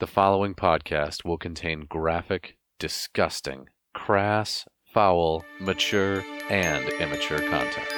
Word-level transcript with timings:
The 0.00 0.06
following 0.06 0.54
podcast 0.54 1.24
will 1.24 1.38
contain 1.38 1.80
graphic, 1.80 2.56
disgusting, 2.78 3.66
crass, 3.94 4.64
foul, 4.94 5.44
mature, 5.58 6.24
and 6.48 6.88
immature 7.00 7.40
content. 7.40 7.88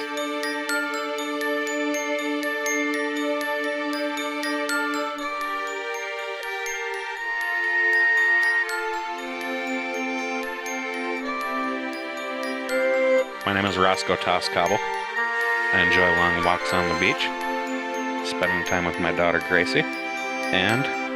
My 13.45 13.53
name 13.53 13.65
is 13.65 13.77
Roscoe 13.77 14.15
Toscobble. 14.15 14.79
I 14.79 15.83
enjoy 15.85 16.01
long 16.17 16.43
walks 16.43 16.73
on 16.73 16.89
the 16.89 16.99
beach, 16.99 18.27
spending 18.27 18.65
time 18.65 18.85
with 18.85 18.99
my 18.99 19.11
daughter 19.11 19.43
Gracie, 19.47 19.81
and 19.81 21.10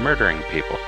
murdering 0.00 0.42
people. 0.44 0.78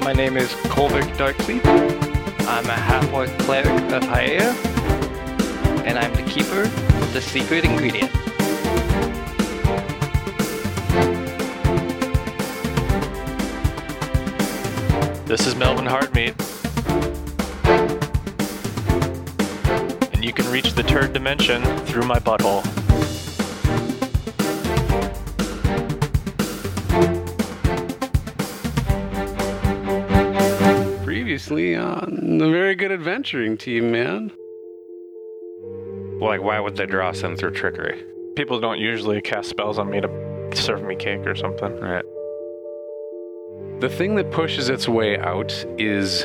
My 0.00 0.14
name 0.14 0.36
is 0.36 0.50
Kolvikk 0.72 1.16
Darksleep. 1.16 1.64
I'm 2.48 2.66
a 2.66 2.72
half-orc 2.72 3.28
cleric 3.40 3.66
of 3.92 4.02
Hyea, 4.04 4.54
and 5.84 5.98
I'm 5.98 6.14
the 6.14 6.22
keeper 6.22 6.62
of 6.62 7.12
the 7.12 7.20
secret 7.20 7.64
ingredient. 7.64 8.10
This 15.32 15.46
is 15.46 15.56
Melvin 15.56 15.86
Hardmeat. 15.86 16.34
And 20.12 20.22
you 20.22 20.30
can 20.30 20.46
reach 20.52 20.74
the 20.74 20.82
turd 20.82 21.14
dimension 21.14 21.62
through 21.86 22.02
my 22.02 22.18
butthole. 22.18 22.62
Previously 31.02 31.76
on 31.76 32.36
the 32.36 32.50
very 32.50 32.74
good 32.74 32.92
adventuring 32.92 33.56
team, 33.56 33.90
man. 33.90 34.32
Like, 36.20 36.42
why 36.42 36.60
would 36.60 36.76
they 36.76 36.84
draw 36.84 37.08
us 37.08 37.22
in 37.22 37.38
through 37.38 37.52
trickery? 37.52 38.04
People 38.36 38.60
don't 38.60 38.78
usually 38.78 39.22
cast 39.22 39.48
spells 39.48 39.78
on 39.78 39.88
me 39.88 40.02
to 40.02 40.50
serve 40.54 40.82
me 40.82 40.94
cake 40.94 41.26
or 41.26 41.34
something. 41.34 41.80
Right. 41.80 42.04
The 43.82 43.88
thing 43.88 44.14
that 44.14 44.30
pushes 44.30 44.68
its 44.68 44.88
way 44.88 45.18
out 45.18 45.52
is 45.76 46.24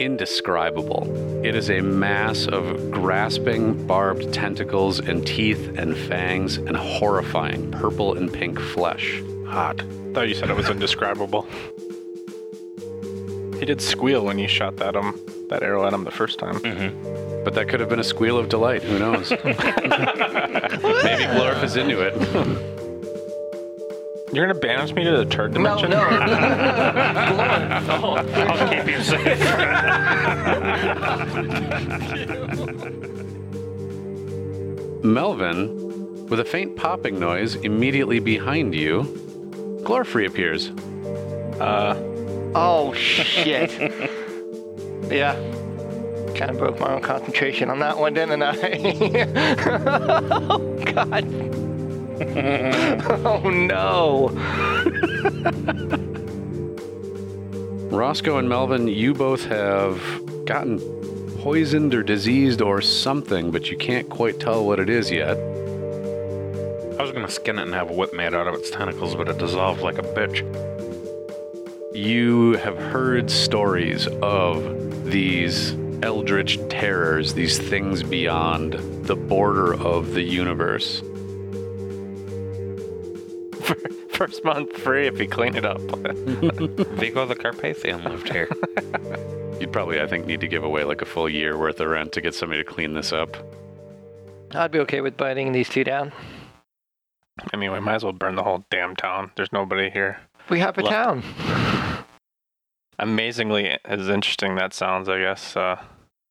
indescribable. 0.00 1.06
It 1.42 1.54
is 1.54 1.70
a 1.70 1.80
mass 1.80 2.46
of 2.46 2.90
grasping, 2.90 3.86
barbed 3.86 4.34
tentacles 4.34 4.98
and 4.98 5.26
teeth 5.26 5.78
and 5.78 5.96
fangs 5.96 6.58
and 6.58 6.76
horrifying 6.76 7.70
purple 7.70 8.12
and 8.18 8.30
pink 8.30 8.60
flesh. 8.60 9.22
Hot. 9.46 9.82
Thought 10.12 10.28
you 10.28 10.34
said 10.34 10.50
it 10.50 10.56
was 10.56 10.68
indescribable. 10.68 11.48
He 13.58 13.64
did 13.64 13.80
squeal 13.80 14.22
when 14.22 14.38
you 14.38 14.46
shot 14.46 14.76
that 14.76 14.94
um 14.94 15.18
that 15.48 15.62
arrow 15.62 15.86
at 15.86 15.94
him 15.94 16.04
the 16.04 16.10
first 16.10 16.38
time. 16.38 16.56
Mm-hmm. 16.56 17.44
But 17.44 17.54
that 17.54 17.70
could 17.70 17.80
have 17.80 17.88
been 17.88 18.00
a 18.00 18.04
squeal 18.04 18.36
of 18.36 18.50
delight. 18.50 18.82
Who 18.82 18.98
knows? 18.98 19.30
Maybe 19.44 19.54
Glorf 21.32 21.64
is 21.64 21.76
into 21.76 22.02
it. 22.02 22.79
You're 24.32 24.46
gonna 24.46 24.58
banish 24.58 24.92
me 24.94 25.04
to 25.04 25.16
the 25.18 25.24
turd 25.24 25.52
dimension? 25.54 25.92
I'll 27.92 28.68
keep 28.68 28.86
you 28.86 29.02
safe. 29.02 29.40
Melvin, 35.02 36.26
with 36.28 36.40
a 36.40 36.44
faint 36.44 36.76
popping 36.76 37.18
noise 37.18 37.56
immediately 37.56 38.20
behind 38.20 38.74
you, 38.74 39.02
Glorf 39.82 40.14
appears. 40.26 40.68
Uh, 41.60 41.94
Oh 42.54 42.92
shit! 42.94 43.70
yeah, 45.10 45.34
kind 46.34 46.50
of 46.50 46.58
broke 46.58 46.80
my 46.80 46.94
own 46.94 47.00
concentration 47.00 47.70
on 47.70 47.78
that 47.78 47.96
one, 47.96 48.12
didn't 48.14 48.42
I? 48.42 48.56
oh 50.50 50.58
god! 50.92 51.24
oh 53.24 53.48
no! 53.48 54.28
Roscoe 57.90 58.36
and 58.36 58.46
Melvin, 58.48 58.88
you 58.88 59.14
both 59.14 59.46
have 59.46 59.98
gotten 60.44 60.78
poisoned 61.38 61.94
or 61.94 62.02
diseased 62.02 62.60
or 62.60 62.82
something, 62.82 63.50
but 63.50 63.70
you 63.70 63.76
can't 63.78 64.10
quite 64.10 64.38
tell 64.38 64.66
what 64.66 64.78
it 64.78 64.90
is 64.90 65.10
yet. 65.10 65.38
I 66.98 67.02
was 67.02 67.12
gonna 67.12 67.30
skin 67.30 67.58
it 67.58 67.62
and 67.62 67.72
have 67.74 67.88
a 67.88 67.94
whip 67.94 68.12
made 68.12 68.34
out 68.34 68.46
of 68.46 68.54
its 68.54 68.70
tentacles, 68.70 69.14
but 69.14 69.28
it 69.30 69.38
dissolved 69.38 69.80
like 69.80 69.96
a 69.96 70.02
bitch. 70.02 70.44
You 71.94 72.58
have 72.58 72.76
heard 72.76 73.30
stories 73.30 74.06
of 74.20 75.10
these 75.10 75.74
eldritch 76.02 76.58
terrors, 76.68 77.32
these 77.32 77.58
things 77.58 78.02
beyond 78.02 78.74
the 79.06 79.16
border 79.16 79.74
of 79.74 80.12
the 80.12 80.22
universe. 80.22 81.02
first 84.10 84.44
month 84.44 84.76
free 84.78 85.06
if 85.06 85.18
you 85.18 85.28
clean 85.28 85.56
it 85.56 85.64
up. 85.64 85.80
Vigo 86.98 87.26
the 87.26 87.36
Carpathian 87.36 88.04
lived 88.04 88.30
here. 88.32 88.48
You'd 89.60 89.72
probably, 89.72 90.00
I 90.00 90.06
think, 90.06 90.26
need 90.26 90.40
to 90.40 90.48
give 90.48 90.64
away 90.64 90.84
like 90.84 91.02
a 91.02 91.06
full 91.06 91.28
year 91.28 91.58
worth 91.58 91.80
of 91.80 91.88
rent 91.88 92.12
to 92.12 92.20
get 92.20 92.34
somebody 92.34 92.64
to 92.64 92.68
clean 92.68 92.94
this 92.94 93.12
up. 93.12 93.36
I'd 94.52 94.70
be 94.70 94.78
okay 94.80 95.00
with 95.00 95.16
biting 95.16 95.52
these 95.52 95.68
two 95.68 95.84
down. 95.84 96.12
anyway, 97.52 97.78
might 97.78 97.96
as 97.96 98.04
well 98.04 98.12
burn 98.12 98.36
the 98.36 98.42
whole 98.42 98.64
damn 98.70 98.96
town. 98.96 99.30
There's 99.36 99.52
nobody 99.52 99.90
here. 99.90 100.18
We 100.48 100.60
have 100.60 100.78
a 100.78 100.82
town. 100.82 101.22
Amazingly 102.98 103.78
as 103.84 104.08
interesting 104.08 104.56
that 104.56 104.74
sounds, 104.74 105.08
I 105.08 105.20
guess. 105.20 105.56
Uh, 105.56 105.80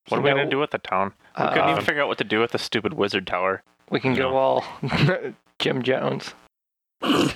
what 0.10 0.20
are 0.20 0.22
we 0.22 0.30
gonna 0.30 0.50
do 0.50 0.60
with 0.60 0.72
the 0.72 0.78
town? 0.80 1.14
We 1.38 1.46
uh, 1.46 1.54
couldn't 1.54 1.70
even 1.70 1.84
figure 1.84 2.02
out 2.02 2.08
what 2.08 2.18
to 2.18 2.24
do 2.24 2.40
with 2.40 2.52
the 2.52 2.60
stupid 2.60 2.94
wizard 2.94 3.26
tower. 3.28 3.64
We 3.90 4.00
can 4.00 4.14
go 4.16 4.36
all 4.36 4.64
Jim 5.60 5.82
Jones. 5.84 6.34
Who, 7.02 7.30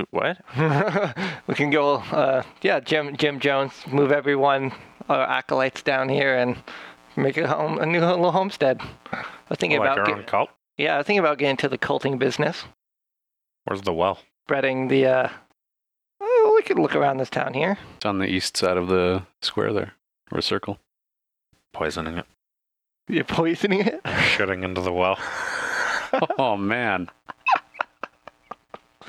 what? 0.10 0.38
we 1.46 1.54
can 1.54 1.70
go, 1.70 1.96
uh, 1.96 2.42
yeah, 2.62 2.80
Jim 2.80 3.16
Jim 3.16 3.40
Jones. 3.40 3.72
Move 3.90 4.12
everyone, 4.12 4.72
our 5.08 5.22
acolytes 5.22 5.82
down 5.82 6.08
here, 6.08 6.36
and 6.36 6.56
make 7.16 7.36
a 7.36 7.46
home, 7.46 7.78
a 7.78 7.86
new 7.86 8.00
little 8.00 8.32
homestead. 8.32 8.80
I 9.12 9.24
was 9.48 9.58
thinking 9.58 9.78
like 9.78 9.92
about, 9.92 10.08
our 10.08 10.16
get- 10.16 10.26
cult. 10.26 10.50
yeah, 10.76 10.94
I 10.94 10.98
was 10.98 11.06
thinking 11.06 11.20
about 11.20 11.38
getting 11.38 11.50
into 11.52 11.68
the 11.68 11.78
culting 11.78 12.18
business, 12.18 12.64
Where's 13.64 13.82
the 13.82 13.92
well? 13.92 14.18
spreading 14.44 14.88
the. 14.88 15.06
Uh, 15.06 15.28
oh, 16.20 16.52
we 16.56 16.62
could 16.62 16.78
look 16.78 16.94
around 16.94 17.16
this 17.18 17.30
town 17.30 17.54
here. 17.54 17.78
It's 17.96 18.06
on 18.06 18.18
the 18.18 18.26
east 18.28 18.56
side 18.56 18.76
of 18.76 18.88
the 18.88 19.22
square 19.42 19.72
there, 19.72 19.92
or 20.30 20.40
circle. 20.40 20.78
Poisoning 21.72 22.18
it. 22.18 22.26
You're 23.08 23.24
poisoning 23.24 23.80
it. 23.80 24.00
Shooting 24.30 24.62
into 24.64 24.80
the 24.80 24.92
well. 24.92 25.18
Oh 26.38 26.56
man. 26.56 27.10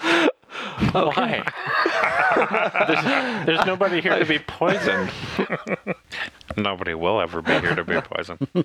Why? 0.91 1.43
there's, 2.87 3.45
there's 3.45 3.65
nobody 3.65 4.01
here 4.01 4.17
to 4.17 4.25
be 4.25 4.39
poisoned. 4.39 5.11
Nobody 6.57 6.93
will 6.93 7.19
ever 7.21 7.41
be 7.41 7.51
here 7.59 7.75
to 7.75 7.83
be 7.83 7.99
poisoned. 8.01 8.47
Or 8.55 8.63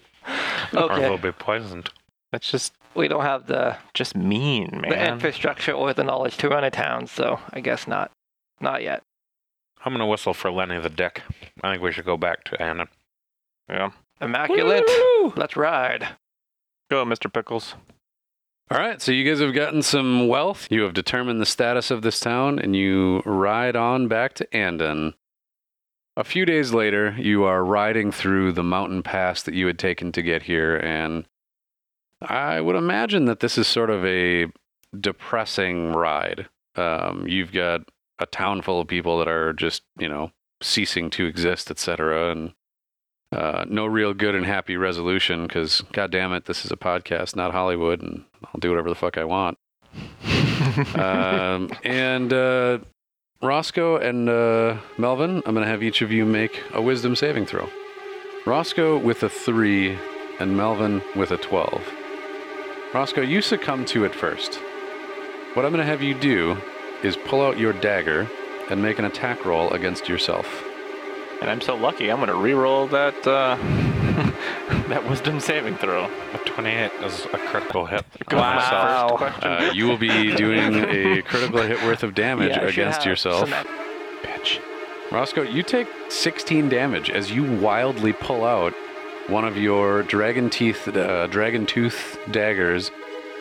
Okay, 0.74 1.00
they'll 1.00 1.18
be 1.18 1.32
poisoned. 1.32 1.90
That's 2.30 2.50
just 2.50 2.72
we 2.94 3.08
don't 3.08 3.22
have 3.22 3.46
the 3.46 3.76
just 3.92 4.16
mean, 4.16 4.82
the 4.88 5.08
infrastructure 5.08 5.72
or 5.72 5.92
the 5.92 6.04
knowledge 6.04 6.38
to 6.38 6.48
run 6.48 6.64
a 6.64 6.70
town, 6.70 7.06
so 7.06 7.38
I 7.52 7.60
guess 7.60 7.86
not, 7.86 8.10
not 8.60 8.82
yet. 8.82 9.02
I'm 9.84 9.92
gonna 9.92 10.06
whistle 10.06 10.32
for 10.32 10.50
Lenny 10.50 10.78
the 10.80 10.88
Dick. 10.88 11.22
I 11.62 11.72
think 11.72 11.82
we 11.82 11.92
should 11.92 12.06
go 12.06 12.16
back 12.16 12.44
to 12.44 12.62
Anna. 12.62 12.86
yeah. 13.68 13.90
Immaculate. 14.20 14.88
Let's 15.36 15.56
ride. 15.56 16.08
Go, 16.90 17.04
Mr. 17.04 17.32
Pickles. 17.32 17.74
All 18.72 18.78
right, 18.78 19.02
so 19.02 19.12
you 19.12 19.28
guys 19.28 19.40
have 19.40 19.52
gotten 19.52 19.82
some 19.82 20.28
wealth. 20.28 20.66
You 20.70 20.80
have 20.84 20.94
determined 20.94 21.42
the 21.42 21.44
status 21.44 21.90
of 21.90 22.00
this 22.00 22.18
town, 22.18 22.58
and 22.58 22.74
you 22.74 23.20
ride 23.26 23.76
on 23.76 24.08
back 24.08 24.32
to 24.36 24.56
Andon. 24.56 25.12
A 26.16 26.24
few 26.24 26.46
days 26.46 26.72
later, 26.72 27.14
you 27.18 27.44
are 27.44 27.62
riding 27.62 28.10
through 28.10 28.52
the 28.52 28.62
mountain 28.62 29.02
pass 29.02 29.42
that 29.42 29.52
you 29.52 29.66
had 29.66 29.78
taken 29.78 30.10
to 30.12 30.22
get 30.22 30.44
here, 30.44 30.78
and 30.78 31.26
I 32.22 32.62
would 32.62 32.74
imagine 32.74 33.26
that 33.26 33.40
this 33.40 33.58
is 33.58 33.68
sort 33.68 33.90
of 33.90 34.06
a 34.06 34.46
depressing 34.98 35.92
ride. 35.92 36.48
Um, 36.74 37.26
you've 37.28 37.52
got 37.52 37.82
a 38.20 38.24
town 38.24 38.62
full 38.62 38.80
of 38.80 38.88
people 38.88 39.18
that 39.18 39.28
are 39.28 39.52
just, 39.52 39.82
you 39.98 40.08
know, 40.08 40.30
ceasing 40.62 41.10
to 41.10 41.26
exist, 41.26 41.70
etc., 41.70 42.32
and 42.32 42.54
uh, 43.32 43.66
no 43.68 43.84
real 43.84 44.14
good 44.14 44.34
and 44.34 44.46
happy 44.46 44.78
resolution 44.78 45.46
because, 45.46 45.82
god 45.92 46.10
damn 46.10 46.32
it, 46.32 46.46
this 46.46 46.64
is 46.64 46.70
a 46.70 46.76
podcast, 46.76 47.36
not 47.36 47.52
Hollywood, 47.52 48.00
and 48.00 48.24
I'll 48.44 48.60
do 48.60 48.70
whatever 48.70 48.88
the 48.88 48.94
fuck 48.94 49.18
I 49.18 49.24
want. 49.24 49.58
um, 50.94 51.70
and 51.84 52.32
uh, 52.32 52.78
Roscoe 53.42 53.96
and 53.96 54.28
uh, 54.28 54.78
Melvin, 54.98 55.42
I'm 55.44 55.54
going 55.54 55.64
to 55.64 55.70
have 55.70 55.82
each 55.82 56.02
of 56.02 56.12
you 56.12 56.24
make 56.24 56.62
a 56.72 56.80
wisdom 56.80 57.16
saving 57.16 57.46
throw. 57.46 57.68
Roscoe 58.46 58.98
with 58.98 59.22
a 59.22 59.28
3 59.28 59.98
and 60.40 60.56
Melvin 60.56 61.02
with 61.16 61.30
a 61.30 61.36
12. 61.36 61.82
Roscoe, 62.94 63.22
you 63.22 63.40
succumb 63.42 63.84
to 63.86 64.04
it 64.04 64.14
first. 64.14 64.56
What 65.54 65.64
I'm 65.64 65.72
going 65.72 65.84
to 65.84 65.90
have 65.90 66.02
you 66.02 66.14
do 66.14 66.56
is 67.02 67.16
pull 67.16 67.42
out 67.42 67.58
your 67.58 67.72
dagger 67.72 68.28
and 68.70 68.82
make 68.82 68.98
an 68.98 69.04
attack 69.04 69.44
roll 69.44 69.70
against 69.72 70.08
yourself. 70.08 70.46
And 71.40 71.50
I'm 71.50 71.60
so 71.60 71.74
lucky, 71.74 72.10
I'm 72.10 72.18
going 72.18 72.28
to 72.28 72.36
re-roll 72.36 72.86
that 72.88 73.26
uh, 73.26 73.56
that 74.88 75.08
wisdom 75.08 75.40
saving 75.40 75.76
throw. 75.76 76.04
A 76.34 76.38
28 76.44 76.90
is 77.04 77.24
a 77.32 77.38
critical 77.38 77.86
hit. 77.86 78.04
Wow. 78.30 79.16
Uh, 79.42 79.70
you 79.74 79.86
will 79.86 79.96
be 79.98 80.34
doing 80.34 80.74
a 80.74 81.22
critical 81.22 81.62
hit 81.62 81.82
worth 81.84 82.02
of 82.02 82.14
damage 82.14 82.50
Yeah, 82.50 82.56
I 82.64 82.70
should 82.70 82.80
against 82.80 82.98
have 83.00 83.06
yourself. 83.06 83.48
some- 83.48 83.66
Bitch. 84.22 84.60
Roscoe, 85.10 85.42
you 85.42 85.62
take 85.62 85.88
16 86.08 86.68
damage 86.68 87.10
as 87.10 87.30
you 87.30 87.44
wildly 87.58 88.12
pull 88.12 88.44
out 88.44 88.72
one 89.28 89.44
of 89.44 89.56
your 89.56 90.02
dragon 90.04 90.48
teeth, 90.50 90.88
uh, 90.88 91.26
dragon 91.28 91.66
tooth 91.66 92.18
daggers, 92.30 92.90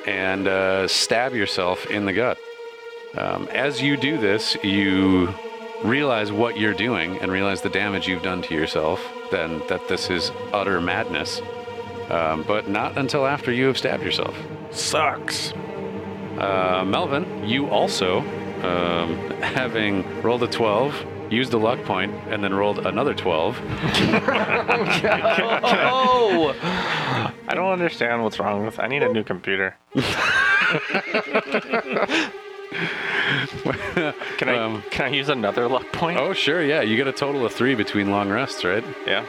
and 0.06 0.48
uh, 0.48 0.88
stab 0.88 1.34
yourself 1.34 1.86
in 1.88 2.06
the 2.06 2.14
gut. 2.14 2.38
Um, 3.16 3.48
as 3.50 3.82
you 3.82 3.98
do 3.98 4.18
this, 4.18 4.56
you 4.64 5.34
realize 5.84 6.32
what 6.32 6.58
you're 6.60 6.74
doing 6.74 7.18
and 7.20 7.32
realize 7.32 7.62
the 7.62 7.70
damage 7.70 8.08
you've 8.08 8.24
done 8.24 8.42
to 8.44 8.54
yourself. 8.56 9.00
Then 9.32 9.62
that 9.70 9.88
this 9.88 10.10
is 10.10 10.32
utter 10.54 10.82
madness. 10.82 11.42
Um, 12.10 12.44
but 12.44 12.68
not 12.68 12.98
until 12.98 13.26
after 13.26 13.52
you 13.52 13.68
have 13.68 13.78
stabbed 13.78 14.04
yourself. 14.04 14.36
Sucks. 14.72 15.54
Uh, 16.38 16.84
Melvin, 16.86 17.48
you 17.48 17.70
also, 17.70 18.20
um, 18.64 19.16
having 19.42 20.22
rolled 20.22 20.44
a 20.44 20.48
12, 20.48 21.06
used 21.32 21.54
a 21.54 21.58
luck 21.58 21.82
point, 21.84 22.14
and 22.30 22.44
then 22.44 22.54
rolled 22.54 22.86
another 22.86 23.14
12. 23.14 23.60
Oh! 25.84 26.56
I 27.48 27.54
don't 27.54 27.72
understand 27.72 28.24
what's 28.24 28.40
wrong 28.40 28.66
with. 28.66 28.80
I 28.80 28.88
need 28.88 29.04
a 29.04 29.12
new 29.12 29.24
computer. 29.24 29.78
Can 34.38 34.50
I 34.50 34.58
Um, 34.58 34.84
can 34.90 35.06
I 35.06 35.10
use 35.10 35.30
another 35.30 35.68
luck 35.68 35.92
point? 35.92 36.20
Oh, 36.20 36.34
sure, 36.34 36.64
yeah. 36.64 36.82
You 36.82 36.96
get 36.96 37.08
a 37.08 37.12
total 37.12 37.46
of 37.46 37.54
three 37.54 37.76
between 37.76 38.10
long 38.12 38.30
rests, 38.30 38.64
right? 38.64 38.84
yeah. 39.06 39.26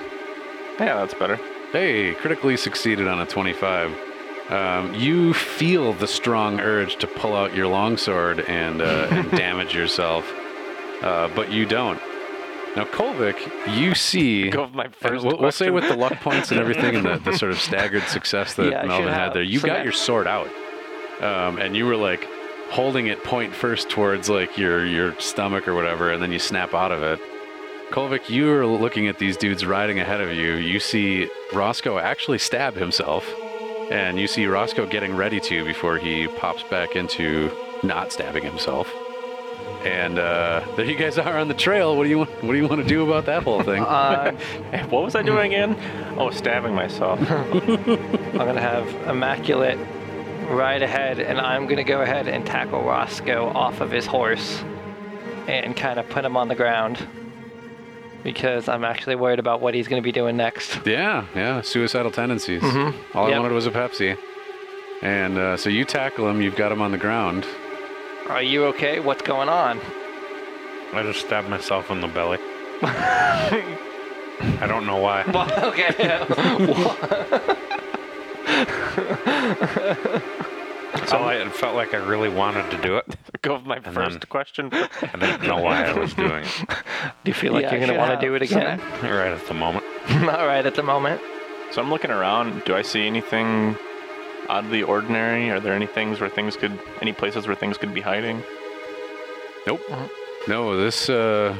Yeah, 0.80 0.96
that's 0.96 1.14
better. 1.14 1.38
Hey, 1.72 2.14
critically 2.14 2.56
succeeded 2.56 3.06
on 3.06 3.20
a 3.20 3.26
25. 3.26 3.96
Um, 4.50 4.94
you 4.94 5.32
feel 5.34 5.92
the 5.92 6.06
strong 6.08 6.60
urge 6.60 6.96
to 6.96 7.06
pull 7.06 7.34
out 7.36 7.54
your 7.54 7.66
longsword 7.68 8.40
and, 8.40 8.82
uh, 8.82 9.08
and 9.10 9.30
damage 9.32 9.74
yourself, 9.74 10.30
uh, 11.02 11.28
but 11.36 11.52
you 11.52 11.66
don't. 11.66 12.00
Now, 12.74 12.84
Kolvikk, 12.84 13.76
you 13.78 13.94
see. 13.94 14.48
Go 14.50 14.66
my 14.68 14.88
first. 14.88 15.24
we'll, 15.24 15.38
we'll 15.38 15.52
say 15.52 15.68
with 15.70 15.86
the 15.88 15.96
luck 15.96 16.14
points 16.20 16.50
and 16.50 16.58
everything 16.58 16.96
and 16.96 17.04
the, 17.04 17.18
the 17.30 17.36
sort 17.36 17.52
of 17.52 17.60
staggered 17.60 18.04
success 18.04 18.54
that 18.54 18.70
Yeah, 18.70 18.84
Melvin 18.84 19.12
had 19.12 19.34
there, 19.34 19.42
you 19.42 19.60
got 19.60 19.84
your 19.84 19.92
sword 19.92 20.26
out. 20.26 20.48
Um, 21.20 21.58
and 21.58 21.76
you 21.76 21.84
were 21.86 21.96
like 21.96 22.26
holding 22.72 23.06
it 23.06 23.22
point 23.22 23.54
first 23.54 23.90
towards 23.90 24.30
like 24.30 24.56
your, 24.56 24.86
your 24.86 25.18
stomach 25.20 25.68
or 25.68 25.74
whatever, 25.74 26.10
and 26.10 26.22
then 26.22 26.32
you 26.32 26.38
snap 26.38 26.72
out 26.72 26.90
of 26.90 27.02
it. 27.02 27.20
Kolvikk, 27.90 28.30
you 28.30 28.50
are 28.50 28.66
looking 28.66 29.08
at 29.08 29.18
these 29.18 29.36
dudes 29.36 29.66
riding 29.66 30.00
ahead 30.00 30.22
of 30.22 30.32
you. 30.32 30.54
You 30.54 30.80
see 30.80 31.28
Roscoe 31.52 31.98
actually 31.98 32.38
stab 32.38 32.74
himself, 32.74 33.30
and 33.90 34.18
you 34.18 34.26
see 34.26 34.46
Roscoe 34.46 34.86
getting 34.86 35.14
ready 35.14 35.38
to 35.40 35.64
before 35.66 35.98
he 35.98 36.26
pops 36.26 36.62
back 36.62 36.96
into 36.96 37.50
not 37.82 38.10
stabbing 38.10 38.42
himself. 38.42 38.90
And 39.84 40.18
uh, 40.18 40.64
there 40.76 40.86
you 40.86 40.96
guys 40.96 41.18
are 41.18 41.36
on 41.36 41.48
the 41.48 41.54
trail. 41.54 41.94
What 41.94 42.04
do 42.04 42.08
you 42.08 42.18
want? 42.18 42.30
What 42.42 42.52
do 42.52 42.56
you 42.56 42.68
want 42.68 42.80
to 42.80 42.88
do 42.88 43.04
about 43.04 43.26
that 43.26 43.42
whole 43.42 43.62
thing? 43.62 43.84
Uh, 43.92 44.32
what 44.88 45.04
was 45.04 45.14
I 45.14 45.22
doing 45.22 45.52
again? 45.52 45.76
Oh, 46.16 46.30
stabbing 46.30 46.74
myself. 46.74 47.20
I'm 47.30 48.32
gonna 48.32 48.60
have 48.60 48.88
Immaculate 49.08 49.78
ride 50.52 50.82
ahead, 50.82 51.18
and 51.18 51.40
I'm 51.40 51.66
gonna 51.66 51.84
go 51.84 52.02
ahead 52.02 52.28
and 52.28 52.46
tackle 52.46 52.82
Roscoe 52.82 53.48
off 53.48 53.80
of 53.80 53.90
his 53.90 54.06
horse 54.06 54.62
and 55.48 55.76
kind 55.76 55.98
of 55.98 56.08
put 56.08 56.24
him 56.24 56.36
on 56.36 56.48
the 56.48 56.54
ground 56.54 57.06
because 58.22 58.68
I'm 58.68 58.84
actually 58.84 59.16
worried 59.16 59.38
about 59.38 59.60
what 59.60 59.74
he's 59.74 59.88
gonna 59.88 60.02
be 60.02 60.12
doing 60.12 60.36
next. 60.36 60.86
Yeah, 60.86 61.26
yeah, 61.34 61.60
suicidal 61.62 62.10
tendencies. 62.10 62.62
All 63.14 63.26
I 63.32 63.38
wanted 63.38 63.52
was 63.52 63.66
a 63.66 63.70
Pepsi. 63.70 64.16
And 65.02 65.36
uh, 65.36 65.56
so 65.56 65.68
you 65.68 65.84
tackle 65.84 66.28
him, 66.28 66.40
you've 66.40 66.54
got 66.54 66.70
him 66.70 66.80
on 66.80 66.92
the 66.92 66.98
ground. 66.98 67.44
Are 68.28 68.42
you 68.42 68.64
okay? 68.66 69.00
What's 69.00 69.22
going 69.22 69.48
on? 69.48 69.80
I 70.92 71.02
just 71.02 71.26
stabbed 71.26 71.48
myself 71.48 71.90
in 71.90 72.00
the 72.00 72.06
belly. 72.06 72.38
I 72.82 74.66
don't 74.66 74.86
know 74.86 74.98
why. 74.98 75.24
Well, 75.32 75.50
okay. 75.70 77.56
So 81.06 81.16
I, 81.24 81.48
felt 81.48 81.74
like 81.74 81.94
I 81.94 81.96
really 81.98 82.28
wanted 82.28 82.70
to 82.70 82.80
do 82.82 82.96
it. 82.98 83.16
Go 83.42 83.54
with 83.56 83.64
my 83.64 83.76
And 83.76 83.94
first 83.94 84.20
then- 84.20 84.28
question. 84.28 84.68
I 84.72 85.16
didn't 85.18 85.42
know 85.42 85.56
why 85.60 85.84
I 85.86 85.92
was 85.98 86.12
doing 86.24 86.44
it 86.44 86.68
do 87.24 87.30
you 87.30 87.34
feel 87.34 87.52
like 87.54 87.62
Yeah, 87.62 87.72
you're 87.74 87.86
gonna 87.86 87.98
want 87.98 88.18
to 88.20 88.24
do 88.26 88.32
have 88.34 88.42
it 88.42 88.48
some 88.50 88.60
again? 88.60 88.80
right 89.02 89.32
at 89.32 89.46
the 89.46 89.54
moment. 89.54 89.84
Not 90.10 90.40
right 90.46 90.64
at 90.64 90.74
the 90.74 90.82
moment. 90.82 91.20
So 91.70 91.80
I'm 91.82 91.88
looking 91.90 92.10
around. 92.10 92.64
Do 92.64 92.74
I 92.74 92.82
see 92.82 93.06
anything 93.06 93.76
out 94.48 94.64
of 94.64 94.70
the 94.70 94.82
ordinary? 94.82 95.50
Are 95.50 95.60
there 95.60 95.72
any 95.72 95.86
things 95.86 96.20
where 96.20 96.28
things 96.28 96.56
could, 96.56 96.78
any 97.00 97.12
places 97.12 97.46
where 97.46 97.56
things 97.56 97.78
could 97.78 97.94
be 97.94 98.00
hiding? 98.02 98.42
Nope. 99.66 99.80
No, 100.48 100.76
this, 100.76 101.08
uh, 101.08 101.56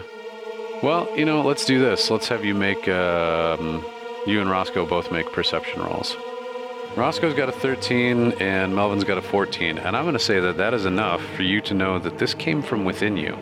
well, 0.82 1.08
you 1.16 1.24
know, 1.24 1.40
let's 1.42 1.64
do 1.64 1.78
this. 1.78 2.10
Let's 2.10 2.28
have 2.28 2.44
you 2.44 2.54
make, 2.54 2.86
um, 2.88 3.84
you 4.26 4.40
and 4.40 4.50
Roscoe 4.50 4.84
both 4.84 5.10
make 5.10 5.32
perception 5.32 5.80
rolls. 5.82 6.16
Roscoe's 6.96 7.32
got 7.32 7.48
a 7.48 7.52
13 7.52 8.32
and 8.32 8.74
Melvin's 8.74 9.04
got 9.04 9.16
a 9.16 9.22
14. 9.22 9.78
And 9.78 9.96
I'm 9.96 10.04
going 10.04 10.12
to 10.12 10.18
say 10.18 10.40
that 10.40 10.58
that 10.58 10.74
is 10.74 10.84
enough 10.84 11.24
for 11.34 11.42
you 11.42 11.62
to 11.62 11.72
know 11.72 11.98
that 11.98 12.18
this 12.18 12.34
came 12.34 12.60
from 12.62 12.84
within 12.84 13.16
you. 13.16 13.38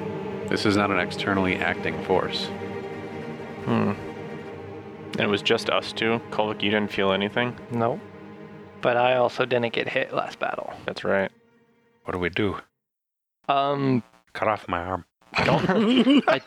This 0.48 0.64
is 0.64 0.76
not 0.76 0.92
an 0.92 1.00
externally 1.00 1.56
acting 1.56 2.00
force. 2.04 2.46
Hmm. 3.64 3.94
And 5.12 5.20
it 5.20 5.26
was 5.28 5.42
just 5.42 5.68
us 5.68 5.92
two. 5.92 6.20
Kolvikk, 6.30 6.62
you 6.62 6.70
didn't 6.70 6.92
feel 6.92 7.12
anything? 7.12 7.58
No. 7.72 8.00
But 8.82 8.96
I 8.96 9.16
also 9.16 9.44
didn't 9.44 9.72
get 9.72 9.88
hit 9.88 10.14
last 10.14 10.38
battle. 10.38 10.72
That's 10.86 11.02
right. 11.02 11.32
What 12.04 12.12
do 12.12 12.18
we 12.18 12.30
do? 12.30 12.56
Um, 13.48 14.04
Cut 14.32 14.46
off 14.46 14.68
my 14.68 14.78
arm. 14.78 15.04
I 15.32 16.40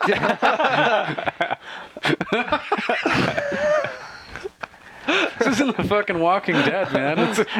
This 5.38 5.48
isn't 5.60 5.76
the 5.76 5.84
fucking 5.84 6.18
Walking 6.18 6.54
Dead, 6.54 6.92
man. 6.92 7.18
It's, 7.18 7.38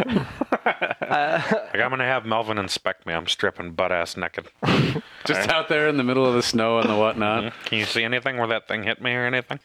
Like 0.65 1.81
I'm 1.83 1.91
gonna 1.91 2.05
have 2.05 2.25
Melvin 2.25 2.59
inspect 2.59 3.07
me. 3.07 3.13
I'm 3.15 3.27
stripping 3.27 3.73
butt 3.73 3.93
ass 3.93 4.17
naked. 4.17 4.49
just 5.25 5.49
out 5.49 5.69
there 5.69 5.89
in 5.89 5.97
the 5.97 6.05
middle 6.05 6.25
of 6.27 6.35
the 6.35 6.43
snow 6.43 6.79
and 6.79 6.89
the 6.89 6.97
whatnot. 6.97 7.53
Can 7.67 7.79
you 7.79 7.85
see 7.85 8.03
anything 8.03 8.37
where 8.39 8.47
that 8.49 8.67
thing 8.69 8.83
hit 8.83 9.03
me 9.03 9.13
or 9.13 9.27
anything? 9.27 9.61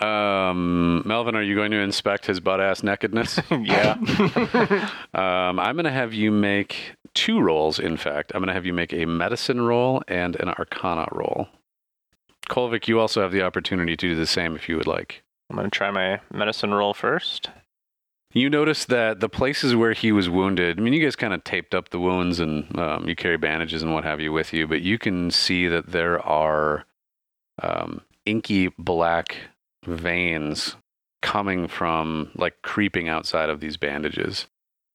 Um, 0.00 1.02
Melvin, 1.04 1.34
are 1.34 1.42
you 1.42 1.56
going 1.56 1.72
to 1.72 1.78
inspect 1.78 2.26
his 2.26 2.38
butt 2.40 2.60
ass 2.60 2.82
nakedness? 2.82 3.40
Yeah. 3.50 3.96
Um, 5.12 5.58
I'm 5.58 5.74
going 5.74 5.84
to 5.84 5.90
have 5.90 6.14
you 6.14 6.30
make 6.30 6.94
two 7.14 7.40
rolls, 7.40 7.80
in 7.80 7.96
fact. 7.96 8.30
I'm 8.32 8.38
going 8.40 8.46
to 8.48 8.54
have 8.54 8.64
you 8.66 8.72
make 8.72 8.92
a 8.92 9.06
medicine 9.06 9.60
roll 9.60 10.02
and 10.06 10.36
an 10.36 10.50
arcana 10.50 11.08
roll. 11.10 11.48
Kolvikk, 12.48 12.86
you 12.86 13.00
also 13.00 13.20
have 13.22 13.32
the 13.32 13.42
opportunity 13.42 13.96
to 13.96 14.08
do 14.08 14.14
the 14.14 14.26
same 14.26 14.54
if 14.54 14.68
you 14.68 14.76
would 14.76 14.86
like. 14.86 15.22
I'm 15.50 15.56
going 15.56 15.68
to 15.68 15.76
try 15.76 15.90
my 15.90 16.20
medicine 16.32 16.74
roll 16.74 16.94
first. 16.94 17.50
You 18.32 18.50
notice 18.50 18.84
that 18.84 19.20
the 19.20 19.28
places 19.28 19.74
where 19.74 19.94
he 19.94 20.12
was 20.12 20.28
wounded, 20.28 20.78
I 20.78 20.82
mean, 20.82 20.92
you 20.92 21.02
guys 21.02 21.16
kind 21.16 21.32
of 21.32 21.44
taped 21.44 21.74
up 21.74 21.88
the 21.88 21.98
wounds 21.98 22.40
and 22.40 22.78
um, 22.78 23.08
you 23.08 23.16
carry 23.16 23.38
bandages 23.38 23.82
and 23.82 23.94
what 23.94 24.04
have 24.04 24.20
you 24.20 24.32
with 24.32 24.52
you, 24.52 24.66
but 24.66 24.82
you 24.82 24.98
can 24.98 25.30
see 25.30 25.66
that 25.66 25.92
there 25.92 26.20
are 26.20 26.84
um, 27.62 28.02
inky 28.26 28.68
black 28.78 29.36
veins 29.86 30.76
coming 31.22 31.68
from, 31.68 32.30
like, 32.34 32.60
creeping 32.62 33.08
outside 33.08 33.48
of 33.48 33.60
these 33.60 33.78
bandages. 33.78 34.46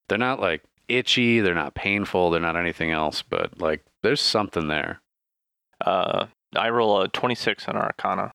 They're 0.07 0.17
not, 0.19 0.39
like, 0.39 0.61
itchy, 0.87 1.39
they're 1.39 1.55
not 1.55 1.73
painful, 1.73 2.29
they're 2.29 2.39
not 2.39 2.55
anything 2.55 2.91
else, 2.91 3.23
but, 3.23 3.59
like, 3.59 3.83
there's 4.03 4.21
something 4.21 4.67
there. 4.67 5.01
Uh, 5.83 6.27
I 6.55 6.69
roll 6.69 7.01
a 7.01 7.07
26 7.07 7.67
on 7.67 7.75
Arcana. 7.75 8.31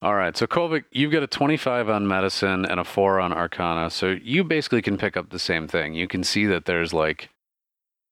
All 0.00 0.14
right, 0.14 0.36
so 0.36 0.46
Kolvikk, 0.46 0.84
you've 0.92 1.10
got 1.10 1.24
a 1.24 1.26
25 1.26 1.88
on 1.88 2.06
medicine 2.06 2.64
and 2.64 2.78
a 2.78 2.84
4 2.84 3.18
on 3.18 3.32
arcana, 3.32 3.90
so 3.90 4.16
you 4.22 4.44
basically 4.44 4.80
can 4.80 4.96
pick 4.96 5.16
up 5.16 5.30
the 5.30 5.40
same 5.40 5.66
thing. 5.66 5.94
You 5.94 6.06
can 6.06 6.22
see 6.22 6.46
that 6.46 6.66
there's 6.66 6.92
like 6.92 7.30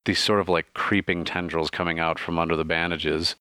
these 0.05 0.19
sort 0.19 0.40
of 0.40 0.49
like 0.49 0.75
creeping 0.75 1.25
tendrils 1.25 1.71
coming 1.71 2.00
out 2.00 2.19
from 2.19 2.38
under 2.38 2.57
the 2.57 2.64
bandages. 2.64 3.37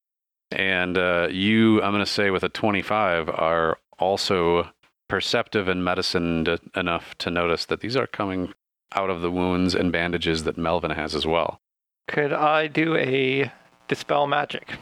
And 0.52 0.96
uh, 0.96 1.28
you, 1.32 1.82
I'm 1.82 1.92
going 1.92 2.06
to 2.06 2.12
say 2.12 2.30
with 2.30 2.44
a 2.44 2.50
25, 2.50 3.30
are 3.30 3.80
also 3.98 4.70
perceptive 5.08 5.68
and 5.68 5.84
medicined 5.84 6.60
enough 6.76 7.16
to 7.20 7.32
notice 7.32 7.66
that 7.66 7.82
these 7.82 7.96
are 7.96 8.08
coming 8.08 8.54
out 8.94 9.10
of 9.10 9.22
the 9.22 9.32
wounds 9.32 9.74
and 9.74 9.92
bandages 9.92 10.44
that 10.44 10.58
Melvin 10.58 10.92
has 10.92 11.16
as 11.16 11.26
well. 11.26 11.60
could 12.08 12.32
I 12.32 12.68
do 12.68 12.96
a 12.96 13.52
dispel 13.88 14.28
magic? 14.28 14.74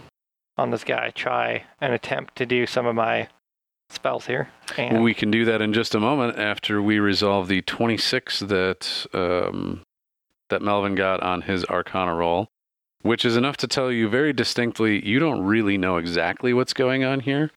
on 0.58 0.72
this 0.72 0.84
guy, 0.84 1.10
try 1.10 1.64
and 1.82 1.94
attempt 1.94 2.36
to 2.36 2.46
do 2.46 2.66
some 2.66 2.86
of 2.86 2.96
my 2.96 3.28
spells 3.94 4.26
here. 4.26 4.50
And 4.78 5.04
We 5.04 5.14
can 5.14 5.32
do 5.32 5.46
that 5.46 5.62
in 5.62 5.74
just 5.74 5.96
a 5.96 6.00
moment 6.00 6.38
after 6.38 6.82
we 6.82 7.00
resolve 7.00 7.48
the 7.48 7.62
26 7.62 8.40
that 8.42 9.06
um, 9.14 9.82
that 10.50 10.62
Melvin 10.62 10.96
got 10.96 11.22
on 11.22 11.44
his 11.44 11.66
Arcana 11.66 12.14
roll, 12.14 12.48
which 13.02 13.26
is 13.26 13.36
enough 13.38 13.58
to 13.58 13.68
tell 13.68 13.92
you 13.92 14.08
very 14.10 14.34
distinctly 14.34 15.06
you 15.06 15.20
don't 15.20 15.42
really 15.42 15.78
know 15.78 15.98
exactly 15.98 16.54
what's 16.54 16.74
going 16.74 17.04
on 17.04 17.22
here, 17.22 17.52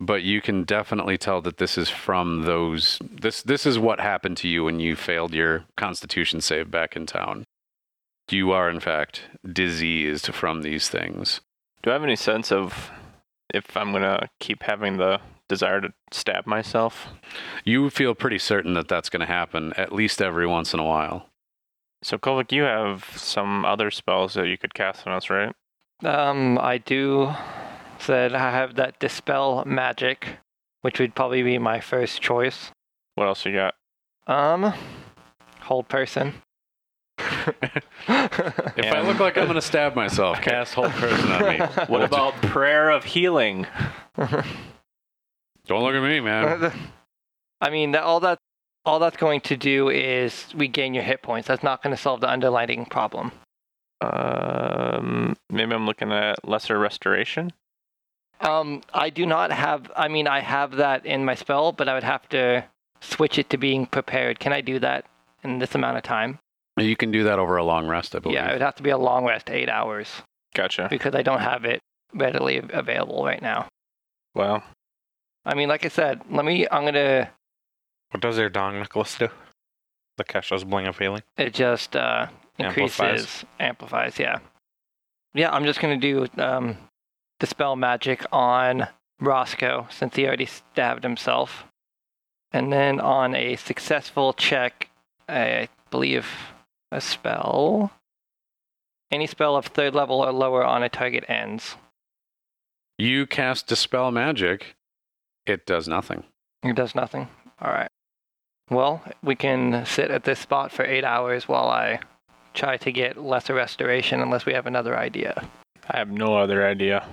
but 0.00 0.22
you 0.22 0.40
can 0.40 0.64
definitely 0.64 1.18
tell 1.18 1.40
that 1.42 1.58
this 1.58 1.76
is 1.76 1.88
from 1.88 2.42
those. 2.42 2.98
This 3.02 3.42
this 3.42 3.66
is 3.66 3.78
what 3.78 4.00
happened 4.00 4.36
to 4.38 4.48
you 4.48 4.64
when 4.64 4.80
you 4.80 4.96
failed 4.96 5.34
your 5.34 5.64
Constitution 5.76 6.40
save 6.40 6.70
back 6.70 6.96
in 6.96 7.06
town. 7.06 7.44
You 8.30 8.52
are 8.52 8.70
in 8.70 8.80
fact 8.80 9.22
diseased 9.50 10.26
from 10.32 10.62
these 10.62 10.88
things. 10.88 11.40
Do 11.82 11.90
I 11.90 11.94
have 11.94 12.04
any 12.04 12.16
sense 12.16 12.50
of 12.52 12.90
if 13.52 13.76
I'm 13.76 13.92
gonna 13.92 14.28
keep 14.40 14.62
having 14.62 14.96
the 14.96 15.20
desire 15.52 15.80
to 15.82 15.92
stab 16.10 16.46
myself? 16.46 17.08
You 17.64 17.90
feel 17.90 18.14
pretty 18.14 18.38
certain 18.38 18.74
that 18.74 18.88
that's 18.88 19.10
going 19.10 19.20
to 19.20 19.26
happen 19.26 19.72
at 19.76 19.92
least 19.92 20.22
every 20.22 20.46
once 20.46 20.72
in 20.72 20.80
a 20.80 20.84
while. 20.84 21.28
So 22.02 22.18
Kolvikk, 22.18 22.52
you 22.52 22.62
have 22.62 23.04
some 23.16 23.64
other 23.64 23.90
spells 23.90 24.34
that 24.34 24.48
you 24.48 24.56
could 24.58 24.74
cast 24.74 25.06
on 25.06 25.12
us, 25.12 25.30
right? 25.30 25.54
um, 26.04 26.58
I 26.58 26.78
do 26.78 27.32
said 27.98 28.34
I 28.34 28.50
have 28.50 28.74
that 28.74 28.98
dispel 28.98 29.62
magic, 29.64 30.38
which 30.80 30.98
would 30.98 31.14
probably 31.14 31.42
be 31.42 31.58
my 31.58 31.80
first 31.80 32.20
choice. 32.20 32.72
What 33.14 33.26
else 33.28 33.44
you 33.46 33.52
got? 33.52 33.74
Um, 34.26 34.72
hold 35.60 35.88
person. 35.88 36.34
If 38.74 38.92
I 38.92 39.00
look 39.02 39.20
like 39.20 39.36
I'm 39.38 39.44
going 39.44 39.54
to 39.54 39.62
stab 39.62 39.94
myself, 39.94 40.40
cast 40.42 40.74
hold 40.74 40.90
person 40.92 41.30
on 41.30 41.42
me. 41.42 41.58
What 41.86 42.02
about 42.02 42.34
prayer 42.42 42.90
of 42.90 43.04
healing? 43.04 43.66
Don't 45.66 45.82
look 45.82 45.94
at 45.94 46.02
me, 46.02 46.20
man. 46.20 46.72
I 47.60 47.70
mean, 47.70 47.92
that, 47.92 48.02
all 48.02 48.20
that 48.20 48.38
all 48.84 48.98
that's 48.98 49.16
going 49.16 49.40
to 49.42 49.56
do 49.56 49.88
is 49.88 50.46
regain 50.54 50.94
your 50.94 51.04
hit 51.04 51.22
points. 51.22 51.46
That's 51.46 51.62
not 51.62 51.82
going 51.82 51.94
to 51.94 52.00
solve 52.00 52.20
the 52.20 52.28
underlying 52.28 52.84
problem. 52.86 53.30
Um, 54.00 55.36
maybe 55.48 55.72
I'm 55.72 55.86
looking 55.86 56.10
at 56.10 56.46
lesser 56.46 56.78
restoration. 56.78 57.52
Um, 58.40 58.82
I 58.92 59.10
do 59.10 59.24
not 59.24 59.52
have. 59.52 59.90
I 59.96 60.08
mean, 60.08 60.26
I 60.26 60.40
have 60.40 60.76
that 60.76 61.06
in 61.06 61.24
my 61.24 61.36
spell, 61.36 61.70
but 61.70 61.88
I 61.88 61.94
would 61.94 62.02
have 62.02 62.28
to 62.30 62.64
switch 63.00 63.38
it 63.38 63.50
to 63.50 63.56
being 63.56 63.86
prepared. 63.86 64.40
Can 64.40 64.52
I 64.52 64.60
do 64.60 64.80
that 64.80 65.04
in 65.44 65.60
this 65.60 65.74
amount 65.76 65.96
of 65.96 66.02
time? 66.02 66.40
You 66.76 66.96
can 66.96 67.12
do 67.12 67.22
that 67.24 67.38
over 67.38 67.56
a 67.56 67.64
long 67.64 67.86
rest, 67.86 68.16
I 68.16 68.18
believe. 68.18 68.34
Yeah, 68.36 68.48
it 68.48 68.54
would 68.54 68.62
have 68.62 68.74
to 68.76 68.82
be 68.82 68.90
a 68.90 68.98
long 68.98 69.24
rest, 69.24 69.50
eight 69.50 69.68
hours, 69.68 70.08
Gotcha. 70.54 70.88
because 70.90 71.14
I 71.14 71.22
don't 71.22 71.40
have 71.40 71.64
it 71.64 71.80
readily 72.14 72.60
available 72.72 73.24
right 73.24 73.42
now. 73.42 73.68
Well, 74.34 74.62
I 75.44 75.54
mean, 75.54 75.68
like 75.68 75.84
I 75.84 75.88
said, 75.88 76.20
let 76.30 76.44
me. 76.44 76.66
I'm 76.70 76.84
gonna. 76.84 77.30
What 78.10 78.20
does 78.20 78.38
your 78.38 78.48
dong 78.48 78.78
necklace 78.78 79.16
do? 79.18 79.28
The 80.18 80.24
Kesha's 80.24 80.64
bling 80.64 80.86
of 80.86 80.98
healing. 80.98 81.22
It 81.36 81.54
just 81.54 81.96
uh, 81.96 82.26
increases, 82.58 82.98
Amplifies. 83.00 83.44
amplifies. 83.58 84.18
Yeah, 84.18 84.38
yeah. 85.34 85.50
I'm 85.50 85.64
just 85.64 85.80
gonna 85.80 85.96
do 85.96 86.26
um, 86.38 86.76
dispel 87.40 87.76
magic 87.76 88.24
on 88.30 88.86
Roscoe 89.20 89.86
since 89.90 90.14
he 90.16 90.26
already 90.26 90.46
stabbed 90.46 91.02
himself, 91.02 91.64
and 92.52 92.72
then 92.72 93.00
on 93.00 93.34
a 93.34 93.56
successful 93.56 94.32
check, 94.32 94.90
I 95.28 95.68
believe 95.90 96.26
a 96.92 97.00
spell. 97.00 97.90
Any 99.10 99.26
spell 99.26 99.56
of 99.56 99.66
third 99.66 99.94
level 99.94 100.24
or 100.24 100.32
lower 100.32 100.64
on 100.64 100.82
a 100.82 100.88
target 100.88 101.24
ends. 101.28 101.76
You 102.96 103.26
cast 103.26 103.66
Dispel 103.66 104.10
Magic, 104.10 104.74
it 105.46 105.66
does 105.66 105.88
nothing. 105.88 106.24
It 106.62 106.76
does 106.76 106.94
nothing. 106.94 107.28
All 107.60 107.70
right. 107.72 107.90
Well, 108.70 109.02
we 109.22 109.34
can 109.34 109.84
sit 109.84 110.10
at 110.10 110.24
this 110.24 110.38
spot 110.38 110.72
for 110.72 110.84
eight 110.84 111.04
hours 111.04 111.48
while 111.48 111.68
I 111.68 112.00
try 112.54 112.76
to 112.78 112.92
get 112.92 113.16
lesser 113.18 113.54
restoration, 113.54 114.20
unless 114.20 114.46
we 114.46 114.52
have 114.54 114.66
another 114.66 114.96
idea. 114.96 115.48
I 115.90 115.98
have 115.98 116.10
no 116.10 116.36
other 116.36 116.66
idea. 116.66 117.06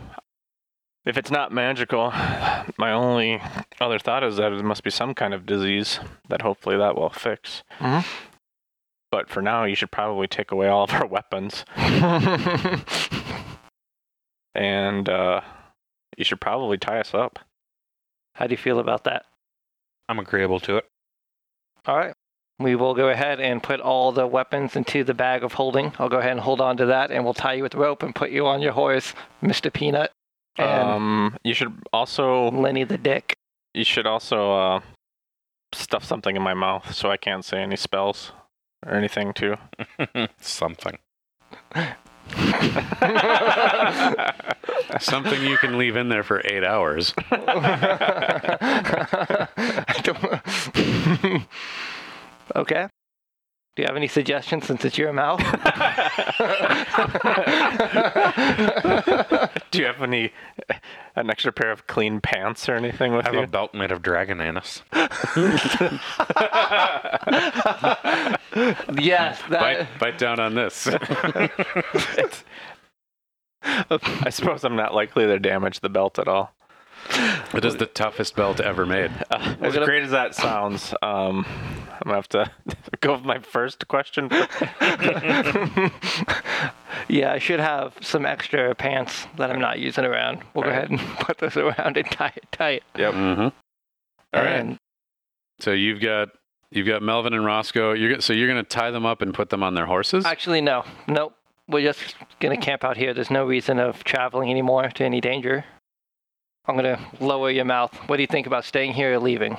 If 1.05 1.17
it's 1.17 1.31
not 1.31 1.51
magical, 1.51 2.12
my 2.77 2.91
only 2.91 3.41
other 3.81 4.00
thought 4.00 4.24
is 4.24 4.38
that 4.38 4.51
it 4.53 4.63
must 4.63 4.83
be 4.83 4.89
some 4.91 5.13
kind 5.15 5.33
of 5.33 5.45
disease 5.45 6.00
that 6.27 6.41
hopefully 6.41 6.77
that 6.77 6.95
will 6.95 7.09
fix. 7.09 7.63
Mhm. 7.79 8.05
But 9.12 9.27
for 9.27 9.41
now, 9.41 9.63
you 9.63 9.74
should 9.75 9.91
probably 9.91 10.27
take 10.27 10.51
away 10.51 10.67
all 10.67 10.83
of 10.83 10.91
our 10.93 11.05
weapons, 11.17 11.65
and 14.55 15.09
uh, 15.09 15.41
you 16.17 16.24
should 16.24 16.41
probably 16.41 16.77
tie 16.77 17.00
us 17.00 17.13
up. 17.13 17.39
How 18.39 18.48
do 18.48 18.51
you 18.51 18.58
feel 18.58 18.79
about 18.79 19.03
that? 19.03 19.25
I'm 20.08 20.17
agreeable 20.17 20.62
to 20.62 20.77
it. 20.77 20.86
All 21.86 21.98
right. 21.98 22.13
We 22.58 22.75
will 22.75 22.93
go 22.93 23.10
ahead 23.10 23.41
and 23.41 23.62
put 23.62 23.81
all 23.81 24.13
the 24.13 24.25
weapons 24.25 24.77
into 24.77 25.03
the 25.03 25.13
bag 25.13 25.43
of 25.43 25.53
holding. 25.53 25.91
I'll 26.00 26.08
go 26.10 26.19
ahead 26.19 26.31
and 26.31 26.39
hold 26.39 26.62
on 26.62 26.77
to 26.77 26.86
that, 26.88 27.12
and 27.12 27.25
we'll 27.25 27.34
tie 27.34 27.53
you 27.55 27.63
with 27.63 27.75
rope 27.75 28.01
and 28.01 28.15
put 28.15 28.31
you 28.31 28.48
on 28.48 28.62
your 28.62 28.72
horse, 28.72 29.13
Mr. 29.43 29.72
Peanut, 29.72 30.12
and 30.58 30.89
Um, 30.89 31.38
you 31.43 31.53
should 31.53 31.74
also 31.91 32.50
Lenny 32.51 32.86
the 32.86 32.98
Dick. 32.98 33.36
you 33.74 33.84
should 33.84 34.05
also 34.08 34.53
uh, 34.53 34.79
stuff 35.74 36.03
something 36.05 36.36
in 36.36 36.41
my 36.41 36.53
mouth 36.53 36.93
so 36.96 37.12
I 37.12 37.17
can't 37.17 37.43
say 37.46 37.62
any 37.62 37.75
spells 37.75 38.31
or 38.86 38.93
anything 38.93 39.34
too. 39.34 39.55
Something. 40.39 40.98
Something 45.00 45.43
you 45.43 45.57
can 45.57 45.77
leave 45.77 45.95
in 45.95 46.09
there 46.09 46.24
for 46.24 46.41
eight 46.45 46.63
hours. 46.63 47.13
I 47.31 49.48
don't- 50.03 51.45
okay. 52.55 52.88
Do 53.79 53.83
you 53.83 53.88
have 53.88 53.95
any 53.95 54.09
suggestions 54.09 54.67
since 54.67 54.83
it's 54.83 54.98
your 54.98 55.13
mouth? 55.13 55.39
Do 59.71 59.79
you 59.79 59.86
have 59.86 60.01
any 60.01 60.33
an 61.15 61.29
extra 61.29 61.53
pair 61.53 61.71
of 61.71 61.88
clean 61.88 62.19
pants 62.19 62.67
or 62.67 62.75
anything 62.75 63.13
with 63.13 63.25
you? 63.27 63.31
I 63.31 63.36
have 63.36 63.36
you? 63.36 63.45
a 63.45 63.48
belt 63.48 63.74
made 63.74 63.93
of 63.93 64.01
dragon 64.01 64.41
anus. 64.41 64.81
yes. 69.01 69.41
That, 69.50 69.50
Bite, 69.50 69.88
bite 69.98 70.17
down 70.17 70.41
on 70.41 70.55
this. 70.55 70.89
I 73.63 74.29
suppose 74.29 74.65
I'm 74.65 74.75
not 74.75 74.93
likely 74.93 75.25
to 75.25 75.39
damage 75.39 75.79
the 75.79 75.88
belt 75.88 76.19
at 76.19 76.27
all. 76.27 76.53
It 77.12 77.66
is 77.66 77.75
the 77.78 77.86
toughest 77.86 78.36
belt 78.36 78.60
ever 78.60 78.86
made. 78.86 79.12
Uh, 79.32 79.56
as 79.62 79.74
gonna- 79.74 79.86
great 79.86 80.04
as 80.04 80.12
that 80.12 80.36
sounds, 80.36 80.94
um, 81.01 81.46
I'm 81.48 82.04
gonna 82.06 82.16
have 82.16 82.30
to 82.30 82.51
go 83.01 83.13
with 83.13 83.24
my 83.24 83.39
first 83.39 83.88
question. 83.88 84.30
yeah, 87.08 87.34
I 87.34 87.39
should 87.39 87.60
have 87.60 87.96
some 88.01 88.25
extra 88.25 88.74
pants 88.75 89.28
that 89.38 89.50
I'm 89.51 89.60
not 89.60 89.80
using 89.80 90.06
around. 90.06 90.42
We'll 90.54 90.63
go 90.63 90.70
Right. 90.70 90.78
ahead 90.86 90.92
and 90.92 91.00
put 91.20 91.38
those 91.39 91.58
around 91.58 91.98
and 91.98 92.10
tie 92.12 92.34
it 92.36 92.46
tight. 92.51 92.84
Yep. 92.98 93.13
hmm 93.13 93.20
All 93.42 93.51
right. 94.34 94.48
And 94.48 94.78
So 95.60 95.72
you've 95.72 96.00
got 96.01 96.30
you've 96.72 96.88
got 96.88 97.01
Melvin 97.01 97.34
and 97.34 97.44
Roscoe. 97.46 97.94
You're 97.94 98.22
so 98.22 98.34
you're 98.34 98.48
going 98.48 98.63
to 98.63 98.70
tie 98.70 98.92
them 98.92 99.06
up 99.06 99.22
and 99.22 99.34
put 99.34 99.50
them 99.50 99.63
on 99.63 99.74
their 99.74 99.86
horses. 99.88 100.25
actually, 100.25 100.62
no. 100.62 100.84
Nope. 101.08 101.36
We're 101.68 101.82
just 101.82 102.16
going 102.39 102.58
to 102.60 102.66
camp 102.66 102.84
out 102.84 102.98
here. 102.98 103.13
There's 103.13 103.30
no 103.30 103.46
reason 103.46 103.78
of 103.80 104.04
traveling 104.04 104.50
anymore 104.50 104.89
to 104.89 105.04
any 105.04 105.22
danger. 105.22 105.66
I'm 106.66 106.75
going 106.78 106.98
to 106.98 107.00
lower 107.24 107.50
your 107.50 107.66
mouth. 107.66 107.94
What 108.08 108.18
do 108.18 108.22
you 108.24 108.28
think 108.28 108.48
about 108.48 108.66
staying 108.66 108.94
here 108.94 109.13
or 109.13 109.20
leaving? 109.20 109.58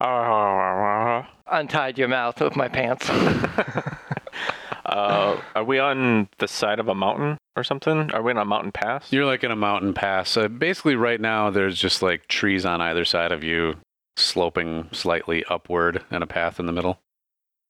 uh, 0.00 1.22
Untied 1.50 1.98
your 1.98 2.08
mouth 2.08 2.40
with 2.40 2.54
my 2.56 2.68
pants. 2.68 3.08
uh, 4.84 5.40
are 5.54 5.64
we 5.64 5.78
on 5.78 6.28
the 6.38 6.48
side 6.48 6.78
of 6.78 6.88
a 6.88 6.94
mountain 6.94 7.38
or 7.56 7.64
something? 7.64 8.10
Are 8.12 8.22
we 8.22 8.30
on 8.32 8.38
a 8.38 8.44
mountain 8.44 8.72
pass? 8.72 9.10
You're 9.12 9.24
like 9.26 9.42
in 9.44 9.50
a 9.50 9.56
mountain 9.56 9.94
pass. 9.94 10.28
So 10.30 10.48
basically, 10.48 10.94
right 10.96 11.20
now 11.20 11.50
there's 11.50 11.78
just 11.78 12.02
like 12.02 12.28
trees 12.28 12.64
on 12.66 12.80
either 12.82 13.04
side 13.04 13.32
of 13.32 13.42
you, 13.42 13.76
sloping 14.16 14.88
slightly 14.92 15.44
upward, 15.48 16.04
and 16.10 16.22
a 16.22 16.26
path 16.26 16.60
in 16.60 16.66
the 16.66 16.72
middle. 16.72 16.98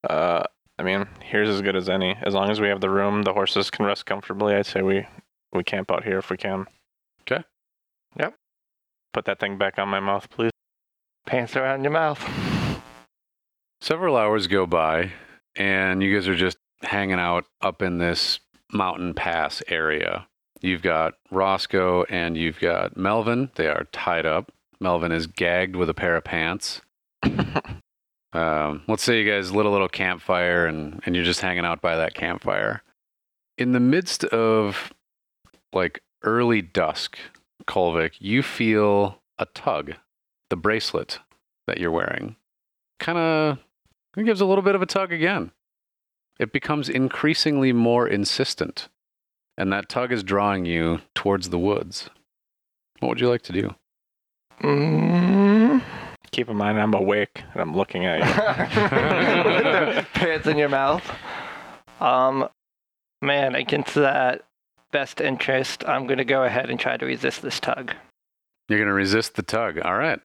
Uh, 0.07 0.43
I 0.77 0.83
mean, 0.83 1.07
here's 1.23 1.49
as 1.49 1.61
good 1.61 1.75
as 1.75 1.89
any. 1.89 2.15
As 2.21 2.33
long 2.33 2.49
as 2.49 2.59
we 2.61 2.67
have 2.67 2.81
the 2.81 2.89
room, 2.89 3.23
the 3.23 3.33
horses 3.33 3.69
can 3.71 3.85
rest 3.85 4.05
comfortably. 4.05 4.55
I'd 4.55 4.65
say 4.65 4.81
we 4.81 5.05
we 5.53 5.63
camp 5.63 5.89
out 5.91 6.03
here 6.03 6.19
if 6.19 6.29
we 6.29 6.37
can. 6.37 6.67
'Kay. 7.25 7.43
Put 9.13 9.25
that 9.25 9.39
thing 9.39 9.57
back 9.57 9.79
on 9.79 9.89
my 9.89 9.99
mouth, 9.99 10.29
please. 10.29 10.51
pants 11.25 11.55
around 11.55 11.83
your 11.83 11.91
mouth. 11.91 12.23
Several 13.81 14.17
hours 14.17 14.47
go 14.47 14.65
by, 14.65 15.11
and 15.55 16.03
you 16.03 16.13
guys 16.13 16.27
are 16.27 16.35
just 16.35 16.57
hanging 16.81 17.19
out 17.19 17.45
up 17.61 17.81
in 17.81 17.97
this 17.97 18.39
mountain 18.71 19.13
pass 19.13 19.63
area. 19.67 20.27
You've 20.61 20.81
got 20.81 21.13
Roscoe 21.31 22.03
and 22.09 22.37
you've 22.37 22.59
got 22.59 22.97
Melvin. 22.97 23.51
They 23.55 23.67
are 23.67 23.87
tied 23.91 24.25
up. 24.25 24.51
Melvin 24.79 25.11
is 25.11 25.27
gagged 25.27 25.75
with 25.75 25.89
a 25.89 25.93
pair 25.93 26.15
of 26.15 26.23
pants. 26.23 26.81
um, 28.33 28.83
let's 28.87 29.03
say 29.03 29.21
you 29.21 29.29
guys 29.29 29.51
lit 29.51 29.65
a 29.65 29.69
little 29.69 29.89
campfire 29.89 30.65
and, 30.65 31.01
and 31.05 31.15
you're 31.15 31.25
just 31.25 31.41
hanging 31.41 31.65
out 31.65 31.81
by 31.81 31.95
that 31.95 32.13
campfire. 32.13 32.83
In 33.57 33.71
the 33.71 33.79
midst 33.79 34.23
of 34.25 34.93
like 35.73 36.01
early 36.23 36.61
dusk, 36.61 37.17
Kolvikk, 37.67 38.13
you 38.19 38.41
feel 38.41 39.21
a 39.37 39.45
tug, 39.45 39.93
the 40.49 40.55
bracelet 40.55 41.19
that 41.67 41.79
you're 41.79 41.91
wearing. 41.91 42.35
Kind 42.99 43.17
of 43.17 43.57
gives 44.23 44.41
a 44.41 44.45
little 44.45 44.63
bit 44.63 44.75
of 44.75 44.81
a 44.81 44.85
tug 44.85 45.13
again. 45.13 45.51
It 46.39 46.51
becomes 46.51 46.89
increasingly 46.89 47.73
more 47.73 48.07
insistent, 48.07 48.89
and 49.57 49.71
that 49.71 49.89
tug 49.89 50.11
is 50.11 50.23
drawing 50.23 50.65
you 50.65 51.01
towards 51.13 51.49
the 51.49 51.59
woods. 51.59 52.09
What 52.99 53.09
would 53.09 53.21
you 53.21 53.29
like 53.29 53.43
to 53.43 53.53
do? 53.53 53.75
Mm. 54.61 55.81
Keep 56.31 56.49
in 56.49 56.57
mind, 56.57 56.79
I'm 56.79 56.93
awake 56.93 57.43
and 57.53 57.61
I'm 57.61 57.75
looking 57.75 58.05
at 58.05 58.19
you. 58.19 58.25
With 59.51 59.63
the 59.95 60.05
pants 60.13 60.47
in 60.47 60.57
your 60.57 60.69
mouth. 60.69 61.03
Um, 61.99 62.49
man, 63.21 63.55
against 63.55 63.95
that 63.95 64.43
best 64.91 65.21
interest, 65.21 65.83
I'm 65.87 66.07
gonna 66.07 66.25
go 66.25 66.43
ahead 66.43 66.69
and 66.69 66.79
try 66.79 66.97
to 66.97 67.05
resist 67.05 67.41
this 67.41 67.59
tug. 67.59 67.93
You're 68.69 68.77
going 68.77 68.87
to 68.87 68.93
resist 68.93 69.33
the 69.35 69.41
tug. 69.41 69.79
All 69.79 69.97
right. 69.97 70.19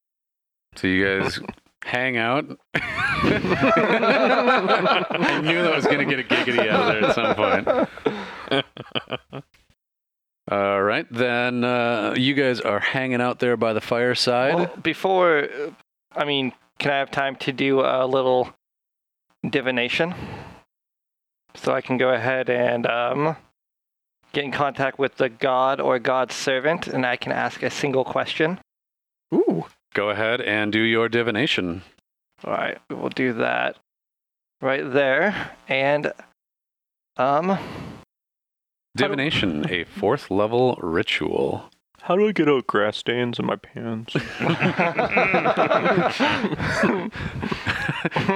So 0.76 0.87
you 0.87 1.23
guys 1.23 1.40
hang 1.83 2.18
out. 2.18 2.44
I 2.75 2.80
knew 5.42 5.62
that 5.62 5.75
was 5.75 5.87
going 5.87 6.06
to 6.06 6.14
get 6.14 6.21
a 6.21 6.25
giggity 6.28 6.68
out 6.68 6.83
of 6.83 6.87
there 6.88 7.04
at 7.04 7.14
some 7.14 7.35
point. 7.35 7.66
All 10.50 10.83
right. 10.83 11.06
Then 11.11 11.64
uh, 11.64 12.14
you 12.18 12.35
guys 12.35 12.61
are 12.61 12.80
hanging 12.80 13.23
out 13.23 13.38
there 13.38 13.56
by 13.56 13.73
the 13.73 13.80
fireside. 13.80 14.54
Well, 14.56 14.76
before, 14.83 15.49
I 16.12 16.26
mean, 16.26 16.52
can 16.78 16.90
I 16.92 16.99
have 16.99 17.11
time 17.11 17.37
to 17.37 17.50
do 17.52 17.80
a 17.80 18.04
little 18.06 18.52
divination? 19.49 20.14
So 21.54 21.73
I 21.73 21.80
can 21.80 21.97
go 21.97 22.11
ahead 22.11 22.50
and 22.50 22.87
um, 22.87 23.37
get 24.34 24.44
in 24.44 24.52
contact 24.52 24.98
with 24.98 25.16
the 25.16 25.28
god 25.28 25.80
or 25.80 25.98
god's 25.98 26.34
servant, 26.34 26.86
and 26.86 27.06
I 27.06 27.16
can 27.16 27.32
ask 27.32 27.62
a 27.62 27.70
single 27.70 28.04
question. 28.04 28.58
Ooh. 29.32 29.66
Go 29.94 30.10
ahead 30.10 30.40
and 30.40 30.72
do 30.72 30.80
your 30.80 31.08
divination. 31.08 31.82
All 32.44 32.52
right, 32.52 32.78
we 32.90 32.96
will 32.96 33.10
do 33.10 33.32
that 33.34 33.76
right 34.60 34.92
there. 34.92 35.52
And 35.68 36.12
um, 37.16 37.58
Divination, 38.96 39.70
a 39.70 39.84
fourth 39.84 40.30
level 40.30 40.76
ritual. 40.82 41.70
How 42.02 42.16
do 42.16 42.28
I 42.28 42.32
get 42.32 42.48
out 42.48 42.66
grass 42.66 42.98
stains 42.98 43.38
in 43.38 43.46
my 43.46 43.56
pants? 43.56 44.12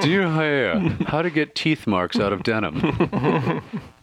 do 0.01 0.09
you 0.09 0.27
hear 0.31 0.79
how 1.07 1.21
to 1.21 1.29
get 1.29 1.53
teeth 1.55 1.85
marks 1.85 2.19
out 2.19 2.33
of 2.33 2.41
denim? 2.43 3.61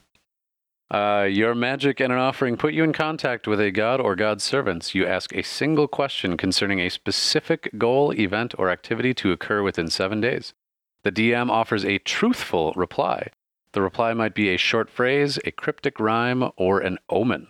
Uh, 0.88 1.26
your 1.28 1.54
magic 1.54 2.00
and 2.00 2.12
an 2.12 2.18
offering 2.18 2.56
put 2.56 2.72
you 2.72 2.84
in 2.84 2.92
contact 2.92 3.48
with 3.48 3.60
a 3.60 3.72
god 3.72 4.00
or 4.00 4.14
god's 4.14 4.44
servants. 4.44 4.94
You 4.94 5.04
ask 5.04 5.34
a 5.34 5.42
single 5.42 5.88
question 5.88 6.36
concerning 6.36 6.78
a 6.78 6.90
specific 6.90 7.70
goal, 7.76 8.12
event, 8.12 8.54
or 8.56 8.70
activity 8.70 9.12
to 9.14 9.32
occur 9.32 9.62
within 9.62 9.88
seven 9.88 10.20
days. 10.20 10.54
The 11.02 11.10
DM 11.10 11.50
offers 11.50 11.84
a 11.84 11.98
truthful 11.98 12.72
reply. 12.76 13.30
The 13.72 13.82
reply 13.82 14.14
might 14.14 14.34
be 14.34 14.48
a 14.48 14.56
short 14.56 14.88
phrase, 14.88 15.38
a 15.44 15.50
cryptic 15.50 15.98
rhyme, 15.98 16.50
or 16.56 16.80
an 16.80 16.98
omen. 17.08 17.48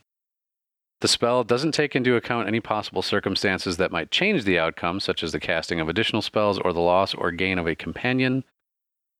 The 1.00 1.08
spell 1.08 1.44
doesn't 1.44 1.72
take 1.72 1.94
into 1.94 2.16
account 2.16 2.48
any 2.48 2.60
possible 2.60 3.02
circumstances 3.02 3.76
that 3.76 3.92
might 3.92 4.10
change 4.10 4.44
the 4.44 4.58
outcome, 4.58 4.98
such 4.98 5.22
as 5.22 5.32
the 5.32 5.40
casting 5.40 5.78
of 5.78 5.90
additional 5.90 6.22
spells 6.22 6.58
or 6.58 6.72
the 6.72 6.80
loss 6.80 7.14
or 7.14 7.30
gain 7.30 7.58
of 7.58 7.66
a 7.66 7.74
companion. 7.74 8.44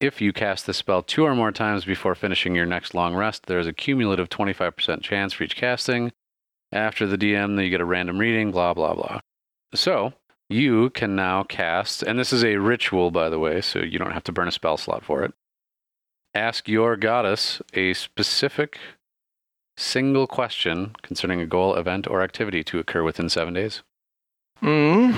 If 0.01 0.21
you 0.21 0.33
cast 0.33 0.67
the 0.67 0.75
spell 0.75 1.03
two 1.03 1.25
or 1.25 1.35
more 1.35 1.53
times 1.53 1.87
before 1.87 2.15
finishing 2.15 2.55
your 2.55 2.67
next 2.67 2.95
long 2.95 3.15
rest, 3.15 3.47
there 3.47 3.59
is 3.59 3.67
a 3.67 3.73
cumulative 3.73 4.29
25% 4.29 5.01
chance 5.01 5.33
for 5.33 5.45
each 5.45 5.57
casting. 5.57 6.13
After 6.71 7.07
the 7.07 7.17
DM, 7.17 7.57
then 7.57 7.65
you 7.65 7.71
get 7.71 7.81
a 7.81 7.87
random 7.87 8.19
reading, 8.19 8.51
blah, 8.51 8.75
blah, 8.75 8.95
blah. 8.95 9.21
So, 9.75 10.13
you 10.51 10.91
can 10.91 11.17
now 11.17 11.45
cast, 11.45 12.03
and 12.03 12.19
this 12.19 12.33
is 12.33 12.45
a 12.45 12.57
ritual, 12.57 13.11
by 13.11 13.31
the 13.31 13.39
way, 13.39 13.61
so 13.63 13.79
you 13.79 13.99
don't 13.99 14.13
have 14.13 14.25
to 14.25 14.33
burn 14.33 14.49
a 14.49 14.53
spell 14.53 14.77
slot 14.77 15.03
for 15.03 15.25
it. 15.25 15.33
Ask 16.35 16.69
your 16.69 16.97
goddess 16.97 17.63
a 17.73 17.95
specific 17.95 18.79
single 19.79 20.27
question 20.27 20.95
concerning 21.03 21.41
a 21.41 21.47
goal, 21.47 21.75
event, 21.75 22.07
or 22.07 22.23
activity 22.23 22.63
to 22.65 22.79
occur 22.79 23.03
within 23.03 23.31
seven 23.31 23.55
days. 23.55 23.83
mm, 24.63 25.15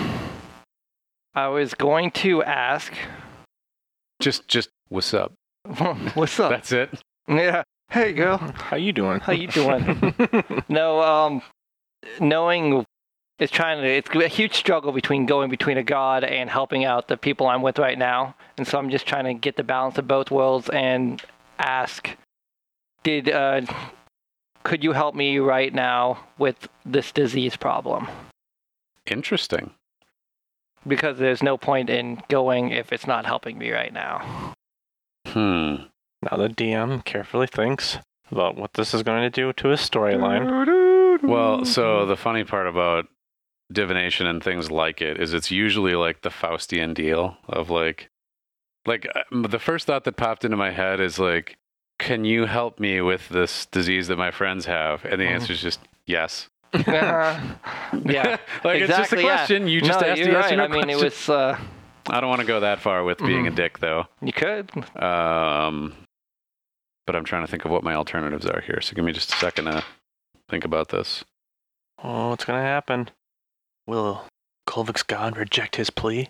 I 1.35 1.49
was 1.49 1.75
going 1.75 2.11
to 2.13 2.43
ask, 2.45 2.93
Just, 4.21 4.49
just, 4.49 4.69
what's 4.89 5.15
up? 5.15 5.33
what's 6.15 6.39
up? 6.41 6.51
That's 6.51 6.73
it. 6.73 6.91
yeah. 7.29 7.63
Hey, 7.91 8.13
girl. 8.13 8.39
How 8.39 8.77
you 8.77 8.93
doing? 8.93 9.21
How 9.21 9.33
you 9.33 9.49
doing? 9.49 10.15
No, 10.69 11.01
um, 11.01 11.43
knowing 12.21 12.85
it's 13.39 13.53
trying 13.53 13.81
to, 13.81 13.89
it's 13.89 14.11
a 14.11 14.29
huge 14.29 14.55
struggle 14.55 14.93
between 14.93 15.25
going 15.25 15.49
between 15.49 15.79
a 15.79 15.83
god 15.83 16.25
and 16.25 16.51
helping 16.51 16.85
out 16.85 17.09
the 17.09 17.17
people 17.17 17.47
I'm 17.47 17.63
with 17.63 17.79
right 17.79 17.99
now. 17.99 18.35
And 18.59 18.67
so 18.67 18.79
I'm 18.79 18.91
just 18.91 19.07
trying 19.07 19.25
to 19.25 19.35
get 19.35 19.57
the 19.57 19.63
balance 19.63 19.97
of 19.97 20.07
both 20.07 20.31
worlds 20.31 20.69
and 20.69 21.23
ask, 21.59 22.11
did, 23.05 23.31
uh, 23.31 23.63
could 24.65 24.85
you 24.85 24.93
help 24.93 25.15
me 25.15 25.39
right 25.39 25.73
now 25.73 26.19
with 26.37 26.69
this 26.85 27.13
disease 27.13 27.57
problem? 27.57 28.09
Interesting. 29.07 29.71
Because 30.87 31.19
there's 31.19 31.43
no 31.43 31.57
point 31.57 31.91
in 31.91 32.23
going 32.29 32.71
if 32.71 32.93
it's 32.93 33.07
not 33.07 33.27
helping 33.27 33.59
me 33.59 33.71
right 33.71 33.93
now. 33.93 34.55
Hmm. 35.27 35.75
now 36.23 36.37
the 36.39 36.49
DM 36.49 37.05
carefully 37.05 37.47
thinks 37.47 37.99
about 38.31 38.57
what 38.57 38.75
this 38.75 38.95
is 38.95 39.03
going 39.03 39.23
to 39.23 39.31
do 39.31 39.53
to 39.55 39.69
his 39.69 39.81
storyline. 39.81 41.21
Well, 41.23 41.65
so 41.65 42.07
the 42.07 42.17
funny 42.17 42.45
part 42.45 42.67
about 42.67 43.07
divination 43.71 44.27
and 44.27 44.43
things 44.43 44.71
like 44.71 45.03
it 45.03 45.21
is 45.21 45.35
it's 45.35 45.51
usually 45.51 45.95
like 45.95 46.23
the 46.23 46.31
Faustian 46.31 46.95
deal 46.95 47.37
of 47.49 47.69
like, 47.69 48.09
like 48.87 49.07
uh, 49.15 49.47
the 49.47 49.59
first 49.59 49.87
thought 49.87 50.05
that 50.05 50.17
popped 50.17 50.45
into 50.45 50.57
my 50.57 50.71
head 50.71 51.01
is 51.01 51.19
like, 51.19 51.57
can 51.99 52.25
you 52.25 52.47
help 52.47 52.81
me 52.81 53.01
with 53.03 53.29
this 53.29 53.67
disease 53.67 54.09
that 54.09 54.17
my 54.17 54.31
friends 54.31 54.65
have? 54.67 55.05
And 55.05 55.21
the 55.21 55.27
Mhm. 55.27 55.31
answer 55.33 55.53
is 55.53 55.61
just 55.61 55.81
yes. 56.07 56.49
Uh, 56.75 57.41
yeah. 58.05 58.37
like 58.65 58.81
it's 58.83 58.89
just 58.89 59.13
a 59.13 59.17
Exactly, 59.17 59.23
yeah. 59.25 59.37
question. 59.37 59.69
You 59.69 59.81
just 59.81 60.01
no, 60.01 60.07
asked 60.07 60.21
you're 60.21 60.31
a 60.31 60.39
right. 60.41 60.53
or 60.53 60.57
no 60.57 60.65
I 60.65 60.69
mean, 60.69 60.83
question. 60.85 60.91
it 61.01 61.05
was, 61.05 61.29
uh, 61.29 61.59
I 62.11 62.21
don't 62.21 62.29
want 62.29 62.41
to 62.41 62.47
go 62.47 62.61
that 62.61 62.81
far 62.81 63.05
with 63.05 63.19
being 63.19 63.47
a 63.47 63.51
Mhm. 63.51 63.55
dick, 63.57 63.79
though. 63.79 64.07
you 64.23 64.33
could. 64.33 64.71
Um, 65.03 65.95
but 67.07 67.17
I'm 67.17 67.25
trying 67.25 67.43
to 67.45 67.51
think 67.51 67.65
of 67.65 67.71
what 67.71 67.83
my 67.83 67.95
alternatives 67.95 68.47
are 68.47 68.61
here. 68.61 68.81
So 68.83 68.95
give 68.95 69.05
me 69.05 69.13
just 69.13 69.33
a 69.33 69.37
second 69.37 69.65
to 69.67 69.83
think 70.51 70.65
about 70.65 70.89
this. 70.89 71.25
Oh, 72.03 72.31
what's 72.31 72.45
going 72.45 72.59
to 72.61 72.67
happen? 72.67 73.11
Will 73.87 74.25
Kolvikk's 74.69 75.03
god 75.03 75.37
reject 75.37 75.77
his 75.77 75.91
plea? 75.91 76.29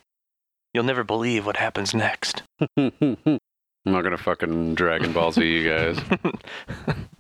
You'll 0.73 0.85
never 0.85 1.03
believe 1.03 1.47
what 1.47 1.57
happens 1.57 1.95
next. 1.95 2.43
I'm 2.77 3.39
not 3.87 4.03
gonna 4.03 4.19
fucking 4.19 4.75
Dragon 4.75 5.13
Ball 5.13 5.33
Z 5.33 5.43
you 5.45 5.69
guys. 5.69 5.99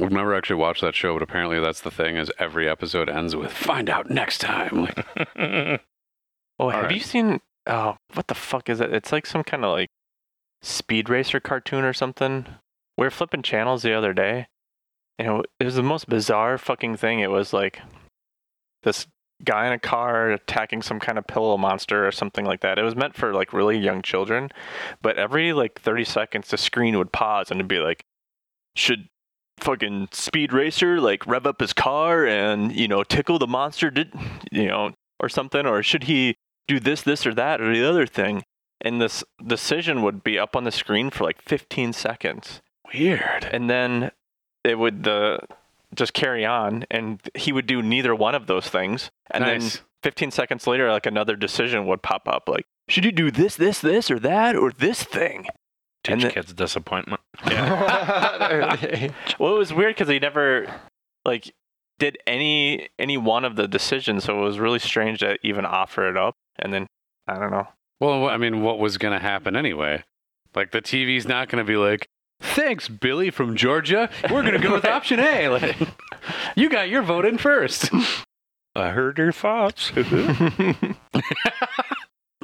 I've 0.00 0.12
never 0.12 0.34
actually 0.34 0.56
watched 0.56 0.80
that 0.82 0.94
show, 0.94 1.14
but 1.14 1.22
apparently 1.22 1.60
that's 1.60 1.80
the 1.80 1.90
thing. 1.90 2.16
Is 2.16 2.30
every 2.38 2.68
episode 2.68 3.08
ends 3.08 3.34
with 3.36 3.52
"Find 3.52 3.88
out 3.90 4.10
next 4.10 4.38
time." 4.40 4.82
Like, 4.84 5.06
Oh, 6.58 6.70
have 6.70 6.84
right. 6.84 6.94
you 6.94 7.00
seen? 7.00 7.40
Oh, 7.66 7.96
what 8.14 8.28
the 8.28 8.34
fuck 8.34 8.68
is 8.68 8.80
it? 8.80 8.92
It's 8.92 9.12
like 9.12 9.26
some 9.26 9.44
kind 9.44 9.64
of 9.64 9.72
like 9.72 9.90
speed 10.62 11.08
racer 11.08 11.40
cartoon 11.40 11.84
or 11.84 11.92
something. 11.92 12.46
We 12.96 13.04
were 13.06 13.10
flipping 13.10 13.42
channels 13.42 13.82
the 13.82 13.92
other 13.92 14.12
day, 14.14 14.46
and 15.18 15.28
it 15.40 15.46
it 15.60 15.64
was 15.64 15.74
the 15.74 15.82
most 15.82 16.08
bizarre 16.08 16.56
fucking 16.58 16.96
thing. 16.96 17.20
It 17.20 17.30
was 17.30 17.52
like 17.52 17.80
this 18.82 19.06
guy 19.44 19.66
in 19.66 19.72
a 19.74 19.78
car 19.78 20.30
attacking 20.30 20.80
some 20.80 20.98
kind 20.98 21.18
of 21.18 21.26
pillow 21.26 21.58
monster 21.58 22.06
or 22.06 22.12
something 22.12 22.46
like 22.46 22.60
that. 22.60 22.78
It 22.78 22.82
was 22.84 22.96
meant 22.96 23.14
for 23.14 23.34
like 23.34 23.52
really 23.52 23.76
young 23.76 24.00
children, 24.00 24.48
but 25.02 25.18
every 25.18 25.52
like 25.52 25.78
30 25.80 26.04
seconds 26.04 26.48
the 26.48 26.56
screen 26.56 26.96
would 26.96 27.12
pause 27.12 27.50
and 27.50 27.60
it'd 27.60 27.68
be 27.68 27.80
like, 27.80 28.06
should 28.76 29.08
fucking 29.58 30.08
speed 30.12 30.52
racer 30.52 31.00
like 31.00 31.26
rev 31.26 31.46
up 31.46 31.60
his 31.60 31.72
car 31.72 32.26
and 32.26 32.74
you 32.74 32.86
know 32.86 33.02
tickle 33.02 33.38
the 33.38 33.46
monster 33.46 33.90
did 33.90 34.12
you 34.52 34.66
know 34.66 34.92
or 35.18 35.28
something 35.28 35.66
or 35.66 35.82
should 35.82 36.04
he 36.04 36.36
do 36.68 36.78
this 36.78 37.02
this 37.02 37.26
or 37.26 37.32
that 37.34 37.60
or 37.60 37.72
the 37.74 37.88
other 37.88 38.06
thing 38.06 38.42
and 38.82 39.00
this 39.00 39.24
decision 39.44 40.02
would 40.02 40.22
be 40.22 40.38
up 40.38 40.54
on 40.54 40.64
the 40.64 40.70
screen 40.70 41.08
for 41.10 41.24
like 41.24 41.40
15 41.40 41.92
seconds 41.94 42.60
weird. 42.92 43.48
and 43.50 43.70
then 43.70 44.10
it 44.62 44.78
would 44.78 45.04
the 45.04 45.38
just 45.94 46.12
carry 46.12 46.44
on 46.44 46.84
and 46.90 47.20
he 47.34 47.52
would 47.52 47.66
do 47.66 47.80
neither 47.80 48.14
one 48.14 48.34
of 48.34 48.46
those 48.46 48.68
things 48.68 49.10
and 49.30 49.42
Nice. 49.42 49.76
then 49.76 49.82
15 50.02 50.30
seconds 50.32 50.66
later 50.66 50.90
like 50.90 51.06
another 51.06 51.34
decision 51.36 51.86
would 51.86 52.02
pop 52.02 52.28
up 52.28 52.48
like 52.48 52.66
should 52.88 53.04
you 53.04 53.12
do 53.12 53.30
this 53.30 53.56
this 53.56 53.80
this 53.80 54.10
or 54.10 54.18
that 54.18 54.54
or 54.54 54.70
this 54.70 55.02
thing 55.02 55.46
Teach 56.14 56.22
the- 56.22 56.30
kids 56.30 56.52
disappointment. 56.52 57.20
well 59.38 59.54
it 59.54 59.58
was 59.58 59.72
weird 59.72 59.94
because 59.94 60.08
he 60.08 60.18
never 60.18 60.66
like 61.24 61.54
did 61.98 62.18
any 62.26 62.88
any 62.98 63.16
one 63.16 63.44
of 63.44 63.56
the 63.56 63.66
decisions 63.68 64.24
so 64.24 64.38
it 64.38 64.42
was 64.42 64.58
really 64.58 64.78
strange 64.78 65.20
to 65.20 65.36
even 65.42 65.64
offer 65.64 66.08
it 66.08 66.16
up 66.16 66.34
and 66.58 66.72
then 66.72 66.86
i 67.26 67.34
don't 67.38 67.50
know 67.50 67.66
Well, 68.00 68.28
I 68.28 68.36
mean, 68.36 68.62
what 68.62 68.78
was 68.78 68.98
gonna 68.98 69.18
happen 69.20 69.56
anyway? 69.56 70.04
Like 70.54 70.70
the 70.72 70.80
TV's 70.82 71.26
not 71.26 71.48
gonna 71.48 71.64
be 71.64 71.76
like, 71.76 72.08
Thanks, 72.40 72.88
Billy 72.88 73.30
from 73.30 73.56
Georgia. 73.56 74.10
We're 74.30 74.42
gonna 74.42 74.58
go 74.58 74.72
with 74.72 74.84
option 74.96 75.18
A. 75.20 75.48
Like, 75.48 75.76
you 76.54 76.68
got 76.68 76.88
your 76.90 77.02
vote 77.02 77.24
in 77.24 77.38
first. 77.38 77.90
I 78.74 78.90
heard 78.90 79.16
your 79.16 79.32
thoughts. 79.32 79.90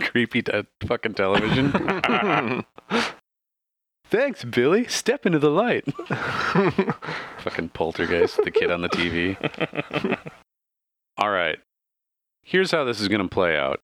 Creepy 0.01 0.42
t- 0.42 0.66
fucking 0.87 1.14
television. 1.14 2.64
Thanks, 4.12 4.44
Billy. 4.44 4.87
Step 4.88 5.25
into 5.25 5.38
the 5.38 5.48
light. 5.48 5.87
fucking 7.38 7.70
poltergeist, 7.70 8.44
the 8.44 8.51
kid 8.51 8.70
on 8.70 8.83
the 8.83 8.90
TV. 8.90 9.38
All 11.16 11.31
right. 11.31 11.59
Here's 12.42 12.70
how 12.72 12.85
this 12.85 13.01
is 13.01 13.09
going 13.09 13.22
to 13.22 13.29
play 13.29 13.57
out. 13.57 13.81